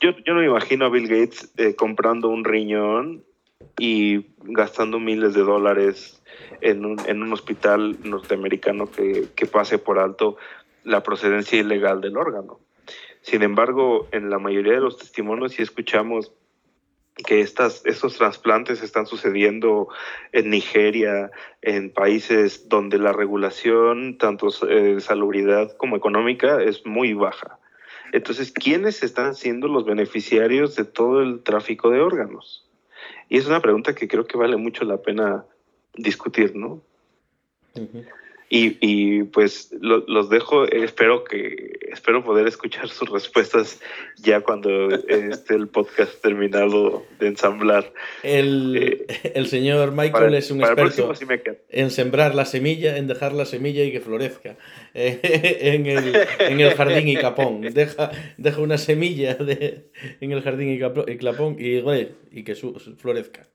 yo, 0.00 0.12
yo 0.24 0.34
no 0.34 0.40
me 0.40 0.46
imagino 0.46 0.86
a 0.86 0.88
Bill 0.90 1.08
Gates 1.08 1.52
eh, 1.56 1.74
comprando 1.74 2.28
un 2.28 2.44
riñón 2.44 3.24
y 3.78 4.26
gastando 4.38 4.98
miles 4.98 5.34
de 5.34 5.42
dólares 5.42 6.22
en 6.60 6.84
un, 6.84 7.00
en 7.06 7.22
un 7.22 7.32
hospital 7.32 7.98
norteamericano 8.04 8.90
que, 8.90 9.46
pase 9.46 9.78
por 9.78 9.98
alto 9.98 10.36
la 10.84 11.02
procedencia 11.02 11.58
ilegal 11.58 12.00
del 12.00 12.16
órgano. 12.16 12.60
Sin 13.20 13.42
embargo, 13.42 14.08
en 14.12 14.30
la 14.30 14.38
mayoría 14.38 14.74
de 14.74 14.80
los 14.80 14.98
testimonios 14.98 15.52
sí 15.52 15.62
escuchamos 15.62 16.32
que 17.26 17.40
estas, 17.40 17.84
estos 17.84 18.16
trasplantes 18.16 18.82
están 18.82 19.06
sucediendo 19.06 19.88
en 20.32 20.50
Nigeria, 20.50 21.30
en 21.60 21.92
países 21.92 22.68
donde 22.68 22.98
la 22.98 23.12
regulación, 23.12 24.16
tanto 24.16 24.48
de 24.66 25.00
salubridad 25.00 25.76
como 25.76 25.96
económica, 25.96 26.62
es 26.62 26.86
muy 26.86 27.12
baja. 27.12 27.58
Entonces, 28.12 28.52
¿quiénes 28.52 29.02
están 29.02 29.34
siendo 29.34 29.68
los 29.68 29.84
beneficiarios 29.84 30.74
de 30.76 30.84
todo 30.84 31.22
el 31.22 31.42
tráfico 31.42 31.90
de 31.90 32.00
órganos? 32.00 32.68
Y 33.32 33.38
es 33.38 33.46
una 33.46 33.62
pregunta 33.62 33.94
que 33.94 34.08
creo 34.08 34.26
que 34.26 34.36
vale 34.36 34.58
mucho 34.58 34.84
la 34.84 34.98
pena 34.98 35.46
discutir, 35.94 36.54
¿no? 36.54 36.82
Y, 38.54 38.76
y 38.82 39.22
pues 39.22 39.70
lo, 39.80 40.04
los 40.06 40.28
dejo, 40.28 40.66
espero 40.66 41.24
que 41.24 41.78
espero 41.90 42.22
poder 42.22 42.46
escuchar 42.46 42.90
sus 42.90 43.08
respuestas 43.08 43.80
ya 44.18 44.42
cuando 44.42 44.90
esté 44.90 45.54
el 45.54 45.68
podcast 45.68 46.20
terminado 46.20 47.02
de 47.18 47.28
ensamblar. 47.28 47.90
El, 48.22 48.76
eh, 49.08 49.32
el 49.34 49.46
señor 49.46 49.92
Michael 49.92 50.12
para- 50.12 50.36
es 50.36 50.50
un 50.50 50.60
experto 50.60 51.14
sí 51.14 51.24
en 51.70 51.90
sembrar 51.90 52.34
la 52.34 52.44
semilla, 52.44 52.98
en 52.98 53.06
dejar 53.06 53.32
la 53.32 53.46
semilla 53.46 53.84
y 53.84 53.90
que 53.90 54.00
florezca 54.00 54.58
eh, 54.92 55.18
en, 55.62 55.86
el, 55.86 56.14
en 56.40 56.60
el 56.60 56.74
jardín 56.74 57.08
y 57.08 57.16
capón. 57.16 57.62
Deja, 57.62 58.10
deja 58.36 58.60
una 58.60 58.76
semilla 58.76 59.34
de, 59.34 59.90
en 60.20 60.30
el 60.30 60.42
jardín 60.42 60.68
y, 60.74 60.78
caplo- 60.78 61.10
y 61.10 61.16
clapón 61.16 61.56
y 61.58 62.42
que 62.44 62.54
su- 62.54 62.74
florezca. 62.98 63.48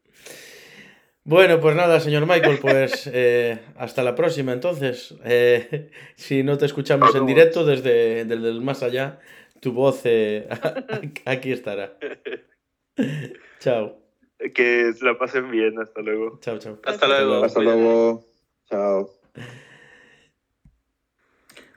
Bueno, 1.27 1.59
pues 1.59 1.75
nada, 1.75 1.99
señor 1.99 2.25
Michael, 2.25 2.57
pues 2.61 3.05
eh, 3.13 3.59
hasta 3.75 4.01
la 4.01 4.15
próxima 4.15 4.53
entonces. 4.53 5.13
Eh, 5.25 5.91
si 6.15 6.41
no 6.41 6.57
te 6.57 6.65
escuchamos 6.65 7.13
en 7.15 7.25
directo 7.25 7.65
desde, 7.65 8.23
desde 8.23 8.47
el 8.47 8.61
más 8.61 8.81
allá, 8.81 9.19
tu 9.59 9.73
voz 9.73 10.03
eh, 10.05 10.47
aquí 11.25 11.51
estará. 11.51 11.97
Chao, 13.59 13.99
Que 14.55 14.93
se 14.93 15.03
la 15.03 15.17
pasen 15.17 15.51
bien, 15.51 15.77
hasta 15.81 15.99
luego. 15.99 16.39
chao, 16.39 16.59
chao. 16.59 16.79
Hasta 16.85 17.07
luego. 17.09 17.43
Hasta 17.43 17.59
luego. 17.59 18.23
Chao. 18.69 19.09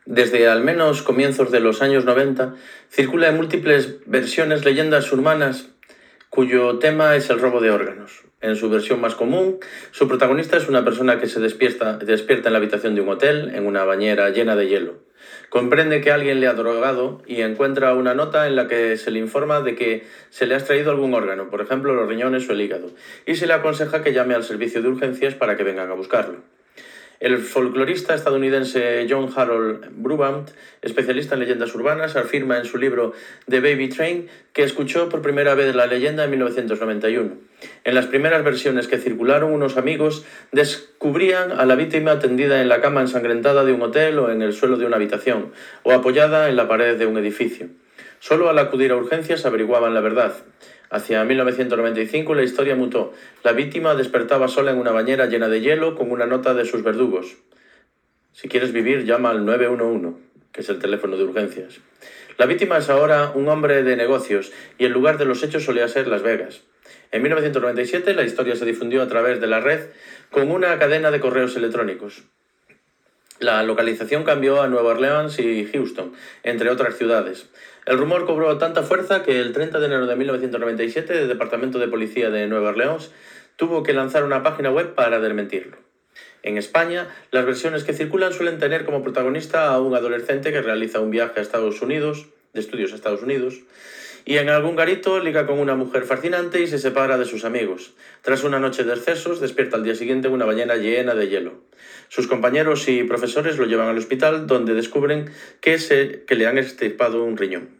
Desde 0.06 0.46
al 0.46 0.62
menos 0.62 1.02
comienzos 1.02 1.50
de 1.50 1.58
los 1.58 1.82
años 1.82 2.04
90, 2.04 2.54
circula 2.88 3.26
en 3.26 3.36
múltiples 3.36 3.98
versiones 4.06 4.64
leyendas 4.64 5.12
urbanas 5.12 5.70
cuyo 6.28 6.78
tema 6.78 7.16
es 7.16 7.30
el 7.30 7.40
robo 7.40 7.60
de 7.60 7.72
órganos. 7.72 8.29
En 8.42 8.56
su 8.56 8.70
versión 8.70 9.02
más 9.02 9.14
común, 9.14 9.58
su 9.90 10.08
protagonista 10.08 10.56
es 10.56 10.66
una 10.66 10.82
persona 10.82 11.20
que 11.20 11.26
se 11.26 11.40
despierta, 11.40 11.98
en 12.00 12.52
la 12.52 12.58
habitación 12.58 12.94
de 12.94 13.02
un 13.02 13.10
hotel, 13.10 13.52
en 13.54 13.66
una 13.66 13.84
bañera 13.84 14.30
llena 14.30 14.56
de 14.56 14.66
hielo. 14.66 14.94
Comprende 15.50 16.00
que 16.00 16.10
alguien 16.10 16.40
le 16.40 16.46
ha 16.46 16.54
drogado 16.54 17.20
y 17.26 17.42
encuentra 17.42 17.92
una 17.92 18.14
nota 18.14 18.46
en 18.46 18.56
la 18.56 18.66
que 18.66 18.96
se 18.96 19.10
le 19.10 19.18
informa 19.18 19.60
de 19.60 19.74
que 19.74 20.06
se 20.30 20.46
le 20.46 20.54
ha 20.54 20.58
extraído 20.58 20.90
algún 20.90 21.12
órgano, 21.12 21.50
por 21.50 21.60
ejemplo 21.60 21.92
los 21.92 22.08
riñones 22.08 22.48
o 22.48 22.52
el 22.52 22.62
hígado, 22.62 22.90
y 23.26 23.34
se 23.34 23.46
le 23.46 23.52
aconseja 23.52 24.02
que 24.02 24.14
llame 24.14 24.34
al 24.34 24.44
servicio 24.44 24.80
de 24.80 24.88
urgencias 24.88 25.34
para 25.34 25.58
que 25.58 25.64
vengan 25.64 25.90
a 25.90 25.94
buscarlo. 25.94 26.38
El 27.20 27.36
folclorista 27.36 28.14
estadounidense 28.14 29.06
John 29.06 29.28
Harold 29.36 29.88
Brubant, 29.90 30.48
especialista 30.80 31.34
en 31.34 31.40
leyendas 31.40 31.74
urbanas, 31.74 32.16
afirma 32.16 32.56
en 32.56 32.64
su 32.64 32.78
libro 32.78 33.12
The 33.46 33.60
Baby 33.60 33.90
Train 33.90 34.28
que 34.54 34.62
escuchó 34.62 35.10
por 35.10 35.20
primera 35.20 35.54
vez 35.54 35.74
la 35.74 35.84
leyenda 35.84 36.24
en 36.24 36.30
1991. 36.30 37.36
En 37.84 37.94
las 37.94 38.06
primeras 38.06 38.42
versiones 38.42 38.88
que 38.88 38.96
circularon, 38.96 39.52
unos 39.52 39.76
amigos 39.76 40.24
descubrían 40.50 41.52
a 41.52 41.66
la 41.66 41.74
víctima 41.74 42.18
tendida 42.20 42.62
en 42.62 42.70
la 42.70 42.80
cama 42.80 43.02
ensangrentada 43.02 43.66
de 43.66 43.74
un 43.74 43.82
hotel 43.82 44.18
o 44.18 44.30
en 44.30 44.40
el 44.40 44.54
suelo 44.54 44.78
de 44.78 44.86
una 44.86 44.96
habitación, 44.96 45.52
o 45.82 45.92
apoyada 45.92 46.48
en 46.48 46.56
la 46.56 46.68
pared 46.68 46.96
de 46.96 47.04
un 47.04 47.18
edificio. 47.18 47.66
Solo 48.20 48.48
al 48.48 48.58
acudir 48.58 48.92
a 48.92 48.96
urgencias 48.96 49.44
averiguaban 49.44 49.92
la 49.92 50.00
verdad. 50.00 50.36
Hacia 50.90 51.24
1995 51.24 52.34
la 52.34 52.42
historia 52.42 52.74
mutó. 52.74 53.12
La 53.44 53.52
víctima 53.52 53.94
despertaba 53.94 54.48
sola 54.48 54.72
en 54.72 54.78
una 54.78 54.90
bañera 54.90 55.26
llena 55.26 55.48
de 55.48 55.60
hielo 55.60 55.94
con 55.94 56.10
una 56.10 56.26
nota 56.26 56.52
de 56.52 56.64
sus 56.64 56.82
verdugos. 56.82 57.36
Si 58.32 58.48
quieres 58.48 58.72
vivir, 58.72 59.04
llama 59.04 59.30
al 59.30 59.44
911, 59.44 60.18
que 60.50 60.62
es 60.62 60.68
el 60.68 60.80
teléfono 60.80 61.16
de 61.16 61.24
urgencias. 61.24 61.78
La 62.38 62.46
víctima 62.46 62.78
es 62.78 62.90
ahora 62.90 63.30
un 63.34 63.48
hombre 63.48 63.84
de 63.84 63.96
negocios 63.96 64.50
y 64.78 64.84
el 64.84 64.92
lugar 64.92 65.16
de 65.16 65.26
los 65.26 65.42
hechos 65.44 65.64
solía 65.64 65.86
ser 65.86 66.08
Las 66.08 66.22
Vegas. 66.22 66.62
En 67.12 67.22
1997 67.22 68.12
la 68.14 68.24
historia 68.24 68.56
se 68.56 68.64
difundió 68.64 69.02
a 69.02 69.08
través 69.08 69.40
de 69.40 69.46
la 69.46 69.60
red 69.60 69.90
con 70.30 70.50
una 70.50 70.76
cadena 70.78 71.12
de 71.12 71.20
correos 71.20 71.54
electrónicos. 71.54 72.24
La 73.40 73.62
localización 73.62 74.24
cambió 74.24 74.60
a 74.60 74.68
Nueva 74.68 74.90
Orleans 74.90 75.38
y 75.38 75.66
Houston, 75.72 76.12
entre 76.42 76.68
otras 76.68 76.98
ciudades. 76.98 77.48
El 77.90 77.98
rumor 77.98 78.24
cobró 78.24 78.56
tanta 78.56 78.84
fuerza 78.84 79.24
que 79.24 79.40
el 79.40 79.50
30 79.50 79.80
de 79.80 79.86
enero 79.86 80.06
de 80.06 80.14
1997 80.14 81.22
el 81.22 81.26
Departamento 81.26 81.80
de 81.80 81.88
Policía 81.88 82.30
de 82.30 82.46
Nueva 82.46 82.68
Orleans 82.68 83.10
tuvo 83.56 83.82
que 83.82 83.92
lanzar 83.92 84.22
una 84.22 84.44
página 84.44 84.70
web 84.70 84.94
para 84.94 85.18
desmentirlo. 85.18 85.76
En 86.44 86.56
España, 86.56 87.08
las 87.32 87.44
versiones 87.44 87.82
que 87.82 87.92
circulan 87.92 88.32
suelen 88.32 88.60
tener 88.60 88.84
como 88.84 89.02
protagonista 89.02 89.74
a 89.74 89.80
un 89.80 89.96
adolescente 89.96 90.52
que 90.52 90.62
realiza 90.62 91.00
un 91.00 91.10
viaje 91.10 91.40
a 91.40 91.42
Estados 91.42 91.82
Unidos, 91.82 92.28
de 92.52 92.60
estudios 92.60 92.92
a 92.92 92.94
Estados 92.94 93.24
Unidos, 93.24 93.58
y 94.24 94.36
en 94.36 94.50
algún 94.50 94.76
garito 94.76 95.18
liga 95.18 95.48
con 95.48 95.58
una 95.58 95.74
mujer 95.74 96.04
fascinante 96.04 96.60
y 96.60 96.68
se 96.68 96.78
separa 96.78 97.18
de 97.18 97.24
sus 97.24 97.44
amigos. 97.44 97.94
Tras 98.22 98.44
una 98.44 98.60
noche 98.60 98.84
de 98.84 98.92
excesos, 98.92 99.40
despierta 99.40 99.76
al 99.76 99.82
día 99.82 99.96
siguiente 99.96 100.28
en 100.28 100.34
una 100.34 100.44
bañera 100.44 100.76
llena 100.76 101.16
de 101.16 101.26
hielo. 101.26 101.54
Sus 102.08 102.28
compañeros 102.28 102.86
y 102.86 103.02
profesores 103.02 103.58
lo 103.58 103.66
llevan 103.66 103.88
al 103.88 103.98
hospital 103.98 104.46
donde 104.46 104.74
descubren 104.74 105.32
que, 105.60 106.22
que 106.24 106.34
le 106.36 106.46
han 106.46 106.56
extirpado 106.56 107.24
un 107.24 107.36
riñón. 107.36 107.79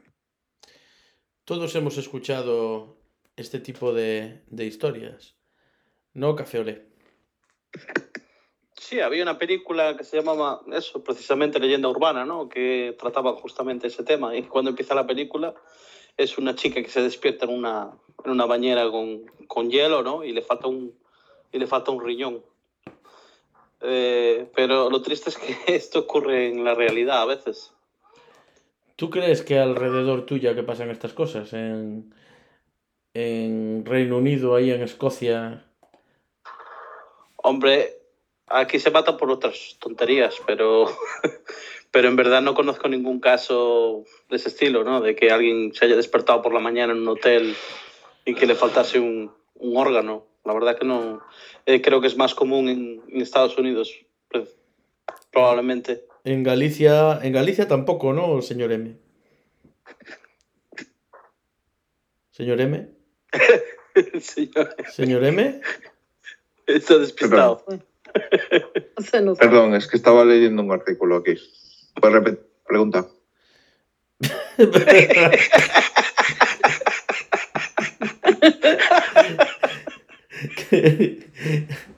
Todos 1.50 1.74
hemos 1.74 1.98
escuchado 1.98 2.96
este 3.34 3.58
tipo 3.58 3.92
de, 3.92 4.44
de 4.46 4.66
historias. 4.66 5.34
¿No, 6.14 6.36
Café 6.36 6.60
Olé? 6.60 6.86
Sí, 8.78 9.00
había 9.00 9.24
una 9.24 9.36
película 9.36 9.96
que 9.96 10.04
se 10.04 10.18
llamaba 10.18 10.60
eso, 10.72 11.02
precisamente 11.02 11.58
Leyenda 11.58 11.88
Urbana, 11.88 12.24
¿no? 12.24 12.48
Que 12.48 12.94
trataba 12.96 13.32
justamente 13.32 13.88
ese 13.88 14.04
tema. 14.04 14.36
Y 14.36 14.44
cuando 14.44 14.70
empieza 14.70 14.94
la 14.94 15.08
película 15.08 15.52
es 16.16 16.38
una 16.38 16.54
chica 16.54 16.80
que 16.84 16.88
se 16.88 17.02
despierta 17.02 17.46
en 17.46 17.54
una, 17.54 17.98
en 18.24 18.30
una 18.30 18.46
bañera 18.46 18.88
con, 18.88 19.26
con 19.48 19.70
hielo, 19.70 20.04
¿no? 20.04 20.22
Y 20.22 20.30
le 20.30 20.42
falta 20.42 20.68
un, 20.68 20.96
y 21.50 21.58
le 21.58 21.66
falta 21.66 21.90
un 21.90 22.00
riñón. 22.00 22.44
Eh, 23.80 24.48
pero 24.54 24.88
lo 24.88 25.02
triste 25.02 25.30
es 25.30 25.36
que 25.36 25.56
esto 25.74 25.98
ocurre 25.98 26.46
en 26.46 26.62
la 26.62 26.76
realidad 26.76 27.22
a 27.22 27.26
veces. 27.26 27.74
¿Tú 29.00 29.08
crees 29.08 29.40
que 29.40 29.58
alrededor 29.58 30.26
tuya 30.26 30.54
que 30.54 30.62
pasan 30.62 30.90
estas 30.90 31.14
cosas? 31.14 31.54
En, 31.54 32.12
en 33.14 33.82
Reino 33.86 34.18
Unido, 34.18 34.54
ahí 34.54 34.70
en 34.70 34.82
Escocia. 34.82 35.64
Hombre, 37.36 37.94
aquí 38.46 38.78
se 38.78 38.90
matan 38.90 39.16
por 39.16 39.30
otras 39.30 39.78
tonterías, 39.80 40.36
pero, 40.46 40.84
pero 41.90 42.08
en 42.08 42.16
verdad 42.16 42.42
no 42.42 42.52
conozco 42.52 42.88
ningún 42.88 43.20
caso 43.20 44.04
de 44.28 44.36
ese 44.36 44.50
estilo, 44.50 44.84
¿no? 44.84 45.00
De 45.00 45.16
que 45.16 45.30
alguien 45.30 45.72
se 45.72 45.86
haya 45.86 45.96
despertado 45.96 46.42
por 46.42 46.52
la 46.52 46.60
mañana 46.60 46.92
en 46.92 46.98
un 46.98 47.08
hotel 47.08 47.56
y 48.26 48.34
que 48.34 48.44
le 48.44 48.54
faltase 48.54 49.00
un, 49.00 49.32
un 49.54 49.76
órgano. 49.78 50.26
La 50.44 50.52
verdad 50.52 50.78
que 50.78 50.84
no. 50.84 51.22
Eh, 51.64 51.80
creo 51.80 52.02
que 52.02 52.06
es 52.06 52.18
más 52.18 52.34
común 52.34 52.68
en, 52.68 53.22
Estados 53.22 53.56
Unidos, 53.56 53.94
pues, 54.30 54.54
probablemente. 55.32 56.04
En 56.24 56.42
Galicia, 56.42 57.18
en 57.22 57.32
Galicia 57.32 57.66
tampoco, 57.66 58.12
¿no, 58.12 58.42
señor 58.42 58.72
M? 58.72 58.96
Señor 62.30 62.60
M, 62.60 62.88
Señor, 64.20 64.76
señor 64.90 65.24
M. 65.24 65.60
está 66.66 66.98
despistado. 66.98 67.64
Perdón, 69.38 69.74
es 69.74 69.86
que 69.86 69.96
estaba 69.96 70.24
leyendo 70.24 70.62
un 70.62 70.72
artículo 70.72 71.16
aquí. 71.16 71.34
¿Puedes 72.00 72.14
repetir? 72.14 72.46
Pregunta. 72.66 73.06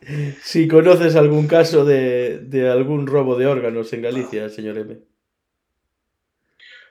si 0.42 0.68
conoces 0.68 1.16
algún 1.16 1.46
caso 1.46 1.84
de, 1.84 2.38
de 2.38 2.68
algún 2.70 3.06
robo 3.06 3.36
de 3.36 3.46
órganos 3.46 3.92
en 3.92 4.02
Galicia, 4.02 4.48
señor 4.48 4.78
M. 4.78 4.98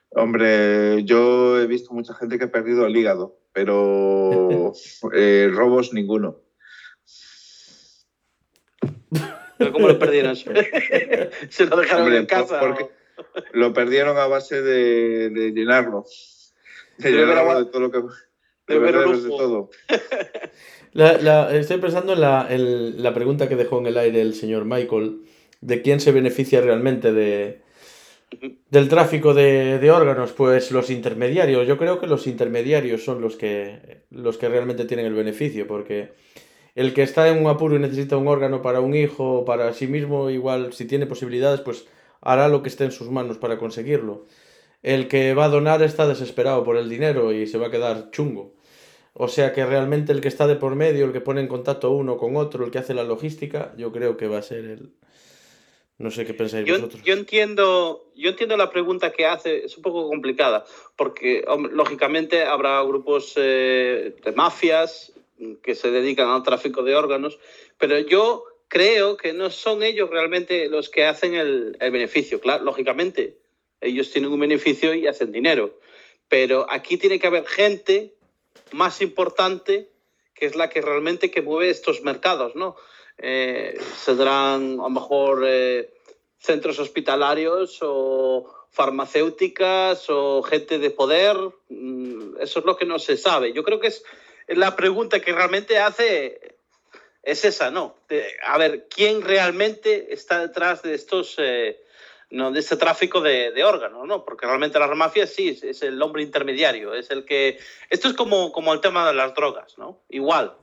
Hombre, 0.10 1.04
yo 1.06 1.60
he 1.60 1.68
visto 1.68 1.94
mucha 1.94 2.14
gente 2.14 2.38
que 2.38 2.46
ha 2.46 2.52
perdido 2.52 2.86
el 2.86 2.96
hígado, 2.96 3.40
pero 3.54 4.74
eh, 5.14 5.50
robos 5.52 5.94
ninguno. 5.94 6.40
Pero 9.58 9.74
¿cómo 9.74 9.88
lo 9.88 10.00
perdieron? 10.00 10.36
se 10.36 10.46
lo 11.66 11.78
dejaron 11.78 12.04
Hombre, 12.06 12.18
en 12.18 12.26
casa. 12.26 12.60
porque- 12.60 12.84
¿o? 12.84 13.02
Lo 13.54 13.72
perdieron 13.74 14.18
a 14.18 14.26
base 14.26 14.62
de, 14.62 15.30
de 15.30 15.52
llenarlo. 15.52 16.06
De 16.98 17.12
llenarlo 17.12 17.64
de 17.64 17.72
todo 17.72 17.82
lo 17.82 17.92
que, 17.92 18.00
de 18.68 18.80
de 18.80 19.30
todo. 19.30 19.70
La, 20.94 21.18
la, 21.18 21.56
estoy 21.56 21.78
pensando 21.78 22.14
en 22.14 22.22
la, 22.22 22.48
en 22.50 23.02
la 23.02 23.14
pregunta 23.14 23.48
que 23.48 23.56
dejó 23.56 23.80
en 23.80 23.88
el 23.88 23.98
aire 23.98 24.22
el 24.22 24.34
señor 24.34 24.66
Michael, 24.66 25.22
de 25.62 25.82
quién 25.82 26.00
se 26.00 26.12
beneficia 26.12 26.60
realmente 26.62 27.14
de, 27.14 27.62
del 28.70 28.88
tráfico 28.88 29.34
de, 29.34 29.92
órganos, 29.92 30.32
pues 30.32 30.72
los 30.72 30.90
intermediarios. 30.90 31.68
Yo 31.68 31.78
creo 31.78 32.00
que 32.00 32.08
los 32.08 32.28
intermediarios 32.28 33.04
son 33.04 33.22
los 33.22 33.36
que, 33.36 34.04
los 34.10 34.38
que 34.38 34.50
realmente 34.50 34.86
tienen 34.86 35.06
el 35.06 35.14
beneficio, 35.14 35.68
porque 35.68 36.14
el 36.76 36.94
que 36.94 37.04
está 37.04 37.28
en 37.30 37.44
un 37.44 37.50
apuro 37.50 37.76
y 37.76 37.80
necesita 37.80 38.18
un 38.18 38.28
órgano 38.28 38.62
para 38.62 38.80
un 38.82 38.96
hijo, 38.96 39.44
para 39.46 39.74
sí 39.74 39.88
mismo, 39.88 40.30
igual 40.30 40.74
si 40.74 40.86
tiene 40.86 41.06
posibilidades, 41.06 41.62
pues 41.62 41.86
hará 42.22 42.48
lo 42.48 42.64
que 42.64 42.70
esté 42.70 42.86
en 42.86 42.92
sus 42.92 43.10
manos 43.10 43.38
para 43.38 43.58
conseguirlo. 43.58 44.26
El 44.82 45.08
que 45.08 45.34
va 45.34 45.46
a 45.46 45.50
donar 45.50 45.84
está 45.84 46.08
desesperado 46.08 46.64
por 46.64 46.78
el 46.78 46.90
dinero 46.90 47.34
y 47.34 47.48
se 47.48 47.58
va 47.58 47.68
a 47.68 47.72
quedar 47.72 48.10
chungo. 48.12 48.54
O 49.14 49.28
sea 49.28 49.54
que 49.54 49.66
realmente 49.66 50.14
el 50.14 50.22
que 50.22 50.30
está 50.30 50.48
de 50.48 50.56
por 50.56 50.76
medio, 50.76 51.06
el 51.06 51.12
que 51.12 51.22
pone 51.22 51.42
en 51.42 51.48
contacto 51.48 51.92
uno 51.92 52.18
con 52.18 52.38
otro, 52.38 52.66
el 52.66 52.72
que 52.72 52.80
hace 52.80 52.94
la 52.94 53.04
logística, 53.04 53.74
yo 53.78 53.92
creo 53.92 54.18
que 54.18 54.28
va 54.28 54.38
a 54.38 54.42
ser 54.42 54.66
el... 54.66 54.94
No 55.98 56.10
sé 56.10 56.26
qué 56.26 56.34
pensáis 56.34 56.66
yo, 56.66 56.76
vosotros. 56.76 57.04
Yo 57.04 57.14
entiendo, 57.14 58.12
yo 58.16 58.30
entiendo 58.32 58.58
la 58.58 58.72
pregunta 58.72 59.12
que 59.12 59.28
hace, 59.28 59.66
es 59.66 59.78
un 59.78 59.84
poco 59.84 60.08
complicada, 60.08 60.66
porque 60.96 61.46
lógicamente 61.72 62.44
habrá 62.44 62.82
grupos 62.82 63.34
eh, 63.36 64.16
de 64.24 64.32
mafias 64.32 65.14
que 65.62 65.76
se 65.76 65.92
dedican 65.92 66.30
al 66.30 66.42
tráfico 66.42 66.82
de 66.82 66.96
órganos, 66.96 67.38
pero 67.78 68.00
yo 68.00 68.46
creo 68.68 69.18
que 69.18 69.34
no 69.34 69.52
son 69.52 69.84
ellos 69.84 70.10
realmente 70.10 70.70
los 70.70 70.90
que 70.90 71.06
hacen 71.06 71.36
el, 71.36 71.78
el 71.80 71.92
beneficio. 71.92 72.40
Claro, 72.40 72.64
lógicamente, 72.64 73.38
ellos 73.80 74.10
tienen 74.10 74.32
un 74.32 74.40
beneficio 74.40 74.96
y 74.96 75.06
hacen 75.06 75.32
dinero, 75.32 75.80
pero 76.30 76.66
aquí 76.70 76.98
tiene 76.98 77.20
que 77.20 77.28
haber 77.28 77.46
gente 77.46 78.16
más 78.72 79.02
importante 79.02 79.90
que 80.34 80.46
es 80.46 80.56
la 80.56 80.70
que 80.70 80.82
realmente 80.82 81.30
que 81.30 81.42
mueve 81.42 81.70
estos 81.70 82.02
mercados, 82.02 82.56
¿no? 82.56 82.76
Eh, 83.18 83.80
serán 84.04 84.80
a 84.80 84.84
lo 84.84 84.90
mejor 84.90 85.44
eh, 85.46 85.94
centros 86.40 86.80
hospitalarios 86.80 87.78
o 87.82 88.52
farmacéuticas 88.72 90.10
o 90.10 90.42
gente 90.42 90.80
de 90.80 90.90
poder, 90.90 91.38
mm, 91.70 92.38
eso 92.40 92.60
es 92.60 92.66
lo 92.66 92.76
que 92.76 92.86
no 92.86 92.98
se 92.98 93.18
sabe. 93.18 93.54
Yo 93.54 93.64
creo 93.64 93.80
que 93.80 93.88
es 93.88 94.04
la 94.48 94.76
pregunta 94.76 95.20
que 95.20 95.34
realmente 95.34 95.78
hace 95.78 96.56
es 97.24 97.46
esa, 97.46 97.70
¿no? 97.70 97.98
A 98.44 98.58
ver, 98.58 98.88
¿quién 98.90 99.22
realmente 99.22 100.14
está 100.14 100.40
detrás 100.40 100.82
de 100.82 100.96
estos... 100.96 101.36
Eh, 101.38 101.80
no, 102.32 102.52
de 102.52 102.60
ese 102.60 102.78
tráfico 102.78 103.22
de, 103.22 103.52
de, 103.52 103.64
órganos, 103.64 104.08
¿no? 104.08 104.26
Porque 104.26 104.46
realmente 104.46 104.80
las 104.80 104.96
mafias 104.96 105.30
sí, 105.30 105.60
es, 105.62 105.82
el 105.82 106.02
hombre 106.02 106.24
intermediario, 106.24 106.94
es 106.94 107.12
el 107.12 107.26
que... 107.26 107.60
Esto 107.90 108.08
es 108.08 108.14
como, 108.14 108.52
como 108.52 108.74
el 108.74 108.80
tema 108.80 109.08
de 109.08 109.14
las 109.14 109.34
drogas, 109.36 109.78
¿no? 109.78 110.02
Igual, 110.10 110.54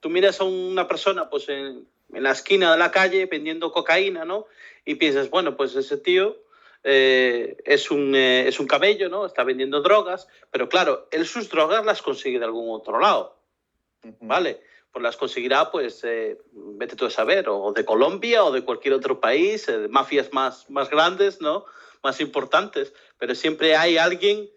tú 0.00 0.10
miras 0.10 0.40
a 0.40 0.44
una 0.44 0.88
persona 0.88 1.30
pues 1.30 1.48
en, 1.48 1.86
en 2.12 2.22
la 2.22 2.32
esquina 2.32 2.72
de 2.72 2.78
la 2.78 2.90
calle 2.90 3.26
vendiendo 3.26 3.72
cocaína, 3.72 4.24
¿no? 4.24 4.46
Y 4.84 4.96
piensas, 4.96 5.30
bueno, 5.30 5.56
pues 5.56 5.74
ese 5.76 5.96
tío 5.96 6.36
eh, 6.88 7.56
es, 7.64 7.90
un, 7.90 8.14
eh, 8.14 8.46
es 8.46 8.60
un 8.60 8.66
cabello, 8.68 9.08
¿no? 9.08 9.26
Está 9.26 9.42
vendiendo 9.42 9.82
drogas, 9.82 10.28
pero 10.50 10.68
claro, 10.68 11.08
él 11.10 11.26
sus 11.26 11.48
drogas 11.48 11.84
las 11.84 12.00
consigue 12.00 12.38
de 12.38 12.44
algún 12.44 12.74
otro 12.74 13.00
lado, 13.00 13.36
¿vale? 14.20 14.60
Pues 14.96 15.02
las 15.02 15.18
conseguirá, 15.18 15.70
pues, 15.70 16.02
eh, 16.04 16.38
vete 16.52 16.96
tú 16.96 17.04
a 17.04 17.10
saber, 17.10 17.50
o 17.50 17.70
de 17.74 17.84
Colombia 17.84 18.42
o 18.44 18.50
de 18.50 18.64
cualquier 18.64 18.94
otro 18.94 19.20
país, 19.20 19.68
eh, 19.68 19.88
mafias 19.90 20.32
más, 20.32 20.70
más 20.70 20.88
grandes, 20.88 21.42
¿no? 21.42 21.66
Más 22.02 22.18
importantes, 22.22 22.94
pero 23.18 23.34
siempre 23.34 23.76
hay 23.76 23.98
alguien 23.98 24.48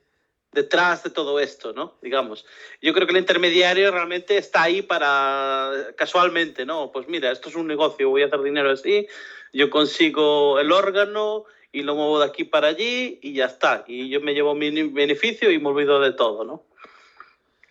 detrás 0.53 1.03
de 1.03 1.09
todo 1.09 1.41
esto, 1.41 1.73
¿no? 1.73 1.97
Digamos. 2.01 2.45
Yo 2.81 2.93
creo 2.93 3.05
que 3.05 3.11
el 3.11 3.19
intermediario 3.19 3.91
realmente 3.91 4.37
está 4.37 4.63
ahí 4.63 4.81
para, 4.81 5.73
casualmente, 5.97 6.65
¿no? 6.65 6.89
Pues 6.93 7.09
mira, 7.09 7.33
esto 7.33 7.49
es 7.49 7.55
un 7.55 7.67
negocio, 7.67 8.09
voy 8.09 8.21
a 8.21 8.27
hacer 8.27 8.41
dinero 8.41 8.71
así, 8.71 9.09
yo 9.51 9.69
consigo 9.69 10.57
el 10.57 10.71
órgano 10.71 11.43
y 11.73 11.81
lo 11.81 11.95
muevo 11.95 12.17
de 12.17 12.27
aquí 12.27 12.45
para 12.45 12.69
allí 12.69 13.19
y 13.21 13.33
ya 13.33 13.47
está. 13.47 13.83
Y 13.87 14.07
yo 14.07 14.21
me 14.21 14.33
llevo 14.33 14.55
mi 14.55 14.71
beneficio 14.83 15.51
y 15.51 15.59
me 15.59 15.67
olvido 15.67 15.99
de 15.99 16.13
todo, 16.13 16.45
¿no? 16.45 16.63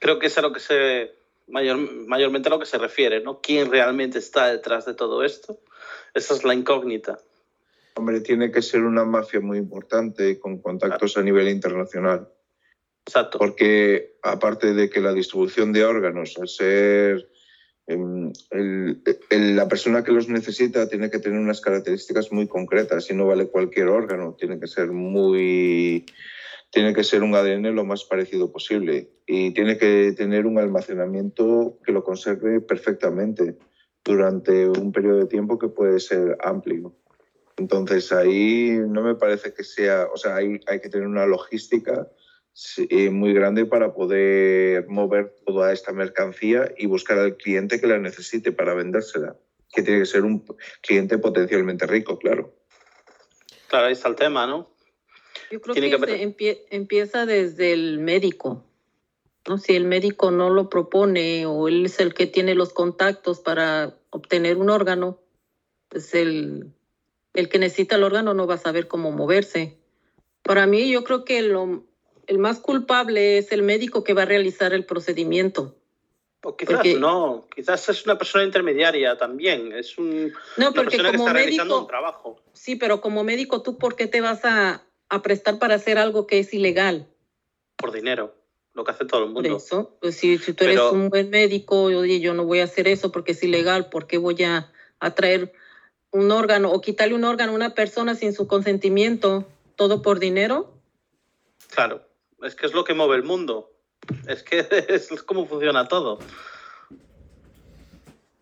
Creo 0.01 0.19
que 0.19 0.27
es 0.27 0.37
a 0.37 0.43
lo 0.43 0.53
que 0.53 0.61
se 0.61 1.18
mayor, 1.49 1.79
mayormente 2.07 2.49
a 2.49 2.51
lo 2.51 2.59
que 2.59 2.67
se 2.67 2.79
refiere, 2.79 3.21
¿no? 3.21 3.41
¿Quién 3.41 3.71
realmente 3.71 4.19
está 4.19 4.49
detrás 4.49 4.87
de 4.87 4.95
todo 4.95 5.25
esto? 5.25 5.61
Esa 6.15 6.35
es 6.35 6.45
la 6.45 6.55
incógnita. 6.55 7.19
Hombre, 7.95 8.21
tiene 8.21 8.51
que 8.51 8.63
ser 8.63 8.83
una 8.83 9.05
mafia 9.05 9.41
muy 9.41 9.59
importante 9.59 10.39
con 10.39 10.59
contactos 10.59 11.17
a 11.17 11.23
nivel 11.23 11.49
internacional. 11.49 12.29
Exacto. 13.07 13.39
Porque 13.39 14.19
aparte 14.23 14.75
de 14.75 14.89
que 14.89 15.01
la 15.01 15.13
distribución 15.13 15.73
de 15.73 15.85
órganos, 15.85 16.37
al 16.39 16.49
ser 16.49 17.29
el, 17.87 18.33
el, 18.51 19.57
la 19.57 19.67
persona 19.67 20.05
que 20.05 20.13
los 20.13 20.29
necesita, 20.29 20.89
tiene 20.89 21.11
que 21.11 21.19
tener 21.19 21.39
unas 21.39 21.61
características 21.61 22.31
muy 22.31 22.47
concretas 22.47 23.11
y 23.11 23.15
no 23.15 23.27
vale 23.27 23.49
cualquier 23.49 23.89
órgano, 23.89 24.37
tiene 24.39 24.61
que 24.61 24.67
ser 24.67 24.89
muy 24.89 26.05
tiene 26.71 26.95
que 26.95 27.05
ser 27.05 27.23
un 27.23 27.35
ADN 27.35 27.75
lo 27.75 27.85
más 27.85 28.05
parecido 28.05 28.53
posible 28.53 29.11
y 29.27 29.53
tiene 29.53 29.79
que 29.79 30.13
tener 30.17 30.47
un 30.47 30.59
almacenamiento 30.59 31.79
que 31.85 31.93
lo 31.93 32.05
conserve 32.05 32.61
perfectamente 32.61 33.57
durante 34.05 34.69
un 34.69 34.93
periodo 34.93 35.19
de 35.19 35.27
tiempo 35.27 35.59
que 35.59 35.69
puede 35.69 36.01
ser 36.01 36.37
amplio. 36.43 36.95
Entonces 37.57 38.13
ahí 38.13 38.79
no 38.87 39.03
me 39.03 39.15
parece 39.15 39.53
que 39.53 39.65
sea, 39.65 40.07
o 40.13 40.17
sea, 40.17 40.37
hay, 40.37 40.61
hay 40.67 40.81
que 40.81 40.89
tener 40.89 41.07
una 41.07 41.27
logística 41.27 42.09
muy 43.13 43.33
grande 43.33 43.67
para 43.67 43.95
poder 43.95 44.89
mover 44.89 45.35
toda 45.47 45.73
esta 45.73 45.93
mercancía 45.93 46.73
y 46.77 46.87
buscar 46.87 47.19
al 47.19 47.37
cliente 47.37 47.81
que 47.81 47.87
la 47.87 47.99
necesite 47.99 48.51
para 48.53 48.75
vendérsela, 48.75 49.37
que 49.73 49.83
tiene 49.83 50.01
que 50.01 50.07
ser 50.07 50.25
un 50.25 50.45
cliente 50.81 51.19
potencialmente 51.19 51.87
rico, 51.87 52.19
claro. 52.19 52.53
Claro, 53.69 53.87
ahí 53.87 53.93
está 53.93 54.09
el 54.09 54.17
tema, 54.17 54.47
¿no? 54.47 54.71
Yo 55.51 55.61
creo 55.61 55.75
que, 55.75 55.91
que 55.91 56.07
se 56.07 56.23
empie 56.23 56.67
empieza 56.71 57.27
desde 57.27 57.73
el 57.73 57.99
médico. 57.99 58.65
¿no? 59.47 59.59
Si 59.59 59.75
el 59.75 59.85
médico 59.85 60.31
no 60.31 60.51
lo 60.51 60.69
propone 60.69 61.47
o 61.47 61.69
él 61.69 61.87
es 61.87 62.01
el 62.01 62.15
que 62.15 62.27
tiene 62.27 62.55
los 62.55 62.73
contactos 62.73 63.41
para 63.41 63.95
obtener 64.11 64.59
un 64.59 64.71
órgano, 64.71 65.19
pues 65.89 66.15
el, 66.15 66.73
el 67.35 67.49
que 67.49 67.59
necesita 67.59 67.97
el 67.97 68.05
órgano 68.05 68.35
no 68.35 68.47
va 68.47 68.55
a 68.55 68.59
saber 68.59 68.89
cómo 68.89 69.11
moverse. 69.11 69.79
Para 70.43 70.67
mí, 70.67 70.91
yo 70.91 71.05
creo 71.05 71.25
que 71.25 71.43
lo, 71.43 71.85
el 72.27 72.39
más 72.39 72.61
culpable 72.61 73.39
es 73.39 73.53
el 73.53 73.63
médico 73.63 74.05
que 74.05 74.15
va 74.15 74.23
a 74.23 74.27
realizar 74.27 74.73
el 74.73 74.85
procedimiento. 74.85 75.75
O 76.43 76.57
quizás 76.57 76.77
porque, 76.77 76.95
no, 76.95 77.47
quizás 77.55 77.89
es 77.89 78.05
una 78.05 78.17
persona 78.17 78.45
intermediaria 78.45 79.19
también, 79.19 79.73
es 79.73 79.99
un, 79.99 80.33
no, 80.57 80.73
porque 80.73 80.97
una 80.97 81.11
persona 81.11 81.13
como 81.13 81.25
que 81.25 81.31
está 81.31 81.33
médico, 81.33 81.35
realizando 81.35 81.81
un 81.81 81.87
trabajo. 81.89 82.41
Sí, 82.53 82.77
pero 82.77 83.01
como 83.01 83.25
médico, 83.25 83.61
¿tú 83.63 83.77
por 83.77 83.97
qué 83.97 84.07
te 84.07 84.21
vas 84.21 84.45
a, 84.45 84.85
a 85.09 85.23
prestar 85.23 85.59
para 85.59 85.75
hacer 85.75 85.99
algo 85.99 86.27
que 86.27 86.39
es 86.39 86.53
ilegal. 86.53 87.07
Por 87.77 87.93
dinero, 87.93 88.35
lo 88.75 88.85
que 88.85 88.93
hace 88.93 89.05
todo 89.05 89.25
el 89.25 89.31
mundo. 89.31 89.49
Por 89.49 89.59
eso, 89.59 89.97
pues 90.01 90.17
si, 90.17 90.39
si 90.39 90.53
tú 90.53 90.65
eres 90.65 90.77
Pero... 90.77 90.93
un 90.93 91.09
buen 91.09 91.31
médico, 91.31 91.83
oye, 91.83 92.21
yo 92.21 92.35
no 92.35 92.45
voy 92.45 92.61
a 92.61 92.65
hacer 92.65 92.89
eso 92.89 93.13
porque 93.13 93.33
es 93.33 93.43
ilegal, 93.43 93.89
¿por 93.89 94.07
qué 94.07 94.19
voy 94.19 94.43
a, 94.43 94.73
a 95.01 95.15
traer 95.15 95.53
un 96.11 96.31
órgano 96.31 96.71
o 96.71 96.81
quitarle 96.81 97.15
un 97.15 97.25
órgano 97.25 97.53
a 97.53 97.57
una 97.57 97.75
persona 97.75 98.15
sin 98.15 98.33
su 98.33 98.47
consentimiento, 98.47 99.47
todo 99.77 100.03
por 100.03 100.19
dinero? 100.19 100.73
Claro, 101.71 102.07
es 102.43 102.55
que 102.55 102.67
es 102.67 102.73
lo 102.73 102.85
que 102.85 102.95
mueve 102.95 103.17
el 103.17 103.23
mundo. 103.23 103.73
Es 104.27 104.43
que 104.43 104.67
es 104.89 105.09
como 105.23 105.47
funciona 105.47 105.89
todo. 105.89 106.19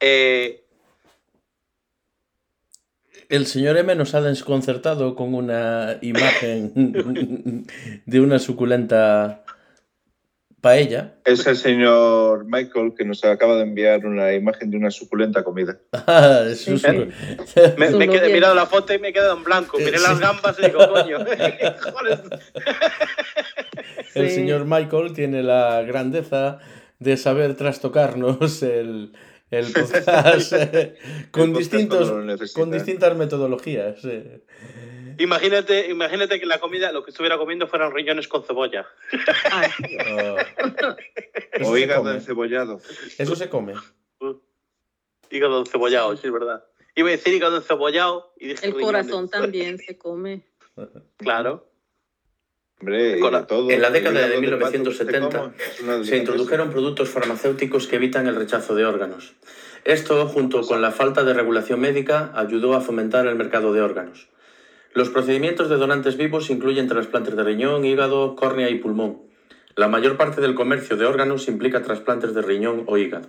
Eh, 0.00 0.65
el 3.28 3.46
señor 3.46 3.76
M 3.76 3.94
nos 3.94 4.14
ha 4.14 4.20
desconcertado 4.20 5.14
con 5.14 5.34
una 5.34 5.98
imagen 6.02 7.66
de 8.06 8.20
una 8.20 8.38
suculenta 8.38 9.42
paella. 10.60 11.14
Es 11.24 11.46
el 11.46 11.56
señor 11.56 12.44
Michael 12.44 12.94
que 12.96 13.04
nos 13.04 13.22
acaba 13.24 13.56
de 13.56 13.62
enviar 13.62 14.04
una 14.04 14.32
imagen 14.32 14.70
de 14.70 14.76
una 14.76 14.90
suculenta 14.90 15.44
comida. 15.44 15.78
Ah, 15.92 16.42
es 16.50 16.66
un 16.66 16.78
¿Sí? 16.78 16.86
me, 17.78 17.90
me 17.90 18.04
he 18.04 18.32
mirado 18.32 18.54
la 18.54 18.66
foto 18.66 18.92
y 18.92 18.98
me 18.98 19.08
he 19.08 19.12
quedado 19.12 19.36
en 19.36 19.44
blanco. 19.44 19.78
Miré 19.78 19.98
las 20.00 20.18
gambas 20.18 20.56
y 20.58 20.66
digo, 20.66 20.80
coño. 20.88 21.18
el 24.14 24.30
señor 24.30 24.64
Michael 24.64 25.12
tiene 25.12 25.42
la 25.42 25.82
grandeza 25.82 26.58
de 26.98 27.16
saber 27.16 27.54
trastocarnos 27.54 28.62
el, 28.62 29.12
el 29.50 29.72
podcast 29.72 30.52
eh, 30.52 30.96
con, 31.30 31.50
El 31.50 31.56
distintos, 31.56 32.08
lo 32.08 32.22
necesita. 32.22 32.60
con 32.60 32.70
distintas 32.70 33.16
metodologías. 33.16 34.00
Imagínate, 35.18 35.88
imagínate 35.88 36.38
que 36.38 36.46
la 36.46 36.58
comida, 36.58 36.92
lo 36.92 37.04
que 37.04 37.10
estuviera 37.10 37.38
comiendo 37.38 37.66
fueran 37.66 37.94
riñones 37.94 38.28
con 38.28 38.44
cebolla. 38.44 38.86
Oh. 40.10 40.36
O 41.62 41.74
se 41.74 41.80
hígado 41.80 42.12
encebollado. 42.12 42.80
Eso 43.16 43.36
se 43.36 43.48
come. 43.48 43.74
Hígado 45.30 45.60
encebollado, 45.60 46.16
sí, 46.16 46.26
es 46.26 46.32
verdad. 46.32 46.64
Iba 46.94 47.08
a 47.08 47.12
decir 47.12 47.34
hígado 47.34 47.56
encebollado 47.56 48.32
y 48.38 48.48
dije 48.48 48.66
el 48.66 48.72
riñones. 48.72 48.86
corazón 48.86 49.30
también 49.30 49.78
se 49.78 49.96
come. 49.96 50.42
Claro. 51.16 51.66
Hombre, 52.80 53.18
la- 53.18 53.46
todo. 53.46 53.70
en 53.70 53.80
la 53.80 53.90
década 53.90 54.28
de 54.28 54.38
hígado 54.38 54.58
pato 54.58 54.70
que 54.72 54.78
te 54.78 54.80
1970 54.82 55.28
comas 55.38 55.54
es 55.60 55.80
una 55.80 56.04
se 56.04 56.16
introdujeron 56.18 56.70
productos 56.70 57.08
farmacéuticos 57.08 57.86
que 57.86 57.96
evitan 57.96 58.26
el 58.26 58.36
rechazo 58.36 58.74
de 58.74 58.84
órganos. 58.84 59.34
Esto, 59.84 60.26
junto 60.28 60.60
con 60.62 60.82
la 60.82 60.90
falta 60.90 61.24
de 61.24 61.32
regulación 61.32 61.80
médica, 61.80 62.32
ayudó 62.34 62.74
a 62.74 62.80
fomentar 62.80 63.26
el 63.26 63.36
mercado 63.36 63.72
de 63.72 63.80
órganos. 63.80 64.28
Los 64.92 65.08
procedimientos 65.08 65.68
de 65.70 65.76
donantes 65.76 66.16
vivos 66.16 66.50
incluyen 66.50 66.88
trasplantes 66.88 67.34
de 67.36 67.44
riñón, 67.44 67.84
hígado, 67.84 68.36
córnea 68.36 68.68
y 68.68 68.76
pulmón. 68.76 69.22
La 69.74 69.88
mayor 69.88 70.16
parte 70.16 70.40
del 70.40 70.54
comercio 70.54 70.96
de 70.96 71.06
órganos 71.06 71.48
implica 71.48 71.82
trasplantes 71.82 72.34
de 72.34 72.42
riñón 72.42 72.84
o 72.86 72.98
hígado. 72.98 73.28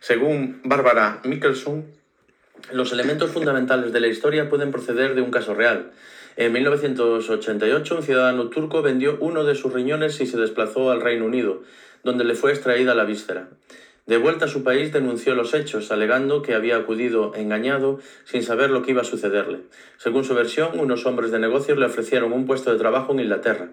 Según 0.00 0.60
Bárbara 0.64 1.20
Mickelson, 1.24 1.84
los 2.72 2.92
elementos 2.92 3.30
fundamentales 3.30 3.92
de 3.92 4.00
la 4.00 4.06
historia 4.08 4.48
pueden 4.48 4.70
proceder 4.70 5.14
de 5.14 5.22
un 5.22 5.30
caso 5.30 5.54
real. 5.54 5.92
En 6.36 6.52
1988, 6.52 7.96
un 7.96 8.02
ciudadano 8.02 8.48
turco 8.48 8.82
vendió 8.82 9.16
uno 9.20 9.44
de 9.44 9.54
sus 9.54 9.72
riñones 9.72 10.20
y 10.20 10.26
se 10.26 10.36
desplazó 10.36 10.90
al 10.90 11.00
Reino 11.00 11.26
Unido, 11.26 11.62
donde 12.02 12.24
le 12.24 12.34
fue 12.34 12.50
extraída 12.50 12.96
la 12.96 13.04
víscera. 13.04 13.48
De 14.06 14.18
vuelta 14.18 14.46
a 14.46 14.48
su 14.48 14.64
país 14.64 14.92
denunció 14.92 15.34
los 15.36 15.54
hechos, 15.54 15.92
alegando 15.92 16.42
que 16.42 16.54
había 16.54 16.76
acudido 16.76 17.32
engañado 17.36 18.00
sin 18.24 18.42
saber 18.42 18.70
lo 18.70 18.82
que 18.82 18.90
iba 18.90 19.02
a 19.02 19.04
sucederle. 19.04 19.60
Según 19.96 20.24
su 20.24 20.34
versión, 20.34 20.78
unos 20.78 21.06
hombres 21.06 21.30
de 21.30 21.38
negocios 21.38 21.78
le 21.78 21.86
ofrecieron 21.86 22.32
un 22.32 22.46
puesto 22.46 22.72
de 22.72 22.78
trabajo 22.78 23.12
en 23.12 23.20
Inglaterra. 23.20 23.68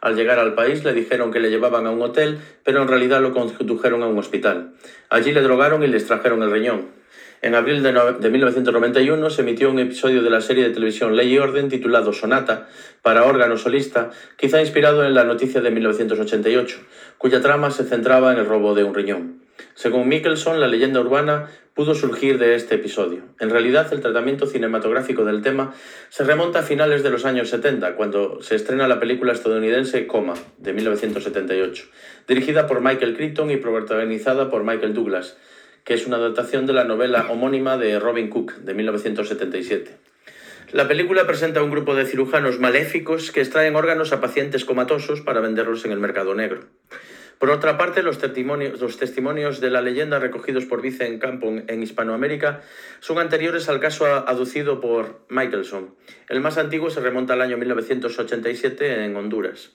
Al 0.00 0.14
llegar 0.14 0.38
al 0.38 0.54
país 0.54 0.84
le 0.84 0.94
dijeron 0.94 1.32
que 1.32 1.40
le 1.40 1.50
llevaban 1.50 1.86
a 1.86 1.90
un 1.90 2.00
hotel, 2.00 2.38
pero 2.62 2.80
en 2.80 2.88
realidad 2.88 3.20
lo 3.20 3.32
condujeron 3.32 4.02
a 4.02 4.06
un 4.06 4.18
hospital. 4.18 4.72
Allí 5.10 5.32
le 5.32 5.42
drogaron 5.42 5.82
y 5.82 5.88
le 5.88 5.98
extrajeron 5.98 6.42
el 6.42 6.52
riñón. 6.52 7.03
En 7.44 7.54
abril 7.54 7.82
de, 7.82 7.92
no- 7.92 8.14
de 8.14 8.30
1991 8.30 9.28
se 9.28 9.42
emitió 9.42 9.70
un 9.70 9.78
episodio 9.78 10.22
de 10.22 10.30
la 10.30 10.40
serie 10.40 10.64
de 10.64 10.70
televisión 10.70 11.14
Ley 11.14 11.34
y 11.34 11.38
Orden 11.38 11.68
titulado 11.68 12.14
Sonata 12.14 12.68
para 13.02 13.24
órgano 13.26 13.58
solista, 13.58 14.08
quizá 14.38 14.62
inspirado 14.62 15.04
en 15.04 15.12
la 15.12 15.24
noticia 15.24 15.60
de 15.60 15.70
1988, 15.70 16.78
cuya 17.18 17.42
trama 17.42 17.70
se 17.70 17.84
centraba 17.84 18.32
en 18.32 18.38
el 18.38 18.46
robo 18.46 18.74
de 18.74 18.84
un 18.84 18.94
riñón. 18.94 19.42
Según 19.74 20.08
Mickelson, 20.08 20.58
la 20.58 20.68
leyenda 20.68 21.00
urbana 21.00 21.50
pudo 21.74 21.94
surgir 21.94 22.38
de 22.38 22.54
este 22.54 22.76
episodio. 22.76 23.24
En 23.38 23.50
realidad, 23.50 23.92
el 23.92 24.00
tratamiento 24.00 24.46
cinematográfico 24.46 25.26
del 25.26 25.42
tema 25.42 25.74
se 26.08 26.24
remonta 26.24 26.60
a 26.60 26.62
finales 26.62 27.02
de 27.02 27.10
los 27.10 27.26
años 27.26 27.50
70, 27.50 27.94
cuando 27.94 28.40
se 28.40 28.54
estrena 28.54 28.88
la 28.88 28.98
película 29.00 29.34
estadounidense 29.34 30.06
Coma, 30.06 30.32
de 30.56 30.72
1978, 30.72 31.84
dirigida 32.26 32.66
por 32.66 32.80
Michael 32.80 33.14
Crichton 33.14 33.50
y 33.50 33.58
protagonizada 33.58 34.48
por 34.48 34.64
Michael 34.64 34.94
Douglas, 34.94 35.36
que 35.84 35.94
es 35.94 36.06
una 36.06 36.16
adaptación 36.16 36.66
de 36.66 36.72
la 36.72 36.84
novela 36.84 37.26
homónima 37.30 37.76
de 37.76 37.98
Robin 37.98 38.28
Cook, 38.30 38.54
de 38.54 38.74
1977. 38.74 39.90
La 40.72 40.88
película 40.88 41.26
presenta 41.26 41.60
a 41.60 41.62
un 41.62 41.70
grupo 41.70 41.94
de 41.94 42.06
cirujanos 42.06 42.58
maléficos 42.58 43.30
que 43.30 43.40
extraen 43.40 43.76
órganos 43.76 44.12
a 44.12 44.20
pacientes 44.20 44.64
comatosos 44.64 45.20
para 45.20 45.40
venderlos 45.40 45.84
en 45.84 45.92
el 45.92 46.00
mercado 46.00 46.34
negro. 46.34 46.62
Por 47.38 47.50
otra 47.50 47.76
parte, 47.76 48.02
los 48.02 48.18
testimonios, 48.18 48.80
los 48.80 48.96
testimonios 48.96 49.60
de 49.60 49.70
la 49.70 49.82
leyenda 49.82 50.18
recogidos 50.18 50.64
por 50.64 50.80
Vincent 50.80 51.20
Campon 51.20 51.64
en 51.68 51.82
Hispanoamérica 51.82 52.62
son 53.00 53.18
anteriores 53.18 53.68
al 53.68 53.80
caso 53.80 54.06
aducido 54.06 54.80
por 54.80 55.26
Michelson. 55.28 55.94
El 56.28 56.40
más 56.40 56.56
antiguo 56.56 56.88
se 56.88 57.00
remonta 57.00 57.34
al 57.34 57.42
año 57.42 57.58
1987 57.58 59.04
en 59.04 59.16
Honduras. 59.16 59.72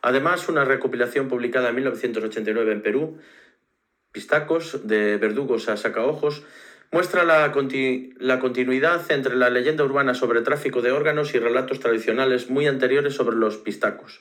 Además, 0.00 0.48
una 0.48 0.64
recopilación 0.64 1.28
publicada 1.28 1.68
en 1.68 1.76
1989 1.76 2.72
en 2.72 2.82
Perú, 2.82 3.18
Pistacos, 4.12 4.86
de 4.86 5.16
verdugos 5.16 5.70
a 5.70 5.78
sacaojos, 5.78 6.44
muestra 6.90 7.24
la, 7.24 7.50
conti- 7.50 8.14
la 8.18 8.38
continuidad 8.38 9.10
entre 9.10 9.36
la 9.36 9.48
leyenda 9.48 9.84
urbana 9.84 10.12
sobre 10.12 10.42
tráfico 10.42 10.82
de 10.82 10.92
órganos 10.92 11.34
y 11.34 11.38
relatos 11.38 11.80
tradicionales 11.80 12.50
muy 12.50 12.66
anteriores 12.66 13.14
sobre 13.14 13.36
los 13.36 13.56
pistacos. 13.56 14.20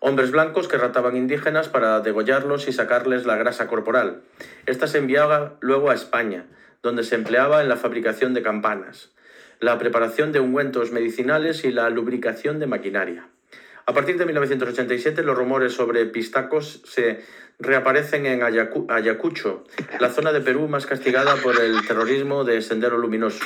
Hombres 0.00 0.32
blancos 0.32 0.66
que 0.66 0.76
rataban 0.76 1.16
indígenas 1.16 1.68
para 1.68 2.00
degollarlos 2.00 2.66
y 2.66 2.72
sacarles 2.72 3.24
la 3.24 3.36
grasa 3.36 3.68
corporal. 3.68 4.22
Esta 4.66 4.88
se 4.88 4.98
enviaba 4.98 5.56
luego 5.60 5.90
a 5.90 5.94
España, 5.94 6.46
donde 6.82 7.04
se 7.04 7.14
empleaba 7.14 7.62
en 7.62 7.68
la 7.68 7.76
fabricación 7.76 8.34
de 8.34 8.42
campanas, 8.42 9.12
la 9.60 9.78
preparación 9.78 10.32
de 10.32 10.40
ungüentos 10.40 10.90
medicinales 10.90 11.64
y 11.64 11.70
la 11.70 11.88
lubricación 11.88 12.58
de 12.58 12.66
maquinaria. 12.66 13.28
A 13.86 13.92
partir 13.92 14.16
de 14.16 14.24
1987, 14.24 15.22
los 15.22 15.36
rumores 15.36 15.74
sobre 15.74 16.06
pistacos 16.06 16.80
se 16.86 17.22
reaparecen 17.58 18.26
en 18.26 18.40
Ayacu- 18.40 18.86
Ayacucho, 18.90 19.64
la 20.00 20.10
zona 20.10 20.32
de 20.32 20.40
Perú 20.40 20.68
más 20.68 20.86
castigada 20.86 21.36
por 21.36 21.60
el 21.60 21.86
terrorismo 21.86 22.44
de 22.44 22.62
Sendero 22.62 22.96
Luminoso. 22.98 23.44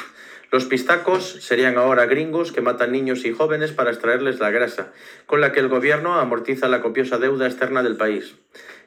Los 0.51 0.64
pistacos 0.64 1.24
serían 1.45 1.76
ahora 1.76 2.07
gringos 2.07 2.53
que 2.53 2.62
matan 2.62 2.93
niños 2.93 3.24
y 3.26 3.32
jóvenes 3.32 3.72
para 3.72 3.91
extraerles 3.91 4.39
la 4.39 4.51
grasa, 4.51 4.93
con 5.26 5.41
la 5.43 5.53
que 5.53 5.61
el 5.61 5.68
gobierno 5.68 6.14
amortiza 6.18 6.68
la 6.68 6.80
copiosa 6.80 7.18
deuda 7.18 7.47
externa 7.47 7.82
del 7.82 7.97
país. 7.97 8.34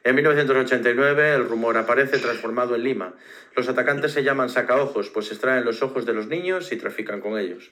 En 0.02 0.16
1989 0.16 1.34
el 1.34 1.48
rumor 1.48 1.76
aparece 1.76 2.18
transformado 2.18 2.74
en 2.74 2.82
Lima. 2.82 3.14
Los 3.54 3.68
atacantes 3.68 4.10
se 4.12 4.24
llaman 4.24 4.48
sacaojos, 4.48 5.10
pues 5.10 5.30
extraen 5.30 5.64
los 5.64 5.82
ojos 5.82 6.04
de 6.04 6.14
los 6.14 6.26
niños 6.26 6.72
y 6.72 6.76
trafican 6.76 7.20
con 7.20 7.38
ellos. 7.38 7.70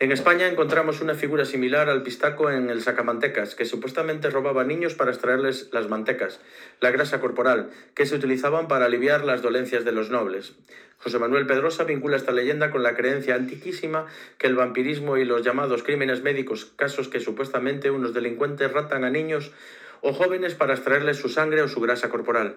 En 0.00 0.10
España 0.10 0.48
encontramos 0.48 1.00
una 1.00 1.14
figura 1.14 1.44
similar 1.44 1.88
al 1.88 2.02
pistaco 2.02 2.50
en 2.50 2.68
el 2.68 2.82
sacamantecas, 2.82 3.54
que 3.54 3.64
supuestamente 3.64 4.28
robaba 4.28 4.64
niños 4.64 4.94
para 4.94 5.12
extraerles 5.12 5.68
las 5.72 5.88
mantecas, 5.88 6.40
la 6.80 6.90
grasa 6.90 7.20
corporal, 7.20 7.70
que 7.94 8.04
se 8.04 8.16
utilizaban 8.16 8.66
para 8.66 8.86
aliviar 8.86 9.24
las 9.24 9.40
dolencias 9.40 9.84
de 9.84 9.92
los 9.92 10.10
nobles. 10.10 10.54
José 10.98 11.20
Manuel 11.20 11.46
Pedrosa 11.46 11.84
vincula 11.84 12.16
esta 12.16 12.32
leyenda 12.32 12.72
con 12.72 12.82
la 12.82 12.96
creencia 12.96 13.36
antiquísima 13.36 14.06
que 14.36 14.48
el 14.48 14.56
vampirismo 14.56 15.16
y 15.16 15.24
los 15.24 15.42
llamados 15.42 15.84
crímenes 15.84 16.22
médicos, 16.22 16.64
casos 16.76 17.08
que 17.08 17.20
supuestamente 17.20 17.92
unos 17.92 18.12
delincuentes 18.12 18.72
ratan 18.72 19.04
a 19.04 19.10
niños 19.10 19.52
o 20.00 20.12
jóvenes 20.12 20.54
para 20.54 20.74
extraerles 20.74 21.18
su 21.18 21.28
sangre 21.28 21.62
o 21.62 21.68
su 21.68 21.80
grasa 21.80 22.08
corporal. 22.08 22.56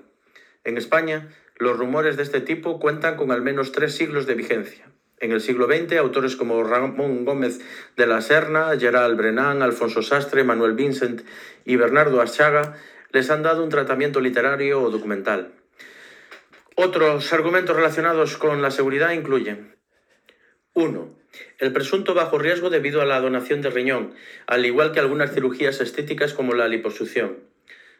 En 0.63 0.77
España, 0.77 1.29
los 1.57 1.77
rumores 1.77 2.17
de 2.17 2.23
este 2.23 2.41
tipo 2.41 2.79
cuentan 2.79 3.15
con 3.15 3.31
al 3.31 3.43
menos 3.43 3.71
tres 3.71 3.93
siglos 3.95 4.25
de 4.25 4.33
vigencia. 4.33 4.87
En 5.19 5.31
el 5.31 5.41
siglo 5.41 5.65
XX, 5.65 5.97
autores 5.97 6.35
como 6.35 6.63
Ramón 6.63 7.25
Gómez 7.25 7.59
de 7.95 8.05
la 8.05 8.21
Serna, 8.21 8.77
Gerald 8.77 9.17
Brennan, 9.17 9.63
Alfonso 9.63 10.03
Sastre, 10.03 10.43
Manuel 10.43 10.73
Vincent 10.73 11.21
y 11.65 11.75
Bernardo 11.75 12.21
Archaga 12.21 12.75
les 13.11 13.29
han 13.31 13.41
dado 13.41 13.63
un 13.63 13.69
tratamiento 13.69 14.19
literario 14.19 14.81
o 14.81 14.91
documental. 14.91 15.53
Otros 16.75 17.33
argumentos 17.33 17.75
relacionados 17.75 18.37
con 18.37 18.61
la 18.61 18.69
seguridad 18.69 19.11
incluyen 19.11 19.75
1. 20.73 21.17
El 21.57 21.73
presunto 21.73 22.13
bajo 22.13 22.37
riesgo 22.37 22.69
debido 22.69 23.01
a 23.01 23.05
la 23.05 23.19
donación 23.19 23.61
de 23.63 23.71
riñón, 23.71 24.13
al 24.45 24.65
igual 24.65 24.91
que 24.91 24.99
algunas 24.99 25.33
cirugías 25.33 25.81
estéticas 25.81 26.35
como 26.35 26.53
la 26.53 26.67
liposucción. 26.67 27.37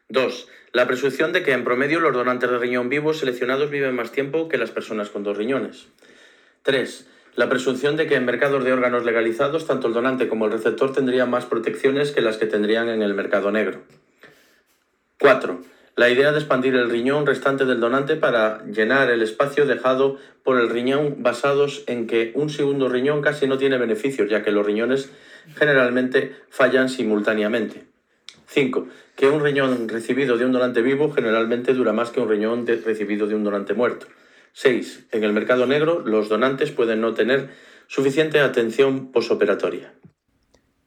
2. 0.10 0.48
La 0.74 0.86
presunción 0.86 1.34
de 1.34 1.42
que 1.42 1.54
en 1.54 1.64
promedio 1.64 2.00
los 2.00 2.14
donantes 2.14 2.52
de 2.52 2.60
riñón 2.60 2.90
vivos 2.90 3.18
seleccionados 3.18 3.72
viven 3.72 3.96
más 3.96 4.12
tiempo 4.12 4.48
que 4.48 4.60
las 4.60 4.70
personas 4.70 5.10
con 5.10 5.24
dos 5.24 5.36
riñones. 5.36 5.88
3. 6.68 7.08
La 7.38 7.48
presunción 7.48 7.96
de 7.96 8.08
que 8.08 8.16
en 8.16 8.26
mercados 8.26 8.62
de 8.62 8.74
órganos 8.74 9.06
legalizados 9.06 9.66
tanto 9.66 9.88
el 9.88 9.94
donante 9.94 10.28
como 10.28 10.48
el 10.48 10.52
receptor 10.52 10.92
tendrían 10.92 11.30
más 11.30 11.46
protecciones 11.46 12.12
que 12.12 12.20
las 12.20 12.36
que 12.36 12.46
tendrían 12.46 12.90
en 12.90 13.02
el 13.02 13.14
mercado 13.14 13.54
negro. 13.54 13.80
4. 15.22 15.62
La 15.96 16.10
idea 16.10 16.34
de 16.34 16.40
expandir 16.40 16.76
el 16.76 16.90
riñón 16.90 17.26
restante 17.26 17.64
del 17.64 17.80
donante 17.80 18.18
para 18.18 18.66
llenar 18.66 19.10
el 19.10 19.22
espacio 19.22 19.66
dejado 19.66 20.18
por 20.44 20.60
el 20.60 20.70
riñón 20.70 21.24
basados 21.24 21.86
en 21.88 22.06
que 22.06 22.34
un 22.36 22.50
segundo 22.50 22.90
riñón 22.90 23.22
casi 23.22 23.48
no 23.48 23.58
tiene 23.58 23.78
beneficios, 23.78 24.30
ya 24.30 24.44
que 24.44 24.52
los 24.52 24.66
riñones 24.66 25.10
generalmente 25.56 26.36
fallan 26.50 26.90
simultáneamente. 26.90 27.86
5. 28.48 28.90
Que 29.16 29.30
un 29.30 29.42
riñón 29.42 29.88
recibido 29.88 30.36
de 30.36 30.44
un 30.44 30.52
donante 30.52 30.82
vivo 30.82 31.14
generalmente 31.14 31.74
dura 31.74 31.94
más 31.94 32.10
que 32.10 32.20
un 32.20 32.28
riñón 32.28 32.68
recibido 32.68 33.26
de 33.26 33.36
un 33.36 33.46
donante 33.46 33.74
muerto. 33.74 34.08
6. 34.54 35.08
En 35.12 35.24
el 35.24 35.34
mercado 35.34 35.66
negro, 35.66 36.00
los 36.06 36.30
donantes 36.30 36.72
pueden 36.72 37.02
no 37.02 37.14
tener 37.14 37.50
suficiente 37.88 38.40
atención 38.40 39.12
posoperatoria. 39.12 39.94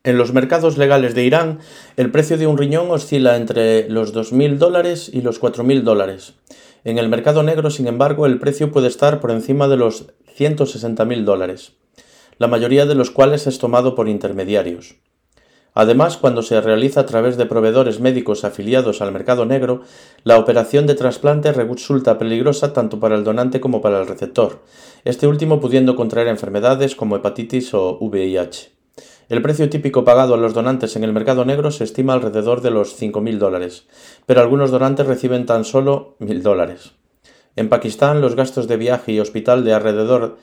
En 0.03 0.17
los 0.17 0.33
mercados 0.33 0.79
legales 0.79 1.15
de 1.15 1.25
Irán, 1.25 1.59
el 1.97 2.11
precio 2.11 2.39
de 2.39 2.47
un 2.47 2.57
riñón 2.57 2.91
oscila 2.91 3.37
entre 3.37 3.89
los 3.91 4.15
2.000 4.15 4.57
dólares 4.57 5.11
y 5.13 5.21
los 5.21 5.41
4.000 5.41 5.83
dólares. 5.83 6.35
En 6.85 6.97
el 6.97 7.11
mercado 7.11 7.43
negro, 7.43 7.71
sin 7.71 7.87
embargo, 7.87 8.25
el 8.25 8.39
precio 8.39 8.73
puede 8.73 8.89
estar 8.89 9.21
por 9.21 9.31
encima 9.31 9.69
de 9.69 9.77
los 9.77 10.07
160.000 10.39 11.25
dólares, 11.25 11.75
la 12.39 12.47
mayoría 12.47 12.87
de 12.87 12.95
los 12.95 13.11
cuales 13.11 13.47
es 13.47 13.59
tomado 13.59 13.95
por 13.95 14.09
intermediarios. 14.09 14.97
Además, 15.75 16.17
cuando 16.17 16.43
se 16.43 16.61
realiza 16.61 17.01
a 17.01 17.07
través 17.07 17.37
de 17.37 17.47
proveedores 17.47 18.01
médicos 18.01 18.45
afiliados 18.45 19.01
al 19.01 19.13
mercado 19.13 19.47
negro, 19.47 19.83
la 20.25 20.39
operación 20.39 20.87
de 20.87 20.95
trasplante 20.95 21.53
resulta 21.53 22.19
peligrosa 22.19 22.73
tanto 22.73 22.99
para 22.99 23.15
el 23.15 23.25
donante 23.25 23.61
como 23.61 23.81
para 23.81 24.01
el 24.01 24.09
receptor, 24.09 24.61
este 25.05 25.27
último 25.27 25.61
pudiendo 25.61 25.97
contraer 25.97 26.29
enfermedades 26.29 26.97
como 26.97 27.17
hepatitis 27.17 27.73
o 27.75 27.99
VIH. 28.01 28.73
El 29.29 29.43
precio 29.43 29.71
típico 29.71 30.03
pagado 30.03 30.35
a 30.35 30.37
los 30.37 30.55
donantes 30.55 30.97
en 30.97 31.05
el 31.05 31.13
mercado 31.13 31.45
negro 31.45 31.71
se 31.71 31.85
estima 31.85 32.15
alrededor 32.15 32.63
de 32.63 32.73
los 32.73 33.01
5.000 33.01 33.39
dólares, 33.39 33.87
pero 34.27 34.41
algunos 34.41 34.73
donantes 34.73 35.07
reciben 35.07 35.47
tan 35.47 35.65
solo 35.65 36.17
1.000 36.19 36.43
dólares. 36.43 36.93
En 37.55 37.69
Pakistán, 37.69 38.21
los 38.21 38.35
gastos 38.35 38.67
de 38.67 38.77
viaje 38.77 39.13
y 39.13 39.21
hospital 39.21 39.65
de 39.65 39.73
alrededor 39.73 40.39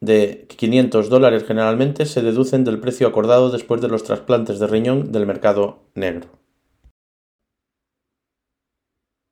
de 0.00 0.46
500 0.48 1.08
dólares 1.08 1.44
generalmente 1.44 2.06
se 2.06 2.22
deducen 2.22 2.64
del 2.64 2.80
precio 2.80 3.08
acordado 3.08 3.50
después 3.50 3.80
de 3.80 3.88
los 3.88 4.04
trasplantes 4.04 4.58
de 4.58 4.66
riñón 4.66 5.10
del 5.10 5.26
mercado 5.26 5.80
negro. 5.94 6.28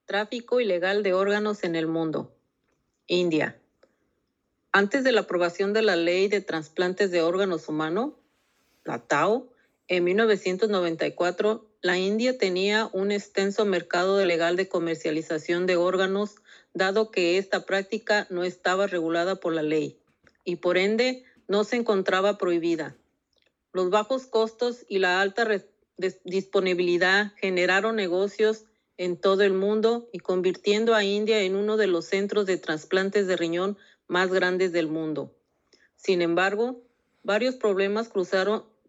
Tráfico 0.07 0.61
ilegal 0.61 1.03
de 1.03 1.15
órganos 1.15 1.65
en 1.65 1.77
el 1.77 1.87
mundo. 1.87 2.33
India. 3.07 3.59
Antes 4.73 5.05
de 5.05 5.13
la 5.13 5.23
aprobación 5.23 5.73
de 5.73 5.83
la 5.83 5.97
ley 5.97 6.29
de 6.29 6.41
trasplantes 6.41 7.11
de 7.11 7.23
órganos 7.23 7.69
humanos, 7.69 8.13
la 8.85 8.99
TAO, 8.99 9.49
en 9.89 10.05
1994, 10.05 11.65
la 11.81 11.99
India 11.99 12.37
tenía 12.37 12.91
un 12.93 13.13
extenso 13.13 13.65
mercado 13.65 14.25
legal 14.25 14.57
de 14.57 14.69
comercialización 14.69 15.67
de 15.67 15.77
órganos, 15.77 16.37
dado 16.75 17.13
que 17.13 17.39
esta 17.39 17.65
práctica 17.65 18.27
no 18.29 18.43
estaba 18.43 18.89
regulada 18.89 19.37
por 19.37 19.55
la 19.55 19.63
ley 19.63 19.97
y 20.47 20.57
por 20.57 20.79
ende 20.79 21.25
no 21.49 21.65
se 21.65 21.77
encontraba 21.77 22.39
prohibida. 22.39 22.97
Los 23.73 23.91
bajos 23.91 24.27
costos 24.27 24.87
y 24.89 25.01
la 25.01 25.21
alta 25.21 25.47
disponibilidad 26.25 27.33
generaron 27.37 27.97
negocios 27.97 28.65
en 28.97 29.19
todo 29.19 29.43
el 29.43 29.53
mundo 29.53 30.09
y 30.13 30.21
convirtiendo 30.21 30.95
a 30.95 31.05
India 31.05 31.43
en 31.43 31.57
uno 31.57 31.77
de 31.77 31.89
los 31.89 32.07
centros 32.07 32.47
de 32.47 32.57
trasplantes 32.57 33.27
de 33.27 33.37
riñón 33.37 33.77
más 34.07 34.33
grandes 34.33 34.73
del 34.73 34.87
mundo. 34.87 35.35
Sin 35.97 36.23
embargo, 36.23 36.83
varios 37.23 37.57
problemas 37.57 38.11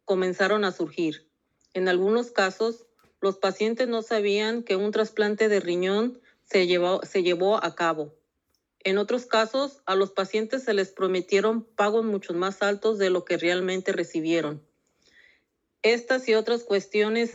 comenzaron 0.06 0.64
a 0.64 0.72
surgir. 0.72 1.28
En 1.74 1.90
algunos 1.90 2.32
casos, 2.32 2.86
los 3.20 3.38
pacientes 3.38 3.88
no 3.88 4.04
sabían 4.04 4.64
que 4.64 4.76
un 4.76 4.92
trasplante 4.92 5.50
de 5.50 5.60
riñón 5.60 6.22
se 6.46 6.68
llevó 6.68 7.64
a 7.64 7.76
cabo. 7.76 8.14
En 8.88 8.98
otros 8.98 9.26
casos, 9.26 9.82
a 9.86 9.96
los 9.96 10.12
pacientes 10.12 10.64
se 10.64 10.74
les 10.74 10.94
prometieron 10.94 11.62
pagos 11.62 12.06
mucho 12.06 12.34
más 12.34 12.62
altos 12.62 12.98
de 12.98 13.10
lo 13.10 13.26
que 13.26 13.36
realmente 13.36 13.92
recibieron. 13.92 14.64
Estas 15.82 16.30
y 16.30 16.36
otras 16.36 16.64
cuestiones 16.64 17.34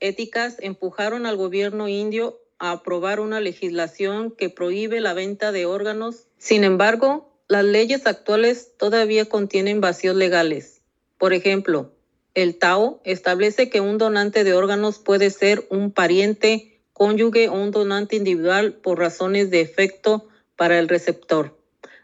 éticas 0.00 0.56
empujaron 0.60 1.26
al 1.26 1.36
gobierno 1.36 1.88
indio 1.88 2.40
a 2.58 2.70
aprobar 2.70 3.20
una 3.20 3.38
legislación 3.38 4.30
que 4.30 4.48
prohíbe 4.48 5.02
la 5.02 5.12
venta 5.12 5.52
de 5.52 5.66
órganos. 5.66 6.26
Sin 6.38 6.64
embargo, 6.64 7.38
las 7.48 7.66
leyes 7.66 8.06
actuales 8.06 8.72
todavía 8.78 9.26
contienen 9.26 9.82
vacíos 9.82 10.16
legales. 10.16 10.80
Por 11.18 11.34
ejemplo, 11.34 11.92
el 12.32 12.56
Tao 12.56 13.02
establece 13.04 13.68
que 13.68 13.82
un 13.82 13.98
donante 13.98 14.42
de 14.42 14.54
órganos 14.54 15.00
puede 15.00 15.28
ser 15.28 15.66
un 15.68 15.90
pariente, 15.90 16.80
cónyuge 16.94 17.50
o 17.50 17.52
un 17.52 17.72
donante 17.72 18.16
individual 18.16 18.72
por 18.72 18.98
razones 18.98 19.50
de 19.50 19.60
efecto 19.60 20.30
para 20.56 20.78
el 20.78 20.88
receptor. 20.88 21.56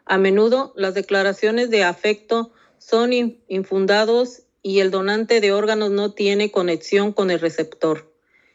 A 0.04 0.18
menudo 0.18 0.72
las 0.76 0.94
declaraciones 0.94 1.70
de 1.70 1.84
afecto 1.84 2.52
son 2.78 3.12
infundados 3.48 4.42
y 4.62 4.80
el 4.80 4.90
donante 4.90 5.40
de 5.40 5.52
órganos 5.52 5.90
no 5.90 6.12
tiene 6.12 6.50
conexión 6.50 7.12
con 7.12 7.30
el 7.30 7.40
receptor. 7.40 8.12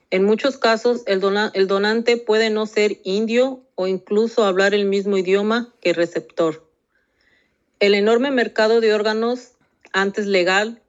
En 0.09 0.23
muchos 0.23 0.57
casos, 0.57 1.03
el, 1.05 1.21
el, 1.53 1.67
donante 1.67 2.15
puede 2.15 2.49
no 2.49 2.65
ser 2.65 2.99
indio 3.03 3.63
o 3.75 3.87
incluso 3.87 4.45
hablar 4.45 4.73
el 4.73 4.85
mismo 4.85 5.17
idioma 5.17 5.73
que 5.81 5.89
el 5.89 5.95
receptor. 5.95 6.65
El 7.79 7.93
enorme 7.93 8.31
mercado 8.31 8.79
de 8.79 8.93
órganos, 8.93 9.51
antes 9.91 10.25
legal, 10.25 10.81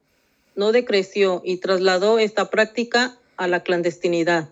no 0.55 0.71
decreció 0.71 1.41
y 1.43 1.57
trasladó 1.57 2.17
esta 2.17 2.49
práctica 2.49 3.17
a 3.35 3.47
la 3.47 3.61
clandestinidad. 3.63 4.49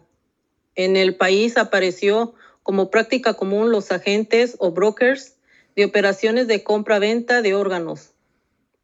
En 0.76 0.96
el 0.96 1.16
país 1.16 1.58
apareció 1.58 2.36
como 2.68 2.92
práctica 2.92 3.36
común 3.36 3.72
los 3.72 3.94
agentes 3.94 4.58
o 4.60 4.72
brokers 4.74 5.38
de 5.78 5.86
operaciones 5.86 6.50
de 6.50 6.66
compra-venta 6.66 7.42
de 7.42 7.56
órganos, 7.56 8.10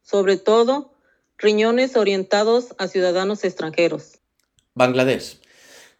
sobre 0.02 0.38
todo 0.38 0.94
riñones 1.36 1.94
orientados 1.94 2.74
a 2.78 2.88
ciudadanos 2.88 3.44
extranjeros. 3.44 4.20
Bangladesh. 4.72 5.38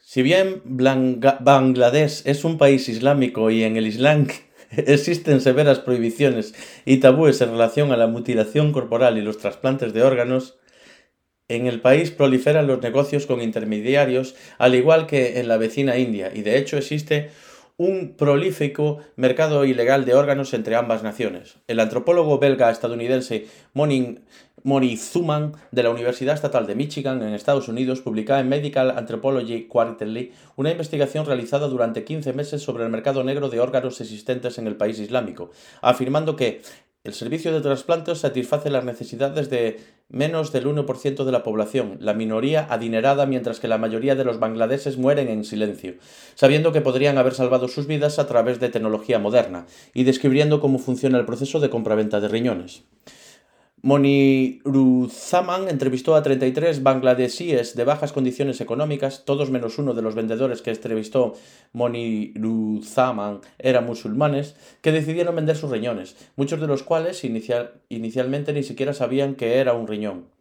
Si 0.00 0.22
bien 0.22 0.62
Bangladesh 0.64 2.22
es 2.24 2.44
un 2.44 2.56
país 2.56 2.88
islámico 2.88 3.50
y 3.50 3.64
en 3.64 3.76
el 3.76 3.86
Islam 3.86 4.28
existen 4.70 5.42
severas 5.42 5.80
prohibiciones 5.80 6.54
y 6.86 7.00
tabúes 7.00 7.38
en 7.42 7.50
relación 7.50 7.92
a 7.92 7.98
la 7.98 8.06
mutilación 8.06 8.72
corporal 8.72 9.18
y 9.18 9.20
los 9.20 9.36
trasplantes 9.36 9.92
de 9.92 10.02
órganos, 10.02 10.56
en 11.48 11.66
el 11.66 11.82
país 11.82 12.10
proliferan 12.10 12.66
los 12.66 12.80
negocios 12.80 13.26
con 13.26 13.42
intermediarios, 13.42 14.36
al 14.56 14.74
igual 14.74 15.06
que 15.06 15.38
en 15.38 15.48
la 15.48 15.58
vecina 15.58 15.98
India, 15.98 16.32
y 16.34 16.40
de 16.40 16.56
hecho 16.56 16.78
existe 16.78 17.28
un 17.76 18.14
prolífico 18.16 18.98
mercado 19.16 19.64
ilegal 19.64 20.04
de 20.04 20.14
órganos 20.14 20.54
entre 20.54 20.76
ambas 20.76 21.02
naciones. 21.02 21.56
El 21.66 21.80
antropólogo 21.80 22.38
belga 22.38 22.70
estadounidense 22.70 23.46
Monin 23.72 24.20
Mori 24.62 24.96
Zuman 24.96 25.52
de 25.72 25.82
la 25.82 25.90
Universidad 25.90 26.34
Estatal 26.34 26.66
de 26.66 26.74
Michigan 26.74 27.22
en 27.22 27.34
Estados 27.34 27.68
Unidos 27.68 28.00
publica 28.00 28.38
en 28.40 28.48
Medical 28.48 28.96
Anthropology 28.96 29.66
Quarterly 29.66 30.32
una 30.56 30.70
investigación 30.70 31.26
realizada 31.26 31.68
durante 31.68 32.04
15 32.04 32.32
meses 32.32 32.62
sobre 32.62 32.84
el 32.84 32.90
mercado 32.90 33.24
negro 33.24 33.50
de 33.50 33.60
órganos 33.60 34.00
existentes 34.00 34.56
en 34.58 34.66
el 34.66 34.76
país 34.76 34.98
islámico, 35.00 35.50
afirmando 35.82 36.36
que 36.36 36.62
el 37.04 37.12
servicio 37.12 37.52
de 37.52 37.60
trasplantes 37.60 38.20
satisface 38.20 38.70
las 38.70 38.86
necesidades 38.86 39.50
de 39.50 39.78
menos 40.08 40.52
del 40.52 40.66
1% 40.66 41.24
de 41.24 41.32
la 41.32 41.42
población, 41.42 41.96
la 42.00 42.14
minoría 42.14 42.66
adinerada 42.70 43.26
mientras 43.26 43.60
que 43.60 43.68
la 43.68 43.78
mayoría 43.78 44.14
de 44.14 44.24
los 44.24 44.38
bangladeses 44.38 44.96
mueren 44.96 45.28
en 45.28 45.44
silencio, 45.44 45.94
sabiendo 46.34 46.72
que 46.72 46.80
podrían 46.80 47.18
haber 47.18 47.34
salvado 47.34 47.68
sus 47.68 47.86
vidas 47.86 48.18
a 48.18 48.26
través 48.26 48.60
de 48.60 48.68
tecnología 48.68 49.18
moderna 49.18 49.66
y 49.92 50.04
describiendo 50.04 50.60
cómo 50.60 50.78
funciona 50.78 51.18
el 51.18 51.26
proceso 51.26 51.60
de 51.60 51.70
compraventa 51.70 52.20
de 52.20 52.28
riñones. 52.28 52.84
Moniruzaman 53.84 55.68
entrevistó 55.68 56.14
a 56.14 56.22
33 56.22 56.82
bangladesíes 56.82 57.76
de 57.76 57.84
bajas 57.84 58.14
condiciones 58.14 58.62
económicas, 58.62 59.26
todos 59.26 59.50
menos 59.50 59.76
uno 59.76 59.92
de 59.92 60.00
los 60.00 60.14
vendedores 60.14 60.62
que 60.62 60.70
entrevistó 60.70 61.34
Moniruzaman 61.74 63.42
eran 63.58 63.84
musulmanes, 63.84 64.56
que 64.80 64.90
decidieron 64.90 65.36
vender 65.36 65.58
sus 65.58 65.70
riñones, 65.70 66.16
muchos 66.34 66.62
de 66.62 66.66
los 66.66 66.82
cuales 66.82 67.24
inicialmente 67.24 68.54
ni 68.54 68.62
siquiera 68.62 68.94
sabían 68.94 69.34
que 69.34 69.58
era 69.58 69.74
un 69.74 69.86
riñón. 69.86 70.33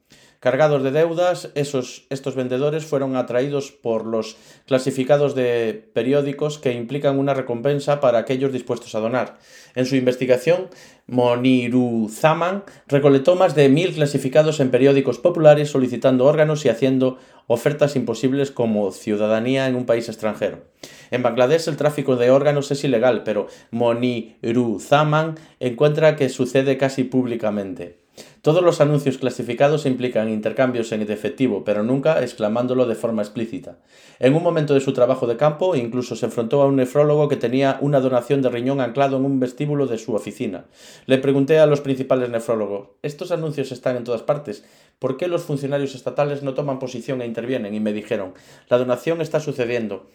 Cargados 0.44 0.84
de 0.84 0.91
deudas, 0.91 1.52
esos, 1.56 2.06
estos 2.10 2.36
vendedores 2.36 2.84
fueron 2.84 3.16
atraídos 3.16 3.72
por 3.72 4.06
los 4.06 4.36
clasificados 4.68 5.36
de 5.36 5.88
periódicos 5.94 6.60
que 6.60 6.74
implican 6.74 7.18
una 7.18 7.34
recompensa 7.34 8.02
para 8.02 8.18
aquellos 8.18 8.52
dispuestos 8.52 8.94
a 8.94 9.00
donar. 9.00 9.38
En 9.74 9.86
su 9.86 9.96
investigación, 9.96 10.68
Moniru 11.08 12.10
Zaman 12.10 12.66
recolectó 12.89 13.38
más 13.38 13.56
de 13.56 13.70
mil 13.70 13.94
clasificados 13.94 14.60
en 14.60 14.70
periódicos 14.70 15.18
populares 15.18 15.70
solicitando 15.70 16.26
órganos 16.26 16.66
y 16.66 16.68
haciendo 16.68 17.20
ofertas 17.48 17.96
imposibles 17.96 18.52
como 18.52 18.91
ciudadanía 18.91 19.70
en 19.70 19.76
un 19.76 19.86
país 19.86 20.10
extranjero. 20.10 20.66
En 21.10 21.24
Bangladesh 21.24 21.70
el 21.70 21.78
tráfico 21.78 22.18
de 22.18 22.32
órganos 22.32 22.70
es 22.70 22.84
ilegal, 22.84 23.24
pero 23.24 23.48
Moniru 23.72 24.82
Zaman 24.82 25.36
encuentra 25.62 26.18
que 26.18 26.28
sucede 26.28 26.76
casi 26.78 27.06
públicamente. 27.06 28.03
Todos 28.41 28.61
los 28.61 28.82
anuncios 28.82 29.18
clasificados 29.18 29.86
implican 29.86 30.30
intercambios 30.30 30.91
en 30.91 31.01
efectivo, 31.01 31.64
pero 31.64 31.82
nunca 31.82 32.22
exclamándolo 32.22 32.86
de 32.86 32.95
forma 32.95 33.22
explícita. 33.22 33.78
En 34.20 34.36
un 34.36 34.43
momento 34.43 34.74
de 34.74 34.82
su 34.82 34.93
trabajo 34.93 35.28
de 35.28 35.38
campo, 35.38 35.76
incluso 35.76 36.16
se 36.16 36.26
enfrentó 36.26 36.61
a 36.61 36.68
un 36.68 36.76
nefrólogo 36.76 37.28
que 37.28 37.38
tenía 37.38 37.78
una 37.82 38.01
donación 38.01 38.41
de 38.41 38.49
riñón 38.49 38.82
anclado 38.82 39.18
en 39.18 39.26
un 39.26 39.39
vestíbulo 39.39 39.88
de 39.88 39.97
su 39.97 40.14
oficina. 40.14 40.66
Le 41.05 41.18
pregunté 41.18 41.59
a 41.59 41.66
los 41.66 41.82
principales 41.82 42.30
nefrólogos, 42.30 42.89
estos 43.01 43.32
anuncios 43.32 43.72
están 43.72 43.95
en 43.95 44.03
todas 44.03 44.22
partes, 44.22 44.66
¿por 44.99 45.18
qué 45.18 45.28
los 45.28 45.43
funcionarios 45.43 45.95
estatales 45.95 46.43
no 46.43 46.53
toman 46.53 46.80
posición 46.80 47.22
e 47.22 47.26
intervienen? 47.26 47.74
Y 47.74 47.80
me 47.80 47.93
dijeron, 47.93 48.34
la 48.70 48.78
donación 48.78 49.22
está 49.22 49.39
sucediendo, 49.39 50.05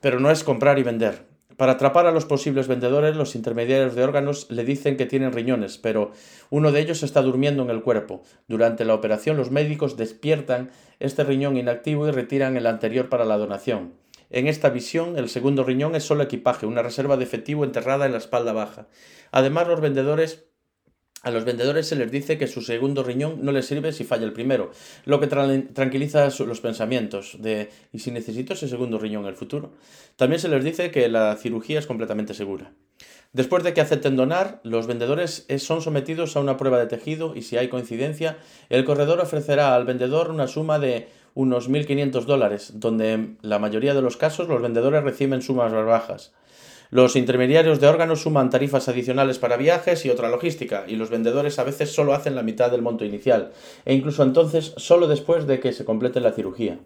pero 0.00 0.20
no 0.20 0.30
es 0.30 0.44
comprar 0.44 0.78
y 0.78 0.82
vender. 0.82 1.39
Para 1.60 1.72
atrapar 1.72 2.06
a 2.06 2.10
los 2.10 2.24
posibles 2.24 2.68
vendedores, 2.68 3.16
los 3.16 3.34
intermediarios 3.34 3.94
de 3.94 4.02
órganos 4.02 4.46
le 4.50 4.64
dicen 4.64 4.96
que 4.96 5.04
tienen 5.04 5.34
riñones, 5.34 5.76
pero 5.76 6.12
uno 6.48 6.72
de 6.72 6.80
ellos 6.80 7.02
está 7.02 7.20
durmiendo 7.20 7.62
en 7.62 7.68
el 7.68 7.82
cuerpo. 7.82 8.22
Durante 8.48 8.86
la 8.86 8.94
operación, 8.94 9.36
los 9.36 9.50
médicos 9.50 9.98
despiertan 9.98 10.70
este 11.00 11.22
riñón 11.22 11.58
inactivo 11.58 12.08
y 12.08 12.12
retiran 12.12 12.56
el 12.56 12.66
anterior 12.66 13.10
para 13.10 13.26
la 13.26 13.36
donación. 13.36 13.92
En 14.30 14.46
esta 14.46 14.70
visión, 14.70 15.18
el 15.18 15.28
segundo 15.28 15.62
riñón 15.62 15.94
es 15.94 16.02
solo 16.02 16.22
equipaje, 16.22 16.64
una 16.64 16.80
reserva 16.80 17.18
de 17.18 17.24
efectivo 17.24 17.62
enterrada 17.62 18.06
en 18.06 18.12
la 18.12 18.18
espalda 18.18 18.54
baja. 18.54 18.88
Además, 19.30 19.68
los 19.68 19.82
vendedores 19.82 20.46
a 21.22 21.30
los 21.30 21.44
vendedores 21.44 21.86
se 21.86 21.96
les 21.96 22.10
dice 22.10 22.38
que 22.38 22.46
su 22.46 22.62
segundo 22.62 23.02
riñón 23.02 23.38
no 23.42 23.52
les 23.52 23.66
sirve 23.66 23.92
si 23.92 24.04
falla 24.04 24.24
el 24.24 24.32
primero, 24.32 24.70
lo 25.04 25.20
que 25.20 25.26
tranquiliza 25.26 26.28
los 26.28 26.60
pensamientos 26.60 27.36
de 27.38 27.70
¿y 27.92 27.98
si 27.98 28.10
necesito 28.10 28.54
ese 28.54 28.68
segundo 28.68 28.98
riñón 28.98 29.24
en 29.24 29.28
el 29.28 29.36
futuro? 29.36 29.72
También 30.16 30.40
se 30.40 30.48
les 30.48 30.64
dice 30.64 30.90
que 30.90 31.08
la 31.08 31.36
cirugía 31.36 31.78
es 31.78 31.86
completamente 31.86 32.34
segura. 32.34 32.72
Después 33.32 33.62
de 33.62 33.74
que 33.74 33.80
acepten 33.80 34.16
donar, 34.16 34.60
los 34.64 34.88
vendedores 34.88 35.46
son 35.58 35.82
sometidos 35.82 36.36
a 36.36 36.40
una 36.40 36.56
prueba 36.56 36.78
de 36.78 36.86
tejido 36.86 37.36
y 37.36 37.42
si 37.42 37.56
hay 37.56 37.68
coincidencia, 37.68 38.38
el 38.70 38.84
corredor 38.84 39.20
ofrecerá 39.20 39.76
al 39.76 39.84
vendedor 39.84 40.30
una 40.30 40.48
suma 40.48 40.80
de 40.80 41.08
unos 41.34 41.70
1.500 41.70 42.24
dólares, 42.24 42.72
donde 42.74 43.12
en 43.12 43.38
la 43.42 43.60
mayoría 43.60 43.94
de 43.94 44.02
los 44.02 44.16
casos 44.16 44.48
los 44.48 44.60
vendedores 44.60 45.04
reciben 45.04 45.42
sumas 45.42 45.72
más 45.72 45.86
bajas. 45.86 46.32
Los 46.92 47.14
intermediarios 47.14 47.78
de 47.78 47.86
órganos 47.86 48.22
suman 48.22 48.50
tarifas 48.50 48.88
adicionales 48.88 49.38
para 49.38 49.56
viajes 49.56 50.04
y 50.04 50.10
otra 50.10 50.28
logística, 50.28 50.84
y 50.88 50.96
los 50.96 51.08
vendedores 51.08 51.60
a 51.60 51.64
veces 51.64 51.92
solo 51.92 52.14
hacen 52.14 52.34
la 52.34 52.42
mitad 52.42 52.68
del 52.68 52.82
monto 52.82 53.04
inicial, 53.04 53.52
e 53.84 53.94
incluso 53.94 54.24
entonces 54.24 54.74
solo 54.76 55.06
después 55.06 55.46
de 55.46 55.60
que 55.60 55.72
se 55.72 55.84
complete 55.84 56.18
la 56.18 56.32
cirugía. 56.32 56.80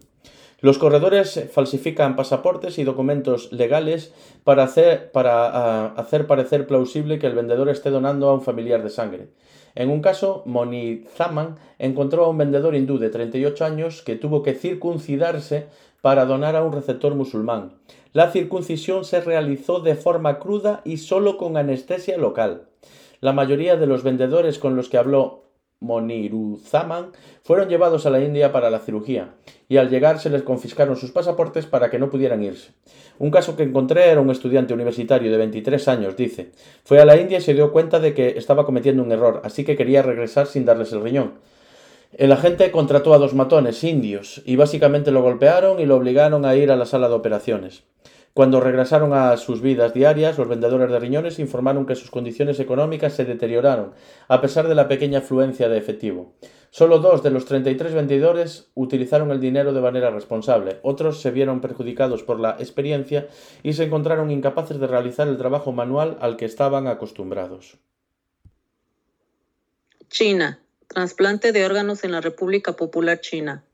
Los 0.61 0.77
corredores 0.77 1.49
falsifican 1.51 2.17
pasaportes 2.17 2.79
y 2.79 2.85
documentos 2.85 3.51
legales 3.51 4.13
para 4.45 4.65
hacer, 4.65 5.11
para, 5.11 5.47
ah, 5.47 5.95
hacer 5.97 6.27
parecer 6.27 6.67
plausible 6.67 7.19
que 7.19 7.27
el 7.27 7.35
vendedor 7.35 7.71
esté 7.71 7.89
donando 7.89 8.29
a 8.29 8.35
un 8.35 8.43
familiar 8.43 8.83
de 8.83 8.91
sangre. 8.91 9.29
En 9.75 9.89
un 9.89 10.03
caso, 10.03 10.43
Moni 10.45 11.05
Zaman 11.17 11.57
encontró 11.79 12.27
a 12.27 12.29
un 12.29 12.39
vendedor 12.39 12.75
hindú 12.75 12.99
de 12.99 13.09
38 13.09 13.65
años 13.65 14.03
que 14.03 14.17
tuvo 14.17 14.43
que 14.43 14.55
circuncidarse 14.55 15.67
para 16.01 16.27
donar 16.27 16.57
a 16.57 16.63
un 16.63 16.73
receptor 16.73 17.15
musulmán. 17.15 17.73
La 18.15 18.31
circuncisión 18.31 19.05
se 19.05 19.21
realizó 19.21 19.81
de 19.81 19.97
forma 19.97 20.39
cruda 20.39 20.83
y 20.85 20.99
solo 20.99 21.37
con 21.37 21.57
anestesia 21.57 22.17
local. 22.17 22.69
La 23.21 23.33
mayoría 23.33 23.75
de 23.75 23.89
los 23.89 24.05
vendedores 24.05 24.61
con 24.61 24.77
los 24.77 24.89
que 24.89 24.99
habló 24.99 25.47
Moniruzaman 25.81 27.11
fueron 27.43 27.69
llevados 27.69 28.07
a 28.07 28.11
la 28.11 28.21
India 28.21 28.53
para 28.53 28.71
la 28.71 28.79
cirugía 28.79 29.35
y 29.69 29.79
al 29.79 29.91
llegar 29.91 30.21
se 30.21 30.31
les 30.31 30.45
confiscaron 30.45 30.95
sus 30.95 31.11
pasaportes 31.11 31.67
para 31.67 31.91
que 31.91 31.99
no 31.99 32.09
pudieran 32.09 32.45
irse. 32.45 32.71
Un 33.19 33.33
caso 33.33 33.57
que 33.57 33.65
encontré 33.65 34.09
era 34.09 34.21
un 34.21 34.31
estudiante 34.31 34.75
universitario 34.75 35.33
de 35.33 35.39
23 35.39 35.89
años, 35.89 36.17
dice. 36.17 36.53
Fue 36.85 37.01
a 37.01 37.05
la 37.05 37.17
India 37.17 37.39
y 37.39 37.43
se 37.43 37.55
dio 37.55 37.73
cuenta 37.73 37.99
de 37.99 38.15
que 38.15 38.39
estaba 38.39 38.65
cometiendo 38.65 39.03
un 39.03 39.11
error, 39.11 39.43
así 39.43 39.65
que 39.65 39.77
quería 39.77 40.03
regresar 40.03 40.47
sin 40.47 40.65
darles 40.65 40.93
el 40.93 41.03
riñón. 41.03 41.33
El 42.17 42.31
agente 42.31 42.71
contrató 42.71 43.12
a 43.12 43.19
dos 43.19 43.35
matones 43.35 43.83
indios 43.83 44.41
y 44.45 44.55
básicamente 44.55 45.11
lo 45.11 45.21
golpearon 45.21 45.81
y 45.81 45.87
lo 45.87 45.97
obligaron 45.97 46.45
a 46.45 46.55
ir 46.55 46.71
a 46.71 46.77
la 46.77 46.87
sala 46.87 47.09
de 47.09 47.15
operaciones. 47.15 47.83
Cuando 48.35 48.61
regresaron 48.61 49.12
a 49.12 49.37
sus 49.37 49.61
vidas 49.61 49.95
diarias, 49.95 50.39
los 50.39 50.47
vendedores 50.47 50.91
de 50.91 51.01
riñones 51.01 51.41
informaron 51.41 51.87
que 51.87 51.97
sus 51.97 52.12
condiciones 52.12 52.61
económicas 52.61 53.15
se 53.15 53.25
deterioraron, 53.25 53.95
a 54.29 54.41
pesar 54.41 54.69
de 54.69 54.77
la 54.77 54.87
pequeña 54.87 55.21
afluencia 55.21 55.69
de 55.69 55.77
efectivo. 55.77 56.35
Solo 56.71 57.01
dos 57.01 57.25
de 57.25 57.31
los 57.31 57.47
33 57.47 57.95
vendedores 57.95 58.71
utilizaron 58.75 59.33
el 59.33 59.41
dinero 59.41 59.73
de 59.73 59.81
manera 59.81 60.11
responsable. 60.11 60.79
Otros 60.83 61.21
se 61.21 61.33
vieron 61.33 61.61
perjudicados 61.61 62.23
por 62.23 62.39
la 62.39 62.57
experiencia 62.61 63.27
y 63.65 63.73
se 63.73 63.85
encontraron 63.85 64.31
incapaces 64.31 64.79
de 64.79 64.87
realizar 64.87 65.27
el 65.27 65.37
trabajo 65.37 65.73
manual 65.73 66.17
al 66.21 66.37
que 66.37 66.45
estaban 66.45 66.87
acostumbrados. 66.87 67.79
China. 70.09 70.64
Trasplante 70.89 71.53
de 71.53 71.64
órganos 71.64 72.05
en 72.05 72.12
la 72.12 72.20
República 72.20 72.74
Popular 72.74 73.20
China. 73.20 73.64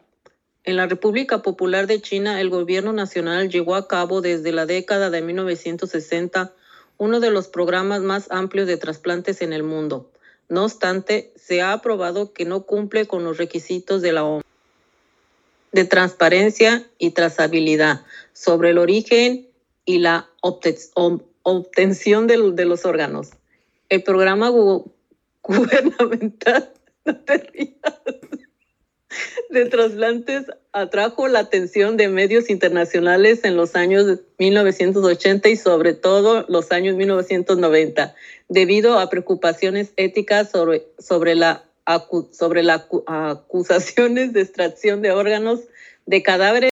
En 0.64 0.76
la 0.76 0.86
República 0.86 1.42
Popular 1.42 1.86
de 1.86 2.00
China, 2.00 2.40
el 2.40 2.50
gobierno 2.50 2.92
nacional 2.92 3.48
llevó 3.48 3.74
a 3.74 3.88
cabo 3.88 4.20
desde 4.20 4.52
la 4.52 4.66
década 4.66 5.10
de 5.10 5.22
1960 5.22 6.52
uno 6.98 7.18
de 7.20 7.30
los 7.30 7.48
programas 7.48 8.02
más 8.02 8.30
amplios 8.30 8.66
de 8.66 8.76
trasplantes 8.76 9.40
en 9.40 9.54
el 9.54 9.62
mundo. 9.62 10.10
No 10.50 10.64
obstante, 10.64 11.32
se 11.36 11.62
ha 11.62 11.72
aprobado 11.72 12.32
que 12.32 12.44
no 12.44 12.64
cumple 12.64 13.06
con 13.06 13.24
los 13.24 13.38
requisitos 13.38 14.02
de 14.02 14.12
la 14.12 14.24
OMS 14.24 14.44
de 15.72 15.84
transparencia 15.84 16.86
y 16.98 17.12
trazabilidad 17.12 18.02
sobre 18.32 18.70
el 18.70 18.78
origen 18.78 19.48
y 19.84 19.98
la 19.98 20.28
obtención 20.42 22.26
de, 22.26 22.64
los 22.64 22.84
órganos. 22.84 23.30
El 23.88 24.02
programa 24.02 24.48
gubernamental, 25.42 26.72
de 29.50 29.66
trasplantes 29.66 30.46
atrajo 30.72 31.28
la 31.28 31.40
atención 31.40 31.96
de 31.96 32.08
medios 32.08 32.50
internacionales 32.50 33.40
en 33.44 33.56
los 33.56 33.74
años 33.74 34.20
1980 34.38 35.48
y 35.48 35.56
sobre 35.56 35.94
todo 35.94 36.44
los 36.48 36.70
años 36.70 36.96
1990, 36.96 38.14
debido 38.48 38.98
a 38.98 39.10
preocupaciones 39.10 39.92
éticas 39.96 40.50
sobre, 40.50 40.86
sobre 40.98 41.34
las 41.34 41.60
acusaciones 43.06 44.32
de 44.32 44.42
extracción 44.42 45.02
de 45.02 45.10
órganos 45.10 45.60
de 46.06 46.22
cadáveres 46.22 46.70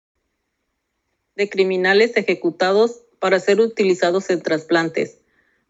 de 1.36 1.48
criminales 1.48 2.16
ejecutados 2.16 3.02
para 3.18 3.40
ser 3.40 3.60
utilizados 3.60 4.30
en 4.30 4.42
trasplantes. 4.42 5.18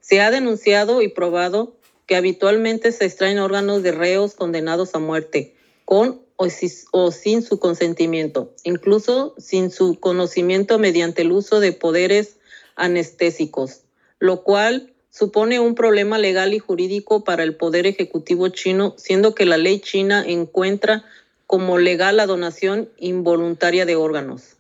Se 0.01 0.21
ha 0.21 0.31
denunciado 0.31 1.03
y 1.03 1.09
probado 1.09 1.77
que 2.07 2.17
habitualmente 2.17 2.93
se 2.93 3.05
extraen 3.05 3.39
órganos 3.39 3.83
de 3.83 3.93
reos 3.93 4.35
condenados 4.35 4.95
a 4.95 4.99
muerte 4.99 5.55
con 5.85 6.23
o, 6.37 7.11
sin 7.11 7.43
su 7.43 7.59
consentimiento, 7.59 8.53
incluso 8.65 9.35
sin 9.39 9.71
su 9.71 9.99
conocimiento 10.01 10.79
mediante 10.79 11.23
el 11.23 11.33
uso 11.33 11.61
de 11.61 11.73
poderes 11.73 12.37
anestésicos, 12.75 13.83
lo 14.19 14.43
cual 14.43 14.93
supone 15.11 15.61
un 15.61 15.77
problema 15.77 16.19
legal 16.19 16.53
y 16.55 16.59
jurídico 16.59 17.23
para 17.23 17.45
el 17.45 17.55
Poder 17.55 17.87
Ejecutivo 17.87 18.49
chino, 18.49 18.95
siendo 18.99 19.35
que 19.35 19.47
la 19.47 19.57
ley 19.57 19.79
china 19.79 20.25
encuentra 20.27 21.05
como 21.47 21.79
legal 21.79 22.17
la 22.17 22.27
donación 22.27 22.91
involuntaria 22.99 23.87
de 23.87 23.95
órganos. 23.95 24.57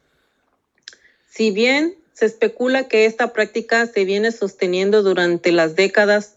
Si 1.28 1.51
bien 1.51 1.97
se 2.12 2.26
especula 2.26 2.86
que 2.86 3.07
esta 3.07 3.32
práctica 3.32 3.86
se 3.86 4.05
viene 4.05 4.30
sosteniendo 4.30 5.03
durante 5.03 5.51
las 5.51 5.74
décadas 5.74 6.36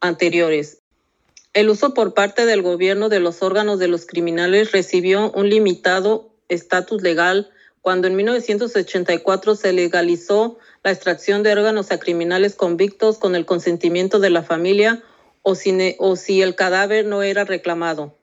anteriores, 0.00 0.80
el 1.52 1.68
uso 1.68 1.94
por 1.94 2.14
parte 2.14 2.46
del 2.46 2.62
gobierno 2.62 3.08
de 3.08 3.20
los 3.20 3.42
órganos 3.42 3.78
de 3.78 3.88
los 3.88 4.06
criminales 4.06 4.70
recibió 4.70 5.32
un 5.32 5.48
limitado 5.48 6.30
estatus 6.48 7.02
legal 7.02 7.50
cuando 7.82 8.06
en 8.06 8.16
1984 8.16 9.56
se 9.56 9.72
legalizó 9.72 10.58
la 10.84 10.92
extracción 10.92 11.42
de 11.42 11.52
órganos 11.52 11.90
a 11.90 11.98
criminales 11.98 12.54
convictos 12.54 13.18
con 13.18 13.34
el 13.34 13.46
consentimiento 13.46 14.20
de 14.20 14.30
la 14.30 14.42
familia 14.42 15.02
o 15.42 15.54
si, 15.54 16.42
el 16.42 16.54
cadáver 16.54 17.06
no 17.06 17.22
era 17.22 17.44
reclamado. 17.44 18.16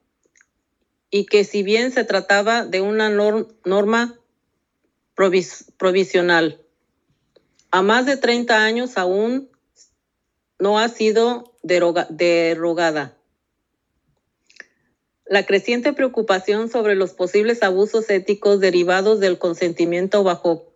Y 1.09 1.25
que 1.25 1.43
si 1.43 1.63
bien 1.63 1.91
se 1.91 2.03
trataba 2.03 2.65
de 2.65 2.81
una 2.81 3.09
norma 3.09 4.19
provisional, 5.15 6.61
a 7.71 7.81
más 7.81 8.05
de 8.05 8.17
30 8.17 8.63
años 8.63 8.97
aún 8.97 9.49
no 10.59 10.79
ha 10.79 10.89
sido 10.89 11.53
derogada. 11.63 13.15
La 15.25 15.45
creciente 15.45 15.93
preocupación 15.93 16.69
sobre 16.69 16.95
los 16.95 17.11
posibles 17.11 17.61
abusos 17.61 18.09
éticos 18.09 18.59
derivados 18.59 19.19
del 19.19 19.37
consentimiento 19.37 20.23
bajo 20.23 20.71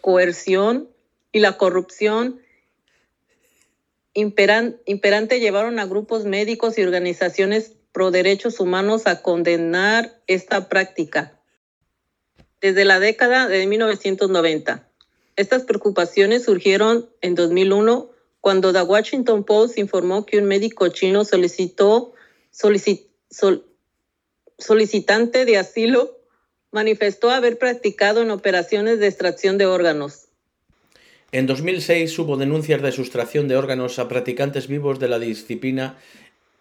coerción 0.00 0.88
y 1.32 1.40
la 1.40 1.56
corrupción 1.56 2.40
imperante 4.14 5.40
llevaron 5.40 5.78
a 5.78 5.86
grupos 5.86 6.24
médicos 6.24 6.78
y 6.78 6.82
organizaciones 6.82 7.72
pro 7.92 8.10
derechos 8.10 8.60
humanos 8.60 9.06
a 9.06 9.22
condenar 9.22 10.20
esta 10.26 10.68
práctica 10.68 11.40
desde 12.60 12.84
la 12.84 13.00
década 13.00 13.48
de 13.48 13.66
1990. 13.66 14.86
Estas 15.36 15.62
preocupaciones 15.62 16.44
surgieron 16.44 17.08
en 17.22 17.34
2001 17.34 18.10
cuando 18.40 18.72
The 18.72 18.82
Washington 18.82 19.44
Post 19.44 19.78
informó 19.78 20.24
que 20.24 20.38
un 20.38 20.44
médico 20.46 20.88
chino 20.88 21.24
solicitó, 21.24 22.14
solicitante 24.58 25.44
de 25.44 25.58
asilo 25.58 26.18
manifestó 26.72 27.30
haber 27.30 27.58
practicado 27.58 28.22
en 28.22 28.30
operaciones 28.30 28.98
de 29.00 29.08
extracción 29.08 29.58
de 29.58 29.66
órganos. 29.66 30.26
En 31.32 31.46
2006 31.46 32.18
hubo 32.18 32.36
denuncias 32.36 32.82
de 32.82 32.92
sustracción 32.92 33.46
de 33.46 33.56
órganos 33.56 33.98
a 33.98 34.08
practicantes 34.08 34.66
vivos 34.66 34.98
de 34.98 35.08
la 35.08 35.18
disciplina 35.18 35.96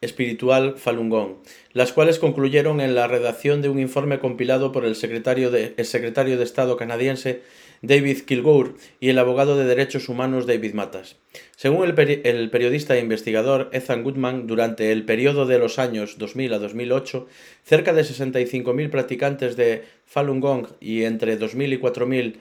espiritual 0.01 0.77
Falun 0.77 1.09
Gong, 1.09 1.37
las 1.73 1.91
cuales 1.91 2.19
concluyeron 2.19 2.79
en 2.79 2.95
la 2.95 3.07
redacción 3.07 3.61
de 3.61 3.69
un 3.69 3.79
informe 3.79 4.19
compilado 4.19 4.71
por 4.71 4.85
el 4.85 4.95
secretario 4.95 5.51
de, 5.51 5.73
el 5.75 5.85
secretario 5.85 6.37
de 6.37 6.43
Estado 6.43 6.77
canadiense 6.77 7.41
David 7.81 8.21
Kilgour 8.21 8.75
y 8.99 9.09
el 9.09 9.19
abogado 9.19 9.57
de 9.57 9.65
derechos 9.65 10.09
humanos 10.09 10.45
David 10.45 10.73
Matas. 10.73 11.15
Según 11.55 11.85
el, 11.85 12.49
periodista 12.49 12.95
e 12.95 12.99
investigador 12.99 13.69
Ethan 13.71 14.03
Goodman, 14.03 14.47
durante 14.47 14.91
el 14.91 15.05
periodo 15.05 15.45
de 15.45 15.59
los 15.59 15.79
años 15.79 16.17
2000 16.17 16.53
a 16.53 16.59
2008, 16.59 17.27
cerca 17.63 17.93
de 17.93 18.01
65.000 18.01 18.89
practicantes 18.89 19.55
de 19.55 19.83
Falun 20.05 20.39
Gong 20.39 20.67
y 20.79 21.03
entre 21.03 21.39
2.000 21.39 21.73
y 21.73 21.77
4.000 21.77 22.35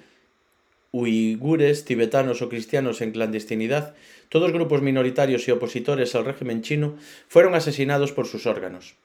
uigures, 0.92 1.84
tibetanos 1.84 2.42
o 2.42 2.48
cristianos 2.48 3.00
en 3.00 3.12
clandestinidad, 3.12 3.94
todos 4.28 4.52
grupos 4.52 4.82
minoritarios 4.82 5.46
y 5.46 5.50
opositores 5.50 6.14
al 6.14 6.24
régimen 6.24 6.62
chino, 6.62 6.96
fueron 7.28 7.54
asesinados 7.54 8.12
por 8.12 8.26
sus 8.26 8.46
órganos. 8.46 8.96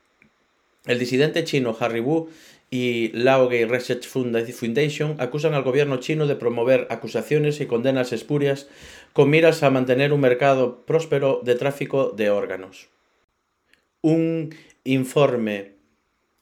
El 0.86 1.00
disidente 1.00 1.46
chino 1.46 1.78
Harry 1.80 2.02
Wu 2.02 2.30
y 2.74 3.12
Laogai 3.14 3.66
Research 3.66 4.08
Foundation 4.08 5.16
acusan 5.20 5.54
al 5.54 5.62
gobierno 5.62 5.98
chino 5.98 6.26
de 6.26 6.36
promover 6.36 6.88
acusaciones 6.90 7.62
y 7.62 7.68
condenas 7.68 8.12
espurias 8.14 8.68
con 9.14 9.30
miras 9.30 9.62
a 9.62 9.70
mantener 9.70 10.12
un 10.12 10.22
mercado 10.22 10.84
próspero 10.88 11.42
de 11.46 11.54
tráfico 11.54 12.12
de 12.18 12.32
órganos. 12.32 12.90
Un 14.02 14.56
informe 14.86 15.74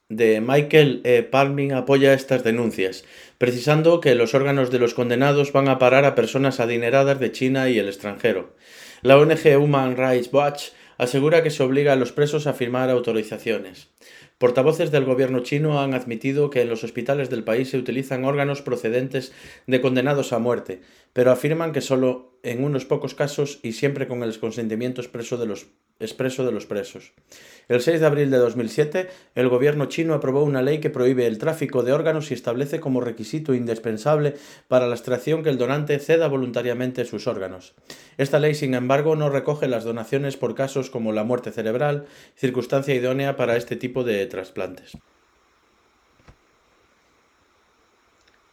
de 0.08 0.40
Michael 0.40 1.02
E. 1.04 1.22
Palming 1.24 1.74
apoya 1.74 2.14
estas 2.14 2.46
denuncias, 2.46 3.04
precisando 3.38 4.00
que 4.00 4.16
los 4.16 4.34
órganos 4.34 4.72
de 4.72 4.80
los 4.80 4.94
condenados 4.94 5.52
van 5.52 5.68
a 5.68 5.80
parar 5.80 6.06
a 6.06 6.16
personas 6.16 6.62
adineradas 6.62 7.20
de 7.20 7.34
China 7.34 7.70
y 7.70 7.78
el 7.78 7.90
extranjero. 7.90 8.56
La 9.02 9.18
ONG 9.18 9.58
Human 9.58 9.98
Rights 9.98 10.30
Watch 10.32 10.70
asegura 10.98 11.42
que 11.42 11.50
se 11.50 11.64
obliga 11.64 11.94
a 11.94 11.96
los 11.96 12.12
presos 12.12 12.46
a 12.46 12.54
firmar 12.54 12.90
autorizaciones. 12.90 13.90
Portavoces 14.42 14.90
del 14.90 15.06
gobierno 15.06 15.42
chino 15.42 15.82
han 15.82 15.94
admitido 15.94 16.50
que 16.50 16.62
en 16.62 16.70
los 16.70 16.84
hospitales 16.84 17.30
del 17.30 17.44
país 17.44 17.70
se 17.70 17.78
utilizan 17.78 18.26
órganos 18.26 18.64
procedentes 18.64 19.34
de 19.68 19.82
condenados 19.82 20.34
a 20.34 20.40
muerte, 20.40 20.82
pero 21.14 21.30
afirman 21.30 21.74
que 21.74 21.82
solo 21.82 22.40
en 22.42 22.64
unos 22.64 22.86
pocos 22.86 23.14
casos 23.14 23.60
y 23.62 23.74
siempre 23.74 24.08
con 24.08 24.24
el 24.24 24.40
consentimiento 24.40 25.00
expreso 25.00 25.38
de 25.38 25.46
los, 25.46 25.68
expreso 26.02 26.46
de 26.46 26.52
los 26.52 26.66
presos. 26.66 27.14
El 27.70 27.82
6 27.82 28.00
de 28.02 28.06
abril 28.06 28.32
de 28.32 28.38
2007, 28.38 29.08
el 29.36 29.48
gobierno 29.48 29.86
chino 29.86 30.14
aprobó 30.14 30.44
una 30.44 30.62
ley 30.62 30.80
que 30.80 30.90
prohíbe 30.90 31.28
el 31.28 31.38
tráfico 31.38 31.84
de 31.84 31.94
órganos 31.94 32.32
y 32.32 32.34
establece 32.34 32.80
como 32.80 33.02
requisito 33.02 33.54
indispensable 33.54 34.36
para 34.68 34.88
la 34.88 34.96
extracción 34.96 35.44
que 35.44 35.50
el 35.50 35.58
donante 35.58 35.98
ceda 36.00 36.28
voluntariamente 36.28 37.06
sus 37.06 37.28
órganos. 37.28 37.74
Esta 38.18 38.40
ley, 38.40 38.56
sin 38.56 38.74
embargo, 38.74 39.16
no 39.16 39.30
recoge 39.30 39.68
las 39.68 39.84
donaciones 39.84 40.38
por 40.38 40.56
casos 40.56 40.90
como 40.90 41.14
la 41.14 41.24
muerte 41.24 41.52
cerebral, 41.52 42.06
circunstancia 42.36 42.94
idónea 42.94 43.36
para 43.36 43.56
este 43.56 43.76
tipo 43.76 44.04
de 44.04 44.26
trasplantes. 44.26 44.98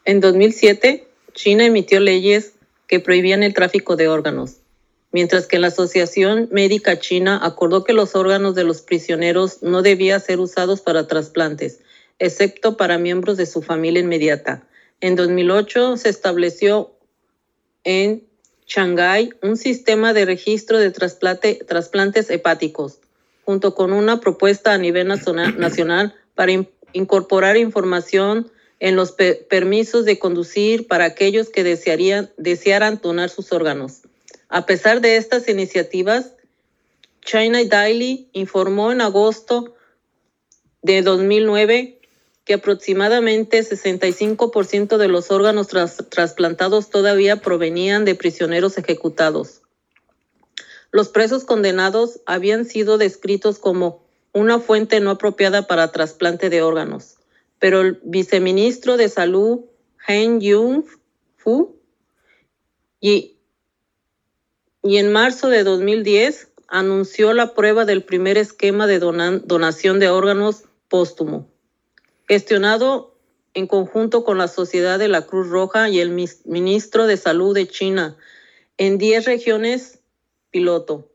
En 0.04 0.20
2007, 0.20 1.06
China 1.34 1.66
emitió 1.66 2.00
leyes 2.00 2.54
que 2.86 2.98
prohibían 2.98 3.42
el 3.42 3.52
tráfico 3.52 3.94
de 3.94 4.08
órganos, 4.08 4.56
mientras 5.12 5.46
que 5.46 5.58
la 5.58 5.68
Asociación 5.68 6.48
Médica 6.50 6.98
China 6.98 7.40
acordó 7.42 7.84
que 7.84 7.92
los 7.92 8.14
órganos 8.14 8.54
de 8.54 8.64
los 8.64 8.82
prisioneros 8.82 9.62
no 9.62 9.82
debían 9.82 10.20
ser 10.20 10.40
usados 10.40 10.80
para 10.80 11.06
trasplantes, 11.06 11.80
excepto 12.18 12.76
para 12.76 12.98
miembros 12.98 13.36
de 13.36 13.46
su 13.46 13.62
familia 13.62 14.00
inmediata. 14.00 14.66
En 15.00 15.16
2008 15.16 15.96
se 15.96 16.08
estableció 16.08 16.92
en 17.84 18.24
Shanghái 18.66 19.30
un 19.42 19.56
sistema 19.56 20.12
de 20.12 20.26
registro 20.26 20.78
de 20.78 20.90
trasplantes 20.90 22.30
hepáticos, 22.30 22.98
junto 23.44 23.74
con 23.74 23.92
una 23.92 24.20
propuesta 24.20 24.74
a 24.74 24.78
nivel 24.78 25.08
nacional 25.08 26.14
para 26.34 26.52
incorporar 26.92 27.56
información 27.56 28.50
en 28.80 28.94
los 28.94 29.12
permisos 29.12 30.04
de 30.04 30.18
conducir 30.18 30.86
para 30.86 31.06
aquellos 31.06 31.48
que 31.48 31.64
desearían, 31.64 32.30
desearan 32.36 33.00
donar 33.02 33.30
sus 33.30 33.52
órganos. 33.52 34.02
A 34.48 34.66
pesar 34.66 35.00
de 35.00 35.16
estas 35.16 35.48
iniciativas, 35.48 36.34
China 37.20 37.58
Daily 37.64 38.28
informó 38.32 38.92
en 38.92 39.00
agosto 39.00 39.74
de 40.82 41.02
2009 41.02 42.00
que 42.44 42.54
aproximadamente 42.54 43.60
65% 43.60 44.96
de 44.96 45.08
los 45.08 45.30
órganos 45.30 45.68
trasplantados 46.08 46.88
todavía 46.88 47.42
provenían 47.42 48.06
de 48.06 48.14
prisioneros 48.14 48.78
ejecutados. 48.78 49.60
Los 50.90 51.10
presos 51.10 51.44
condenados 51.44 52.20
habían 52.24 52.64
sido 52.64 52.96
descritos 52.96 53.58
como 53.58 54.02
una 54.32 54.60
fuente 54.60 55.00
no 55.00 55.10
apropiada 55.10 55.66
para 55.66 55.92
trasplante 55.92 56.48
de 56.48 56.62
órganos, 56.62 57.16
pero 57.58 57.82
el 57.82 58.00
viceministro 58.02 58.96
de 58.96 59.10
Salud, 59.10 59.66
Hen 60.06 60.40
Yun 60.40 60.86
Fu, 61.36 61.76
y, 63.00 63.37
y 64.82 64.98
en 64.98 65.12
marzo 65.12 65.48
de 65.48 65.64
2010 65.64 66.48
anunció 66.68 67.32
la 67.32 67.54
prueba 67.54 67.84
del 67.84 68.04
primer 68.04 68.38
esquema 68.38 68.86
de 68.86 68.98
donación 68.98 69.98
de 69.98 70.08
órganos 70.08 70.64
póstumo, 70.88 71.48
gestionado 72.26 73.16
en 73.54 73.66
conjunto 73.66 74.24
con 74.24 74.38
la 74.38 74.48
Sociedad 74.48 74.98
de 74.98 75.08
la 75.08 75.22
Cruz 75.26 75.48
Roja 75.48 75.88
y 75.88 76.00
el 76.00 76.10
ministro 76.44 77.06
de 77.06 77.16
Salud 77.16 77.54
de 77.54 77.66
China 77.66 78.16
en 78.76 78.98
10 78.98 79.24
regiones 79.24 80.00
piloto. 80.50 81.10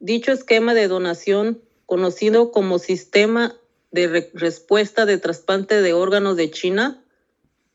Dicho 0.00 0.32
esquema 0.32 0.74
de 0.74 0.88
donación, 0.88 1.62
conocido 1.86 2.50
como 2.50 2.78
Sistema 2.78 3.56
de 3.90 4.30
Respuesta 4.34 5.06
de 5.06 5.18
Trasplante 5.18 5.80
de 5.80 5.92
Órganos 5.92 6.36
de 6.36 6.50
China, 6.50 7.04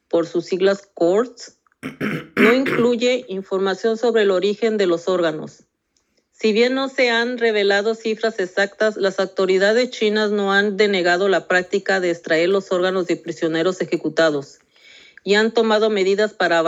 por 0.10 0.26
sus 0.28 0.45
siglas 0.45 0.89
CORTS, 0.93 1.59
no 1.82 2.54
incluye 2.54 3.26
información 3.28 3.98
sobre 3.98 4.24
el 4.24 4.32
origen 4.32 4.78
de 4.78 4.88
los 4.88 5.08
órganos. 5.08 5.64
Si 6.32 6.54
bien 6.54 6.74
no 6.74 6.88
se 6.88 7.10
han 7.10 7.38
revelado 7.38 7.96
cifras 7.96 8.40
exactas, 8.40 8.96
las 8.96 9.20
autoridades 9.20 9.90
chinas 9.90 10.32
no 10.32 10.54
han 10.54 10.78
denegado 10.78 11.28
la 11.28 11.48
práctica 11.48 12.00
de 12.00 12.12
extraer 12.12 12.48
los 12.48 12.72
órganos 12.72 13.08
de 13.08 13.18
prisioneros 13.18 13.82
ejecutados 13.82 14.60
y 15.26 15.36
han 15.36 15.54
tomado 15.54 15.90
medidas 15.90 16.34
para 16.34 16.64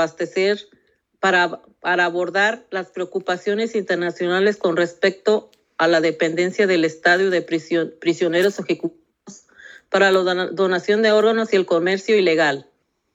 abordar 1.81 2.65
las 2.69 2.87
preocupaciones 2.87 3.75
internacionales 3.75 4.57
con 4.57 4.75
respecto 4.75 5.49
a 5.77 5.87
la 5.87 6.01
dependencia 6.01 6.67
del 6.67 6.83
estadio 6.83 7.29
de 7.29 7.41
prisioneros 7.41 8.59
ejecutados 8.59 9.47
para 9.89 10.11
la 10.11 10.47
donación 10.51 11.01
de 11.01 11.13
órganos 11.13 11.53
y 11.53 11.55
el 11.55 11.65
comercio 11.65 12.17
ilegal 12.17 12.69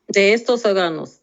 de 0.09 0.33
estos 0.33 0.65
órganos. 0.65 1.21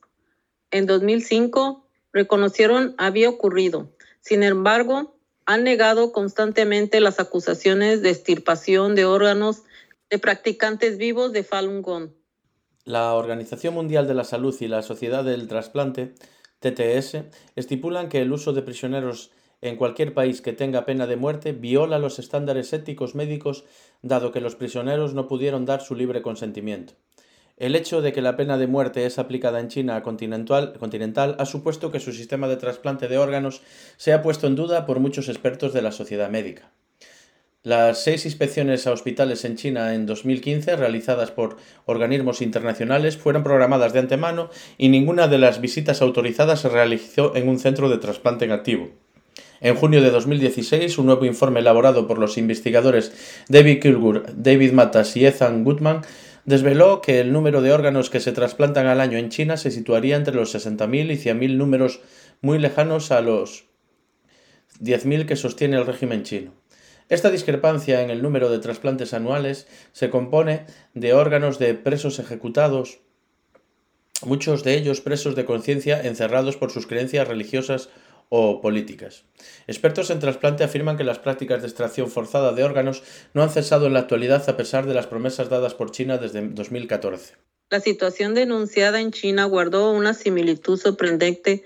En 0.74 0.88
2005 0.88 1.86
reconocieron 2.14 2.96
había 2.98 3.30
ocurrido. 3.30 3.92
Sin 4.22 4.42
embargo, 4.42 5.16
han 5.46 5.64
negado 5.64 6.12
constantemente 6.12 7.00
las 7.00 7.20
acusaciones 7.20 8.02
de 8.02 8.10
extirpación 8.10 8.96
de 8.96 9.06
órganos 9.06 9.62
de 10.10 10.18
practicantes 10.18 10.98
vivos 10.98 11.32
de 11.32 11.44
Falun 11.44 11.84
Gong. 11.84 12.10
La 12.86 13.14
Organización 13.14 13.76
Mundial 13.76 14.08
de 14.08 14.16
la 14.16 14.24
Salud 14.24 14.56
y 14.62 14.68
la 14.68 14.82
Sociedad 14.82 15.24
del 15.24 15.48
Trasplante 15.48 16.16
TTS 16.60 17.18
estipulan 17.56 18.10
que 18.10 18.22
el 18.22 18.34
uso 18.34 18.52
de 18.52 18.64
prisioneros 18.64 19.30
en 19.62 19.76
cualquier 19.76 20.16
país 20.16 20.42
que 20.42 20.54
tenga 20.54 20.86
pena 20.86 21.06
de 21.06 21.18
muerte 21.18 21.52
viola 21.52 22.00
los 22.00 22.18
estándares 22.18 22.74
éticos 22.74 23.14
médicos 23.14 23.64
dado 24.02 24.32
que 24.32 24.42
los 24.42 24.56
prisioneros 24.56 25.14
no 25.14 25.28
pudieron 25.28 25.66
dar 25.66 25.82
su 25.82 25.94
libre 25.94 26.24
consentimiento. 26.24 26.96
El 27.64 27.78
hecho 27.78 28.01
de 28.01 28.11
que 28.11 28.22
la 28.22 28.36
pena 28.36 28.57
de 28.57 28.68
muerte 28.68 29.05
es 29.05 29.18
aplicada 29.18 29.61
en 29.61 29.70
China 29.70 30.03
continental, 30.03 31.36
ha 31.39 31.45
supuesto 31.45 31.93
que 31.93 32.01
su 32.01 32.11
sistema 32.11 32.49
de 32.49 32.57
trasplante 32.57 33.07
de 33.07 33.18
órganos 33.18 33.61
se 33.95 34.11
ha 34.11 34.22
puesto 34.22 34.47
en 34.47 34.55
duda 34.55 34.86
por 34.86 34.99
muchos 34.99 35.30
expertos 35.30 35.72
de 35.72 35.82
la 35.82 35.93
sociedad 35.93 36.30
médica. 36.30 36.72
Las 37.64 38.03
seis 38.03 38.26
inspecciones 38.26 38.86
a 38.86 38.91
hospitales 38.91 39.45
en 39.45 39.55
China 39.55 39.93
en 39.93 40.05
2015, 40.05 40.76
realizadas 40.76 41.32
por 41.32 41.55
organismos 41.86 42.41
internacionales, 42.41 43.16
fueron 43.16 43.43
programadas 43.43 43.93
de 43.93 43.99
antemano 43.99 44.49
y 44.78 44.89
ninguna 44.89 45.30
de 45.30 45.38
las 45.38 45.61
visitas 45.61 46.01
autorizadas 46.01 46.59
se 46.59 46.68
realizó 46.68 47.34
en 47.34 47.47
un 47.47 47.59
centro 47.59 47.88
de 47.88 47.97
trasplante 47.97 48.43
en 48.43 48.51
activo. 48.51 48.89
En 49.61 49.76
junio 49.76 50.01
de 50.01 50.11
2016, 50.11 50.97
un 50.97 51.05
nuevo 51.05 51.24
informe 51.24 51.61
elaborado 51.61 52.05
por 52.05 52.18
los 52.18 52.38
investigadores 52.38 53.14
David 53.47 53.82
Kilgur, 53.82 54.26
David 54.36 54.74
Matas 54.74 55.16
y 55.16 55.26
Ethan 55.26 55.64
Goodman 55.64 56.01
desveló 56.46 57.02
que 57.02 57.20
el 57.20 57.32
número 57.32 57.62
de 57.62 57.72
órganos 57.72 58.10
que 58.10 58.20
se 58.20 58.32
trasplantan 58.32 58.88
al 58.88 59.02
año 59.02 59.18
en 59.18 59.30
China 59.30 59.58
se 59.58 59.72
situaría 59.72 60.16
entre 60.16 60.36
los 60.36 60.54
60.000 60.54 61.12
y 61.12 61.18
100.000 61.18 61.58
números 61.58 62.02
muy 62.41 62.60
lejanos 62.60 63.12
a 63.12 63.22
los 63.22 63.66
10.000 64.82 65.26
que 65.26 65.36
sostiene 65.36 65.78
el 65.78 65.86
régimen 65.86 66.24
chino. 66.24 66.52
Esta 67.10 67.30
discrepancia 67.30 68.02
en 68.02 68.10
el 68.10 68.22
número 68.22 68.50
de 68.50 68.60
trasplantes 68.60 69.14
anuales 69.14 69.68
se 69.91 70.10
compone 70.10 70.66
de 70.94 71.14
órganos 71.14 71.60
de 71.60 71.74
presos 71.74 72.20
ejecutados, 72.20 73.00
muchos 74.26 74.64
de 74.64 74.76
ellos 74.76 75.02
presos 75.02 75.36
de 75.36 75.46
conciencia 75.46 76.02
encerrados 76.02 76.58
por 76.58 76.72
sus 76.72 76.88
creencias 76.88 77.28
religiosas 77.28 77.89
o 78.30 78.62
políticas. 78.62 79.26
Expertos 79.68 80.10
en 80.10 80.20
trasplante 80.20 80.64
afirman 80.64 80.98
que 80.98 81.04
las 81.04 81.20
prácticas 81.20 81.62
de 81.62 81.68
extracción 81.68 82.10
forzada 82.10 82.54
de 82.54 82.64
órganos 82.64 83.04
no 83.34 83.44
han 83.44 83.50
cesado 83.50 83.88
en 83.88 83.94
la 83.94 84.00
actualidad 84.00 84.50
a 84.50 84.58
pesar 84.58 84.86
de 84.86 84.94
las 84.94 85.08
promesas 85.08 85.50
dadas 85.50 85.74
por 85.74 85.92
China 85.92 86.18
desde 86.18 86.48
2014. 86.48 87.36
La 87.70 87.80
situación 87.80 88.36
denunciada 88.36 89.02
en 89.02 89.12
China 89.12 89.46
guardó 89.46 89.92
una 89.92 90.14
similitud 90.14 90.78
sorprendente 90.78 91.64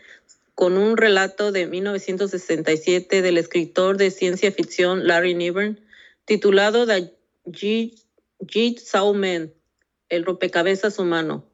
con 0.56 0.78
un 0.78 0.98
relato 0.98 1.52
de 1.52 1.68
1967 1.68 3.22
del 3.22 3.38
escritor 3.38 3.98
de 3.98 4.10
ciencia 4.10 4.52
ficción 4.52 5.06
Larry 5.06 5.36
Niven, 5.36 5.80
titulado 6.26 6.88
The 6.88 7.14
Jigsaw 8.48 9.14
Man, 9.14 9.54
el 10.10 10.26
rompecabezas 10.26 10.98
humano. 10.98 11.46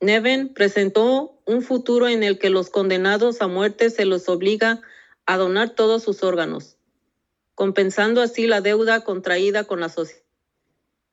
Neven 0.00 0.54
presentó 0.54 1.40
un 1.44 1.62
futuro 1.62 2.08
en 2.08 2.22
el 2.22 2.38
que 2.38 2.50
los 2.50 2.70
condenados 2.70 3.42
a 3.42 3.48
muerte 3.48 3.90
se 3.90 4.04
los 4.04 4.28
obliga 4.28 4.80
a 5.26 5.36
donar 5.36 5.70
todos 5.70 6.04
sus 6.04 6.22
órganos, 6.22 6.76
compensando 7.54 8.22
así 8.22 8.46
la 8.46 8.60
deuda 8.60 9.02
contraída 9.02 9.64
con 9.64 9.80
la 9.80 9.88
sociedad. 9.88 10.22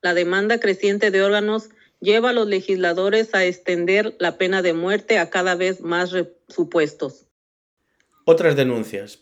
La 0.02 0.14
demanda 0.14 0.60
creciente 0.60 1.10
de 1.10 1.22
órganos 1.22 1.70
lleva 2.00 2.30
a 2.30 2.32
los 2.32 2.46
legisladores 2.46 3.34
a 3.34 3.44
extender 3.44 4.14
la 4.18 4.38
pena 4.38 4.62
de 4.62 4.72
muerte 4.72 5.18
a 5.18 5.30
cada 5.30 5.56
vez 5.56 5.80
más 5.80 6.12
supuestos. 6.48 7.26
Otras 8.24 8.54
denuncias. 8.54 9.20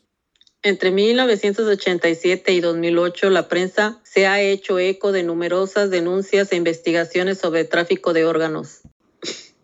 Entre 0.62 0.90
1987 0.90 2.52
y 2.52 2.60
2008, 2.60 3.30
la 3.30 3.48
prensa 3.48 4.00
se 4.02 4.26
ha 4.26 4.40
hecho 4.40 4.78
eco 4.78 5.12
de 5.12 5.22
numerosas 5.22 5.90
denuncias 5.90 6.52
e 6.52 6.56
investigaciones 6.56 7.38
sobre 7.38 7.64
tráfico 7.64 8.12
de 8.12 8.24
órganos. 8.24 8.80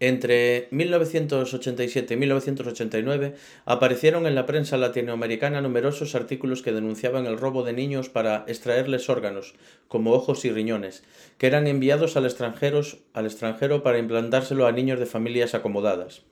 Entre 0.00 0.66
1987 0.70 2.14
y 2.14 2.16
1989 2.16 3.34
aparecieron 3.66 4.26
en 4.26 4.34
la 4.34 4.46
prensa 4.46 4.78
latinoamericana 4.78 5.60
numerosos 5.60 6.14
artículos 6.14 6.62
que 6.62 6.72
denunciaban 6.72 7.26
el 7.26 7.36
robo 7.36 7.64
de 7.64 7.74
niños 7.74 8.08
para 8.08 8.44
extraerles 8.48 9.10
órganos, 9.10 9.54
como 9.88 10.12
ojos 10.12 10.46
y 10.46 10.50
riñones, 10.50 11.02
que 11.36 11.46
eran 11.46 11.66
enviados 11.66 12.16
al, 12.16 12.24
extranjero 12.24 13.82
para 13.82 13.98
implantárselo 13.98 14.66
a 14.66 14.72
niños 14.72 14.98
de 14.98 15.04
familias 15.04 15.54
acomodadas. 15.54 16.22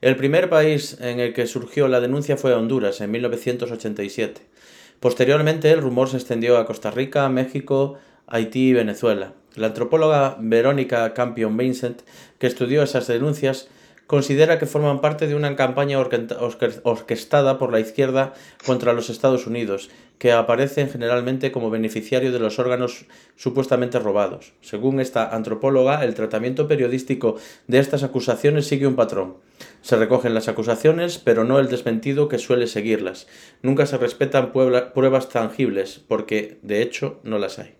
El 0.00 0.14
primer 0.14 0.48
país 0.48 0.96
en 1.00 1.18
el 1.18 1.34
que 1.34 1.48
surgió 1.48 1.88
la 1.88 2.00
denuncia 2.00 2.36
fue 2.36 2.54
Honduras, 2.54 3.00
en 3.00 3.10
1987. 3.10 4.42
Posteriormente, 5.00 5.72
el 5.72 5.80
rumor 5.80 6.08
se 6.08 6.18
extendió 6.18 6.56
a 6.56 6.66
Costa 6.66 6.92
Rica, 6.92 7.28
México, 7.28 7.98
Haití 8.28 8.68
y 8.68 8.74
Venezuela. 8.74 9.34
La 9.58 9.66
antropóloga 9.66 10.36
Verónica 10.38 11.12
Campion 11.14 11.56
Vincent, 11.56 12.02
que 12.38 12.46
estudió 12.46 12.84
esas 12.84 13.08
denuncias, 13.08 13.68
considera 14.06 14.60
que 14.60 14.66
forman 14.66 15.00
parte 15.00 15.26
de 15.26 15.34
una 15.34 15.56
campaña 15.56 15.98
orquestada 15.98 17.58
por 17.58 17.72
la 17.72 17.80
izquierda 17.80 18.34
contra 18.64 18.92
los 18.92 19.10
Estados 19.10 19.48
Unidos, 19.48 19.90
que 20.18 20.30
aparecen 20.30 20.88
generalmente 20.88 21.50
como 21.50 21.70
beneficiario 21.70 22.30
de 22.30 22.38
los 22.38 22.60
órganos 22.60 23.06
supuestamente 23.34 23.98
robados. 23.98 24.52
Según 24.60 25.00
esta 25.00 25.34
antropóloga, 25.34 26.04
el 26.04 26.14
tratamiento 26.14 26.68
periodístico 26.68 27.34
de 27.66 27.80
estas 27.80 28.04
acusaciones 28.04 28.68
sigue 28.68 28.86
un 28.86 28.94
patrón. 28.94 29.38
Se 29.82 29.96
recogen 29.96 30.34
las 30.34 30.46
acusaciones, 30.46 31.18
pero 31.18 31.42
no 31.42 31.58
el 31.58 31.68
desmentido 31.68 32.28
que 32.28 32.38
suele 32.38 32.68
seguirlas. 32.68 33.26
Nunca 33.62 33.86
se 33.86 33.98
respetan 33.98 34.52
pruebas 34.52 35.28
tangibles, 35.28 36.00
porque 36.06 36.58
de 36.62 36.80
hecho 36.80 37.18
no 37.24 37.38
las 37.38 37.58
hay. 37.58 37.77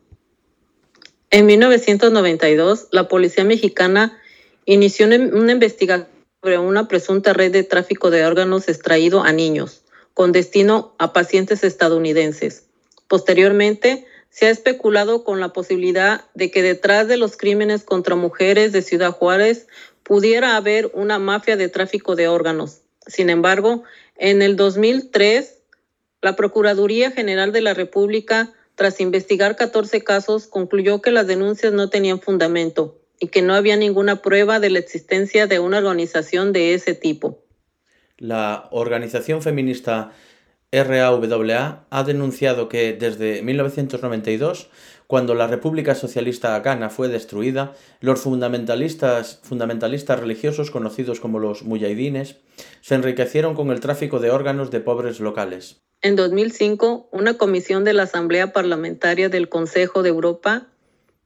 En 1.31 1.45
1992, 1.45 2.89
la 2.91 3.07
policía 3.07 3.45
mexicana 3.45 4.19
inició 4.65 5.07
una 5.07 5.53
investigación 5.53 6.09
sobre 6.41 6.59
una 6.59 6.89
presunta 6.89 7.35
red 7.35 7.53
de 7.53 7.65
tráfico 7.65 8.11
de 8.11 8.25
órganos 8.25 8.69
extraído 8.69 9.23
a 9.23 9.33
niños, 9.33 9.83
con 10.15 10.33
destino 10.33 10.95
a 10.99 11.13
pacientes 11.13 11.65
estadounidenses. 11.65 12.65
Posteriormente, 13.09 14.07
se 14.31 14.47
ha 14.47 14.51
especulado 14.51 15.23
con 15.25 15.41
la 15.41 15.53
posibilidad 15.53 16.25
de 16.35 16.51
que 16.51 16.63
detrás 16.63 17.09
de 17.09 17.17
los 17.19 17.37
crímenes 17.37 17.83
contra 17.83 18.15
mujeres 18.15 18.73
de 18.73 18.83
Ciudad 18.83 19.13
Juárez 19.13 19.67
pudiera 20.03 20.57
haber 20.57 20.91
una 20.95 21.19
mafia 21.19 21.57
de 21.57 21.69
tráfico 21.69 22.17
de 22.17 22.29
órganos. 22.29 22.81
Sin 23.07 23.29
embargo, 23.29 23.83
en 24.17 24.41
el 24.41 24.57
2003, 24.57 25.59
la 26.23 26.37
Procuraduría 26.37 27.11
General 27.11 27.53
de 27.53 27.61
la 27.61 27.75
República 27.75 28.55
tras 28.79 29.01
investigar 29.01 29.57
14 29.57 30.05
casos, 30.05 30.47
concluyó 30.47 31.03
que 31.03 31.11
las 31.11 31.27
denuncias 31.27 31.73
no 31.73 31.91
tenían 31.91 32.21
fundamento 32.21 32.97
y 33.19 33.27
que 33.27 33.43
no 33.43 33.55
había 33.55 33.77
ninguna 33.77 34.23
prueba 34.23 34.61
de 34.61 34.71
la 34.71 34.79
existencia 34.79 35.49
de 35.49 35.59
una 35.59 35.79
organización 35.79 36.53
de 36.53 36.75
ese 36.75 36.95
tipo. 36.95 37.43
La 38.19 38.69
organización 38.71 39.43
feminista 39.43 40.13
RAWA 40.71 41.87
ha 41.91 42.05
denunciado 42.05 42.69
que 42.69 42.93
desde 42.93 43.43
1992, 43.43 44.71
cuando 45.09 45.35
la 45.35 45.47
República 45.47 45.95
Socialista 45.95 46.61
Ghana 46.61 46.91
fue 46.91 47.09
destruida, 47.09 47.73
los 48.01 48.21
fundamentalistas, 48.21 49.41
religiosos 50.21 50.71
conocidos 50.71 51.19
como 51.19 51.39
los 51.39 51.63
muyahidines 51.63 52.37
se 52.83 52.95
enriquecieron 52.95 53.55
con 53.55 53.71
el 53.71 53.81
tráfico 53.81 54.21
de 54.21 54.31
órganos 54.31 54.71
de 54.71 54.81
pobres 54.81 55.19
locales. 55.19 55.81
En 56.03 56.15
2005, 56.15 57.09
una 57.11 57.39
comisión 57.39 57.85
de 57.85 57.95
la 57.95 58.03
Asamblea 58.03 58.53
Parlamentaria 58.53 59.31
del 59.31 59.49
Consejo 59.49 60.03
de 60.03 60.11
Europa, 60.11 60.69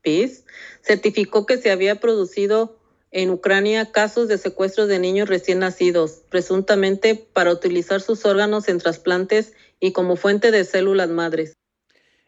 PIS, 0.01 0.45
certificó 0.81 1.45
que 1.45 1.59
se 1.59 1.73
había 1.73 1.97
producido 1.97 2.79
en 3.11 3.31
Ucrania 3.31 3.91
casos 3.91 4.29
de 4.29 4.39
secuestros 4.39 4.87
de 4.87 5.01
niños 5.01 5.29
recién 5.29 5.59
nacidos, 5.59 6.23
presuntamente 6.31 7.17
para 7.17 7.51
utilizar 7.51 8.01
sus 8.01 8.25
órganos 8.27 8.69
en 8.69 8.79
trasplantes 8.79 9.55
y 9.81 9.91
como 9.91 10.15
fuente 10.15 10.53
de 10.53 10.65
células 10.65 11.09
madres. 11.09 11.55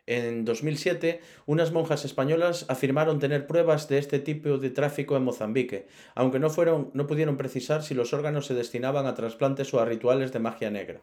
En 0.07 0.45
2007, 0.45 1.21
unas 1.47 1.73
monjas 1.73 2.05
españolas 2.05 2.67
afirmaron 2.69 3.21
tener 3.21 3.47
pruebas 3.47 3.89
de 3.89 3.97
este 3.97 4.19
tipo 4.19 4.59
de 4.59 4.69
tráfico 4.69 5.17
en 5.17 5.25
Mozambique, 5.25 5.87
aunque 6.15 6.39
no, 6.39 6.51
pudieron 6.51 7.37
precisar 7.39 7.83
si 7.83 7.95
los 7.95 8.13
órganos 8.13 8.47
se 8.47 8.55
destinaban 8.55 9.07
a 9.07 9.15
trasplantes 9.15 9.73
o 9.73 9.81
a 9.81 9.87
rituales 9.87 10.31
de 10.33 10.41
magia 10.41 10.71
negra. 10.71 11.01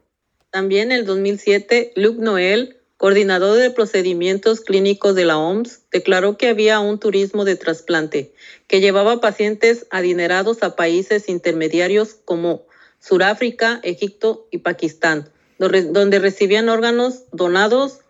También 0.52 0.92
en 0.92 1.00
el 1.00 1.06
2007, 1.06 1.94
Luke 1.96 2.22
Noel, 2.22 2.78
coordinador 2.98 3.58
de 3.58 3.72
procedimientos 3.72 4.62
clínicos 4.62 5.16
de 5.16 5.26
la 5.26 5.40
OMS, 5.40 5.82
declaró 5.92 6.38
que 6.38 6.50
había 6.50 6.80
un 6.80 7.00
turismo 7.00 7.44
de 7.44 7.56
trasplante 7.56 8.34
que 8.68 8.82
llevaba 8.82 9.20
pacientes 9.20 9.88
adinerados 9.90 10.62
a 10.62 10.76
países 10.76 11.28
intermediarios 11.28 12.14
como 12.26 12.68
Sudáfrica, 13.00 13.80
Egipto 13.82 14.48
y 14.52 14.60
Pakistán, 14.60 15.32
donde 15.58 16.20
recibían 16.20 16.70
órganos 16.70 17.24
donados 17.32 18.02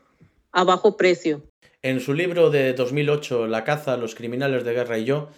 a 0.52 0.64
bajo 0.64 0.98
precio. 0.98 1.44
En 1.82 2.00
su 2.00 2.14
libro 2.14 2.50
de 2.52 2.74
2008, 2.74 3.48
La 3.48 3.64
caza, 3.64 3.98
los 3.98 4.16
criminales 4.16 4.64
de 4.64 4.74
guerra 4.74 5.00
y 5.00 5.06
yo, 5.06 5.30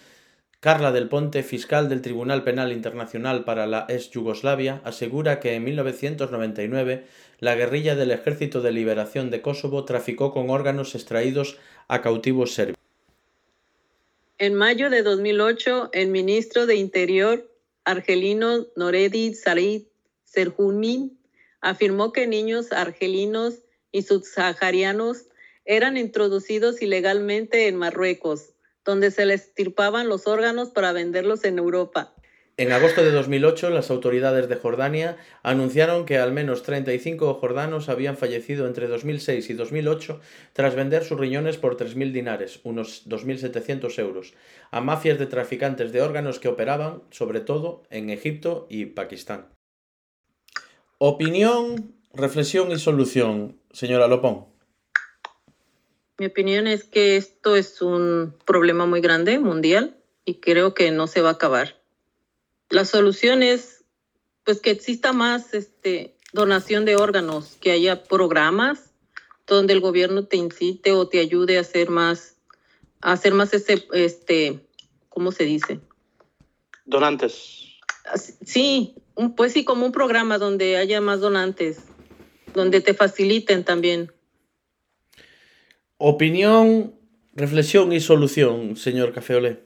Carla 0.60 0.92
del 0.92 1.10
Ponte, 1.10 1.44
fiscal 1.44 1.90
del 1.90 2.02
Tribunal 2.02 2.44
Penal 2.44 2.72
Internacional 2.72 3.44
para 3.44 3.68
la 3.68 3.86
ex-Yugoslavia, 3.90 4.82
asegura 4.86 5.40
que 5.40 5.56
en 5.56 5.66
1999 5.66 7.06
la 7.40 7.56
guerrilla 7.56 7.96
del 7.96 8.12
Ejército 8.12 8.62
de 8.62 8.72
Liberación 8.72 9.30
de 9.30 9.42
Kosovo 9.42 9.84
traficó 9.84 10.32
con 10.32 10.50
órganos 10.50 10.96
extraídos 10.96 11.58
a 11.90 12.02
cautivos 12.02 12.54
serbios. 12.54 12.78
En 14.38 14.54
mayo 14.54 14.90
de 14.90 15.04
2008, 15.04 15.90
el 15.92 16.08
ministro 16.08 16.66
de 16.66 16.76
Interior 16.76 17.50
argelino 17.84 18.66
Noredi 18.76 19.34
Sarid 19.36 19.84
Serhumin 20.24 21.20
afirmó 21.60 22.12
que 22.12 22.28
niños 22.28 22.72
argelinos 22.72 23.63
y 23.94 24.02
subsaharianos 24.02 25.30
eran 25.64 25.96
introducidos 25.96 26.82
ilegalmente 26.82 27.70
en 27.70 27.78
Marruecos 27.78 28.54
donde 28.86 29.12
se 29.12 29.26
les 29.26 29.42
estirpaban 29.42 30.10
los 30.10 30.28
órganos 30.28 30.70
para 30.70 30.92
venderlos 30.92 31.46
en 31.46 31.58
Europa. 31.58 32.14
En 32.56 32.72
agosto 32.72 33.04
de 33.04 33.10
2008, 33.10 33.72
las 33.72 33.90
autoridades 33.90 34.48
de 34.48 34.58
Jordania 34.58 35.18
anunciaron 35.42 36.06
que 36.06 36.20
al 36.20 36.32
menos 36.32 36.62
35 36.62 37.34
jordanos 37.34 37.90
habían 37.90 38.16
fallecido 38.16 38.68
entre 38.68 38.88
2006 38.88 39.50
y 39.50 39.54
2008 39.54 40.22
tras 40.54 40.76
vender 40.76 41.04
sus 41.04 41.20
riñones 41.20 41.58
por 41.58 41.78
3.000 41.78 42.12
dinares, 42.12 42.60
unos 42.64 43.10
2.700 43.10 43.98
euros, 43.98 44.36
a 44.70 44.82
mafias 44.82 45.18
de 45.18 45.26
traficantes 45.26 45.92
de 45.92 46.04
órganos 46.04 46.40
que 46.40 46.48
operaban, 46.48 47.02
sobre 47.10 47.40
todo, 47.40 47.84
en 47.90 48.12
Egipto 48.12 48.68
y 48.70 48.86
Pakistán. 48.86 49.48
Opinión, 51.00 51.96
reflexión 52.14 52.72
y 52.72 52.78
solución, 52.78 53.58
señora 53.74 54.08
Lopón. 54.08 54.46
Mi 56.18 56.28
opinión 56.28 56.68
es 56.68 56.84
que 56.86 57.18
esto 57.18 57.56
es 57.56 57.82
un 57.82 58.36
problema 58.46 58.86
muy 58.86 59.02
grande, 59.02 59.40
mundial, 59.40 59.98
y 60.26 60.36
creo 60.36 60.74
que 60.74 60.92
no 60.92 61.08
se 61.08 61.22
va 61.22 61.30
a 61.30 61.34
acabar. 61.34 61.82
La 62.70 62.86
solución 62.86 63.44
es 63.44 63.84
pues 64.46 64.62
que 64.62 64.72
exista 64.72 65.14
más 65.14 65.54
este, 65.54 66.16
donación 66.34 66.86
de 66.86 66.96
órganos, 66.96 67.58
que 67.60 67.72
haya 67.72 68.04
programas 68.04 68.92
donde 69.48 69.74
el 69.74 69.80
gobierno 69.80 70.26
te 70.26 70.38
incite 70.38 70.92
o 70.92 71.08
te 71.08 71.20
ayude 71.20 71.58
a 71.58 71.62
hacer 71.62 71.90
más, 71.90 72.38
a 73.02 73.14
hacer 73.14 73.34
más 73.34 73.54
ese, 73.54 73.88
este, 73.94 74.66
¿cómo 75.10 75.32
se 75.32 75.46
dice? 75.46 75.80
Donantes. 76.86 77.78
Sí, 78.46 78.96
pues 79.36 79.54
sí, 79.54 79.64
como 79.64 79.86
un 79.86 79.92
programa 79.92 80.38
donde 80.38 80.78
haya 80.78 81.02
más 81.02 81.22
donantes, 81.22 81.80
donde 82.54 82.82
te 82.82 82.94
faciliten 82.94 83.64
también 83.64 84.12
Opinión, 86.06 86.94
reflexión 87.34 87.94
y 87.94 88.02
solución, 88.02 88.76
señor 88.76 89.14
Cafeolé. 89.14 89.64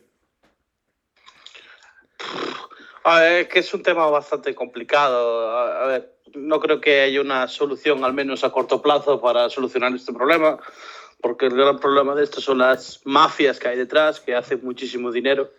A 3.03 3.22
ver, 3.22 3.41
es 3.41 3.47
que 3.47 3.59
es 3.59 3.73
un 3.73 3.81
tema 3.81 4.05
bastante 4.07 4.53
complicado. 4.53 5.49
A 5.49 5.88
ver, 5.88 6.14
no 6.35 6.59
creo 6.59 6.80
que 6.80 7.01
haya 7.01 7.22
una 7.22 7.47
solución, 7.47 8.03
al 8.03 8.14
menos 8.14 8.43
a 8.43 8.51
corto 8.51 8.84
plazo, 8.84 9.19
para 9.19 9.49
solucionar 9.49 9.95
este 9.95 10.14
problema, 10.14 10.59
porque 11.22 11.47
el 11.47 11.55
gran 11.55 11.80
problema 11.80 12.14
de 12.14 12.23
esto 12.23 12.39
son 12.39 12.59
las 12.59 13.01
mafias 13.03 13.57
que 13.57 13.69
hay 13.69 13.77
detrás, 13.77 14.19
que 14.19 14.35
hacen 14.35 14.59
muchísimo 14.61 15.11
dinero. 15.11 15.51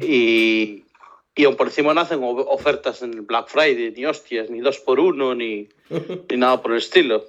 Y, 0.00 0.84
y 1.34 1.44
aún 1.44 1.56
por 1.56 1.68
encima 1.68 1.94
no 1.94 2.00
hacen 2.00 2.20
ofertas 2.22 3.02
en 3.02 3.14
el 3.14 3.22
Black 3.22 3.48
Friday, 3.48 3.92
ni 3.92 4.04
hostias, 4.04 4.50
ni 4.50 4.60
dos 4.60 4.78
por 4.78 5.00
uno, 5.00 5.34
ni, 5.34 5.68
ni 6.30 6.36
nada 6.36 6.60
por 6.60 6.72
el 6.72 6.78
estilo. 6.78 7.24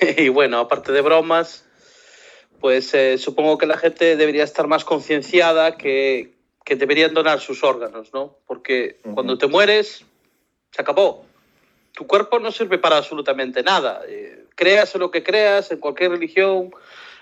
y 0.18 0.28
bueno, 0.28 0.58
aparte 0.58 0.92
de 0.92 1.00
bromas, 1.00 1.64
pues 2.60 2.92
eh, 2.94 3.18
supongo 3.18 3.58
que 3.58 3.66
la 3.66 3.78
gente 3.78 4.16
debería 4.16 4.44
estar 4.44 4.66
más 4.66 4.84
concienciada 4.84 5.76
que, 5.76 6.34
que, 6.64 6.76
deberían 6.76 7.14
donar 7.14 7.40
sus 7.40 7.64
órganos, 7.64 8.12
¿no? 8.12 8.36
Porque 8.46 8.98
cuando 9.14 9.38
te 9.38 9.46
mueres, 9.46 10.04
se 10.70 10.80
acabó. 10.80 11.24
tu 11.92 12.06
cuerpo 12.06 12.38
no 12.38 12.52
sirve 12.52 12.78
para 12.78 12.98
absolutamente 12.98 13.62
nada. 13.62 14.02
Eh, 14.06 14.44
creas 14.54 14.94
en 14.94 15.00
lo 15.00 15.10
que 15.10 15.22
creas, 15.22 15.70
en 15.70 15.78
cualquier 15.78 16.12
religión, 16.12 16.72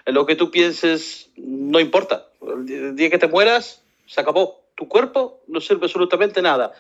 en 0.04 0.14
lo 0.14 0.26
que 0.26 0.36
tú 0.36 0.50
pienses, 0.50 1.30
no 1.36 1.80
importa. 1.80 2.28
El 2.42 2.96
día 2.96 3.10
que 3.10 3.18
te 3.18 3.28
mueras, 3.28 3.82
se 4.06 4.20
acabó. 4.20 4.60
Tu 4.80 4.88
cuerpo 4.88 5.42
no 5.46 5.60
sirve 5.60 5.84
absolutamente 5.84 6.40
nada. 6.40 6.72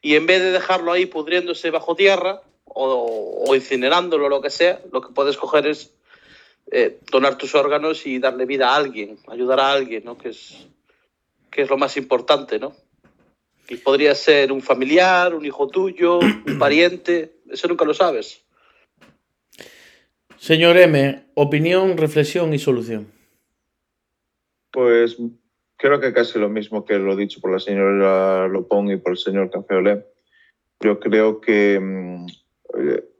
Y 0.00 0.14
en 0.14 0.24
vez 0.24 0.40
de 0.40 0.52
dejarlo 0.52 0.92
ahí 0.92 1.06
pudriéndose 1.06 1.72
bajo 1.72 1.96
tierra 1.96 2.42
o, 2.64 3.44
o 3.44 3.54
incinerándolo 3.56 4.26
o 4.26 4.28
lo 4.28 4.40
que 4.40 4.50
sea, 4.50 4.80
lo 4.92 5.00
que 5.00 5.12
puedes 5.12 5.36
coger 5.36 5.66
es 5.66 5.92
eh, 6.70 7.00
donar 7.10 7.36
tus 7.36 7.56
órganos 7.56 8.06
y 8.06 8.20
darle 8.20 8.46
vida 8.46 8.70
a 8.70 8.76
alguien, 8.76 9.18
ayudar 9.26 9.58
a 9.58 9.72
alguien, 9.72 10.04
¿no? 10.04 10.16
Que 10.16 10.28
es, 10.28 10.68
que 11.50 11.62
es 11.62 11.68
lo 11.68 11.76
más 11.76 11.96
importante, 11.96 12.60
¿no? 12.60 12.72
Y 13.68 13.78
podría 13.78 14.14
ser 14.14 14.52
un 14.52 14.62
familiar, 14.62 15.34
un 15.34 15.44
hijo 15.44 15.66
tuyo, 15.66 16.20
un 16.20 16.56
pariente, 16.60 17.32
eso 17.50 17.66
nunca 17.66 17.84
lo 17.84 17.94
sabes. 17.94 18.44
Señor 20.38 20.76
M, 20.76 21.24
opinión, 21.34 21.96
reflexión 21.96 22.54
y 22.54 22.60
solución. 22.60 23.12
Pues 24.70 25.16
creo 25.80 25.98
que 25.98 26.12
casi 26.12 26.38
lo 26.38 26.48
mismo 26.48 26.84
que 26.84 26.98
lo 26.98 27.16
dicho 27.16 27.40
por 27.40 27.52
la 27.52 27.58
señora 27.58 28.46
Lopón 28.48 28.90
y 28.90 28.96
por 28.96 29.12
el 29.12 29.18
señor 29.18 29.50
Cafeolé. 29.50 30.04
Yo 30.80 31.00
creo 31.00 31.40
que 31.40 31.80
mm, 31.80 32.26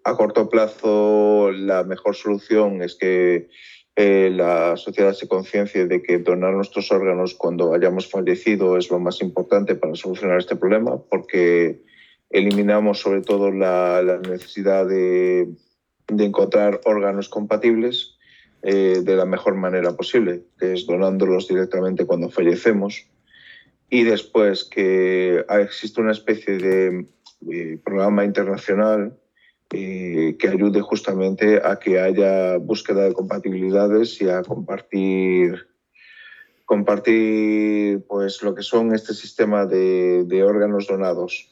a 0.05 0.17
corto 0.17 0.49
plazo 0.49 1.51
la 1.53 1.85
mejor 1.85 2.15
solución 2.15 2.83
es 2.83 2.95
que 2.95 3.49
eh, 3.97 4.31
la 4.33 4.77
sociedad 4.77 5.13
se 5.13 5.29
conciencie 5.29 5.87
de 5.87 6.03
que 6.03 6.19
donar 6.19 6.55
nuestros 6.55 6.93
órganos 6.93 7.35
cuando 7.35 7.75
hayamos 7.75 8.09
fallecido 8.09 8.77
es 8.77 8.91
lo 8.91 8.99
más 8.99 9.21
importante 9.21 9.75
para 9.75 9.95
solucionar 9.95 10.39
este 10.39 10.57
problema, 10.57 11.03
porque 11.11 11.83
eliminamos 12.31 13.01
sobre 13.01 13.23
todo 13.23 13.51
la, 13.51 14.01
la 14.03 14.19
necesidad 14.19 14.87
de, 14.87 15.49
de, 16.09 16.25
encontrar 16.25 16.81
órganos 16.85 17.29
compatibles 17.29 18.17
eh, 18.63 19.01
de 19.03 19.17
la 19.17 19.25
mejor 19.25 19.55
manera 19.55 19.97
posible, 19.97 20.43
que 20.59 20.75
es 20.75 20.87
donándolos 20.87 21.49
directamente 21.49 22.05
cuando 22.05 22.29
fallecemos. 22.29 23.07
Y 23.89 24.05
después 24.05 24.65
que 24.65 25.45
existe 25.49 26.01
una 26.01 26.13
especie 26.13 26.59
de, 26.59 27.07
de 27.41 27.79
programa 27.85 28.25
internacional 28.25 29.17
eh, 29.73 30.37
que 30.39 30.49
ayude 30.49 30.81
justamente 30.81 31.61
a 31.65 31.79
que 31.79 32.01
haya 32.01 32.59
búsqueda 32.59 33.05
de 33.05 33.15
compatibilidades 33.15 34.21
y 34.21 34.29
a 34.29 34.43
compartir 34.43 35.69
compartir 36.65 38.05
pues 38.07 38.43
lo 38.43 38.55
que 38.55 38.63
son 38.63 38.95
este 38.95 39.13
sistema 39.13 39.67
de 39.67 40.45
órganos 40.45 40.87
donados 40.87 41.49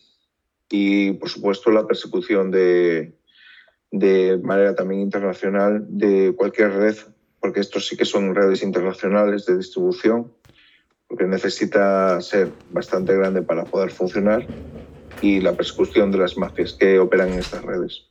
y 0.70 1.12
por 1.12 1.28
supuesto 1.28 1.70
la 1.70 1.86
persecución 1.86 2.50
de, 2.50 3.17
de 3.90 4.38
manera 4.42 4.74
también 4.74 5.00
internacional 5.00 5.84
de 5.88 6.34
cualquier 6.36 6.72
red 6.72 6.96
porque 7.40 7.60
estos 7.60 7.86
sí 7.86 7.96
que 7.96 8.04
son 8.04 8.34
redes 8.34 8.62
internacionales 8.62 9.46
de 9.46 9.56
distribución 9.56 10.32
porque 11.06 11.24
necesita 11.24 12.20
ser 12.20 12.52
bastante 12.70 13.16
grande 13.16 13.42
para 13.42 13.64
poder 13.64 13.90
funcionar 13.90 14.46
y 15.22 15.40
la 15.40 15.54
persecución 15.54 16.10
de 16.10 16.18
las 16.18 16.36
mafias 16.36 16.74
que 16.74 16.98
operan 16.98 17.32
en 17.32 17.38
estas 17.38 17.62
redes. 17.62 18.04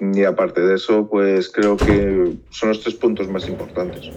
Y 0.00 0.24
aparte 0.24 0.60
de 0.60 0.74
eso, 0.74 1.08
pues 1.08 1.48
creo 1.50 1.76
que 1.76 2.36
son 2.50 2.70
los 2.70 2.80
tres 2.82 2.96
puntos 2.96 3.28
más 3.28 3.48
importantes. 3.48 4.10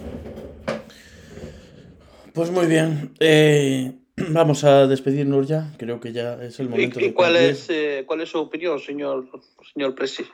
Pues 2.34 2.50
muy 2.50 2.66
bien. 2.66 3.14
Eh, 3.20 3.94
vamos 4.32 4.64
a 4.64 4.88
despedirnos 4.88 5.48
ya. 5.48 5.74
Creo 5.78 6.00
que 6.00 6.12
ya 6.12 6.44
es 6.44 6.60
el 6.60 6.70
momento. 6.70 7.00
¿Y, 7.00 7.06
y 7.06 7.14
cuál, 7.14 7.36
es, 7.36 7.70
eh, 7.70 8.04
cuál 8.06 8.22
es 8.22 8.30
su 8.30 8.40
opinión, 8.40 8.80
señor, 8.80 9.30
señor 9.74 9.96
Presi? 9.96 10.26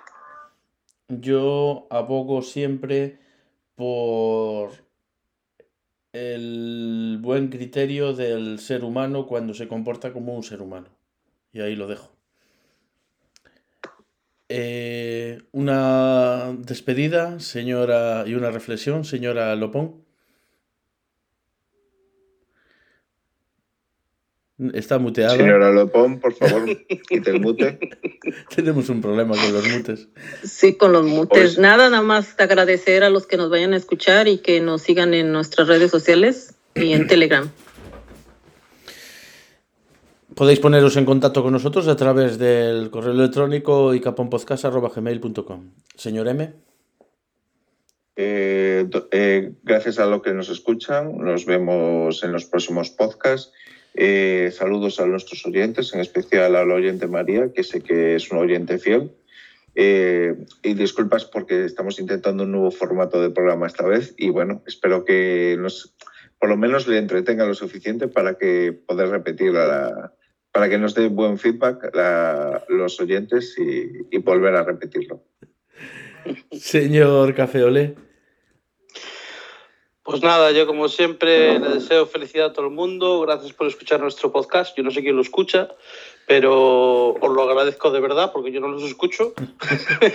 Yo 1.09 1.87
abogo 1.89 2.41
siempre 2.41 3.19
por 3.75 4.71
el 6.13 7.17
buen 7.21 7.49
criterio 7.49 8.13
del 8.13 8.59
ser 8.59 8.83
humano 8.83 9.25
cuando 9.25 9.53
se 9.53 9.67
comporta 9.67 10.13
como 10.13 10.33
un 10.35 10.43
ser 10.43 10.61
humano. 10.61 10.87
Y 11.51 11.61
ahí 11.61 11.75
lo 11.75 11.87
dejo. 11.87 12.13
Eh, 14.49 15.41
una 15.51 16.55
despedida, 16.59 17.39
señora, 17.39 18.23
y 18.27 18.35
una 18.35 18.51
reflexión, 18.51 19.03
señora 19.03 19.55
Lopón. 19.55 20.02
Está 24.73 24.99
muteada. 24.99 25.35
Señora 25.35 25.71
Lopón, 25.71 26.19
por 26.19 26.33
favor, 26.33 26.65
quite 27.09 27.31
el 27.31 27.41
mute. 27.41 27.79
Tenemos 28.55 28.89
un 28.89 29.01
problema 29.01 29.35
con 29.35 29.53
los 29.53 29.67
mutes. 29.67 30.07
Sí, 30.43 30.75
con 30.75 30.91
los 30.91 31.05
mutes. 31.05 31.27
Pues... 31.29 31.57
Nada, 31.57 31.89
nada 31.89 32.03
más 32.03 32.35
agradecer 32.37 33.03
a 33.03 33.09
los 33.09 33.27
que 33.27 33.37
nos 33.37 33.49
vayan 33.49 33.73
a 33.73 33.77
escuchar 33.77 34.27
y 34.27 34.37
que 34.37 34.61
nos 34.61 34.81
sigan 34.81 35.13
en 35.13 35.31
nuestras 35.31 35.67
redes 35.67 35.91
sociales 35.91 36.55
y 36.75 36.93
en 36.93 37.07
Telegram. 37.07 37.49
Podéis 40.35 40.59
poneros 40.59 40.97
en 40.97 41.05
contacto 41.05 41.43
con 41.43 41.53
nosotros 41.53 41.87
a 41.87 41.95
través 41.95 42.39
del 42.39 42.89
correo 42.89 43.13
electrónico 43.13 43.93
icaponpodcast.gmail.com. 43.93 45.71
Señor 45.95 46.27
M. 46.27 46.53
Eh, 48.15 48.87
eh, 49.11 49.53
gracias 49.63 49.99
a 49.99 50.05
los 50.05 50.21
que 50.21 50.33
nos 50.33 50.49
escuchan. 50.49 51.17
Nos 51.17 51.45
vemos 51.45 52.23
en 52.23 52.31
los 52.31 52.45
próximos 52.45 52.89
podcasts. 52.89 53.51
Eh, 53.95 54.51
saludos 54.51 54.99
a 54.99 55.05
nuestros 55.05 55.45
oyentes, 55.45 55.93
en 55.93 55.99
especial 55.99 56.55
al 56.55 56.71
oyente 56.71 57.07
María, 57.07 57.51
que 57.53 57.63
sé 57.63 57.81
que 57.81 58.15
es 58.15 58.31
un 58.31 58.39
oyente 58.39 58.79
fiel. 58.79 59.11
Eh, 59.75 60.35
y 60.61 60.75
disculpas 60.75 61.25
porque 61.25 61.65
estamos 61.65 61.99
intentando 61.99 62.43
un 62.43 62.51
nuevo 62.51 62.69
formato 62.69 63.19
de 63.19 63.31
programa 63.31 63.65
esta 63.65 63.87
vez 63.87 64.13
y 64.17 64.29
bueno, 64.29 64.61
espero 64.67 65.03
que 65.03 65.57
nos, 65.59 65.95
por 66.37 66.49
lo 66.49 66.57
menos 66.57 66.87
le 66.87 66.99
entretenga 66.99 67.47
lo 67.47 67.55
suficiente 67.55 68.07
para 68.07 68.35
que 68.35 68.71
poder 68.71 69.09
repetir 69.09 69.51
la, 69.51 70.13
para 70.51 70.69
que 70.69 70.77
nos 70.77 70.93
dé 70.93 71.07
buen 71.07 71.39
feedback 71.39 71.89
a 71.97 72.63
los 72.69 72.99
oyentes 72.99 73.55
y, 73.57 74.15
y 74.15 74.19
volver 74.19 74.55
a 74.55 74.63
repetirlo. 74.63 75.23
Señor 76.51 77.33
Cafeolé. 77.33 77.95
Pues 80.03 80.21
nada, 80.21 80.51
yo 80.51 80.67
como 80.67 80.89
siempre 80.89 81.57
le 81.59 81.69
deseo 81.69 82.05
felicidad 82.05 82.47
a 82.47 82.53
todo 82.53 82.65
el 82.65 82.73
mundo. 82.73 83.21
Gracias 83.21 83.53
por 83.53 83.67
escuchar 83.67 84.01
nuestro 84.01 84.33
podcast. 84.33 84.75
Yo 84.75 84.83
no 84.83 84.91
sé 84.91 85.01
quién 85.01 85.15
lo 85.15 85.21
escucha, 85.21 85.69
pero 86.27 87.13
os 87.13 87.31
lo 87.31 87.41
agradezco 87.43 87.89
de 87.89 88.01
verdad 88.01 88.33
porque 88.33 88.51
yo 88.51 88.59
no 88.59 88.67
los 88.67 88.83
escucho. 88.83 89.33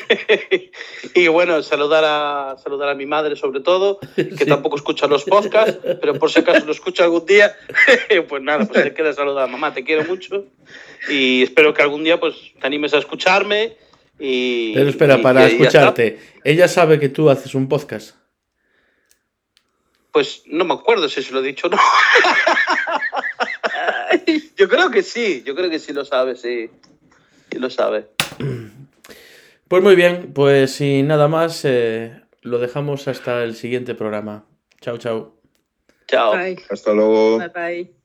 y 1.14 1.28
bueno, 1.28 1.62
saludar 1.62 2.04
a, 2.06 2.56
saludar 2.62 2.90
a 2.90 2.94
mi 2.94 3.06
madre 3.06 3.34
sobre 3.34 3.60
todo, 3.60 3.98
que 4.14 4.36
sí. 4.36 4.44
tampoco 4.44 4.76
escucha 4.76 5.06
los 5.06 5.24
podcasts, 5.24 5.78
pero 6.02 6.18
por 6.18 6.30
si 6.30 6.40
acaso 6.40 6.66
lo 6.66 6.72
escucha 6.72 7.04
algún 7.04 7.24
día, 7.24 7.56
pues 8.28 8.42
nada, 8.42 8.66
pues 8.66 8.84
te 8.84 8.92
queda 8.92 9.14
saludar. 9.14 9.48
Mamá, 9.48 9.72
te 9.72 9.84
quiero 9.84 10.04
mucho 10.04 10.44
y 11.08 11.44
espero 11.44 11.72
que 11.72 11.80
algún 11.80 12.04
día 12.04 12.20
pues 12.20 12.34
te 12.60 12.66
animes 12.66 12.92
a 12.92 12.98
escucharme. 12.98 13.78
Y, 14.18 14.74
pero 14.74 14.90
espera, 14.90 15.16
y 15.18 15.22
para 15.22 15.46
escucharte, 15.46 16.18
ella 16.44 16.68
sabe 16.68 17.00
que 17.00 17.08
tú 17.08 17.30
haces 17.30 17.54
un 17.54 17.70
podcast. 17.70 18.18
Pues 20.18 20.42
no 20.46 20.64
me 20.64 20.74
acuerdo 20.74 21.08
si 21.08 21.22
se 21.22 21.32
lo 21.32 21.38
he 21.38 21.44
dicho 21.44 21.68
o 21.68 21.70
no. 21.70 21.78
yo 24.56 24.68
creo 24.68 24.90
que 24.90 25.04
sí, 25.04 25.44
yo 25.46 25.54
creo 25.54 25.70
que 25.70 25.78
sí 25.78 25.92
lo 25.92 26.04
sabe, 26.04 26.34
sí. 26.34 26.68
Sí 27.52 27.58
lo 27.60 27.70
sabe. 27.70 28.08
Pues 29.68 29.80
muy 29.80 29.94
bien, 29.94 30.32
pues 30.34 30.72
sin 30.72 31.06
nada 31.06 31.28
más, 31.28 31.64
eh, 31.64 32.20
lo 32.42 32.58
dejamos 32.58 33.06
hasta 33.06 33.44
el 33.44 33.54
siguiente 33.54 33.94
programa. 33.94 34.44
Chao, 34.80 34.98
chao. 34.98 35.36
Chao. 36.08 36.36
Bye. 36.36 36.58
Hasta 36.68 36.92
luego. 36.92 37.38
Bye 37.38 37.50
bye. 37.54 37.97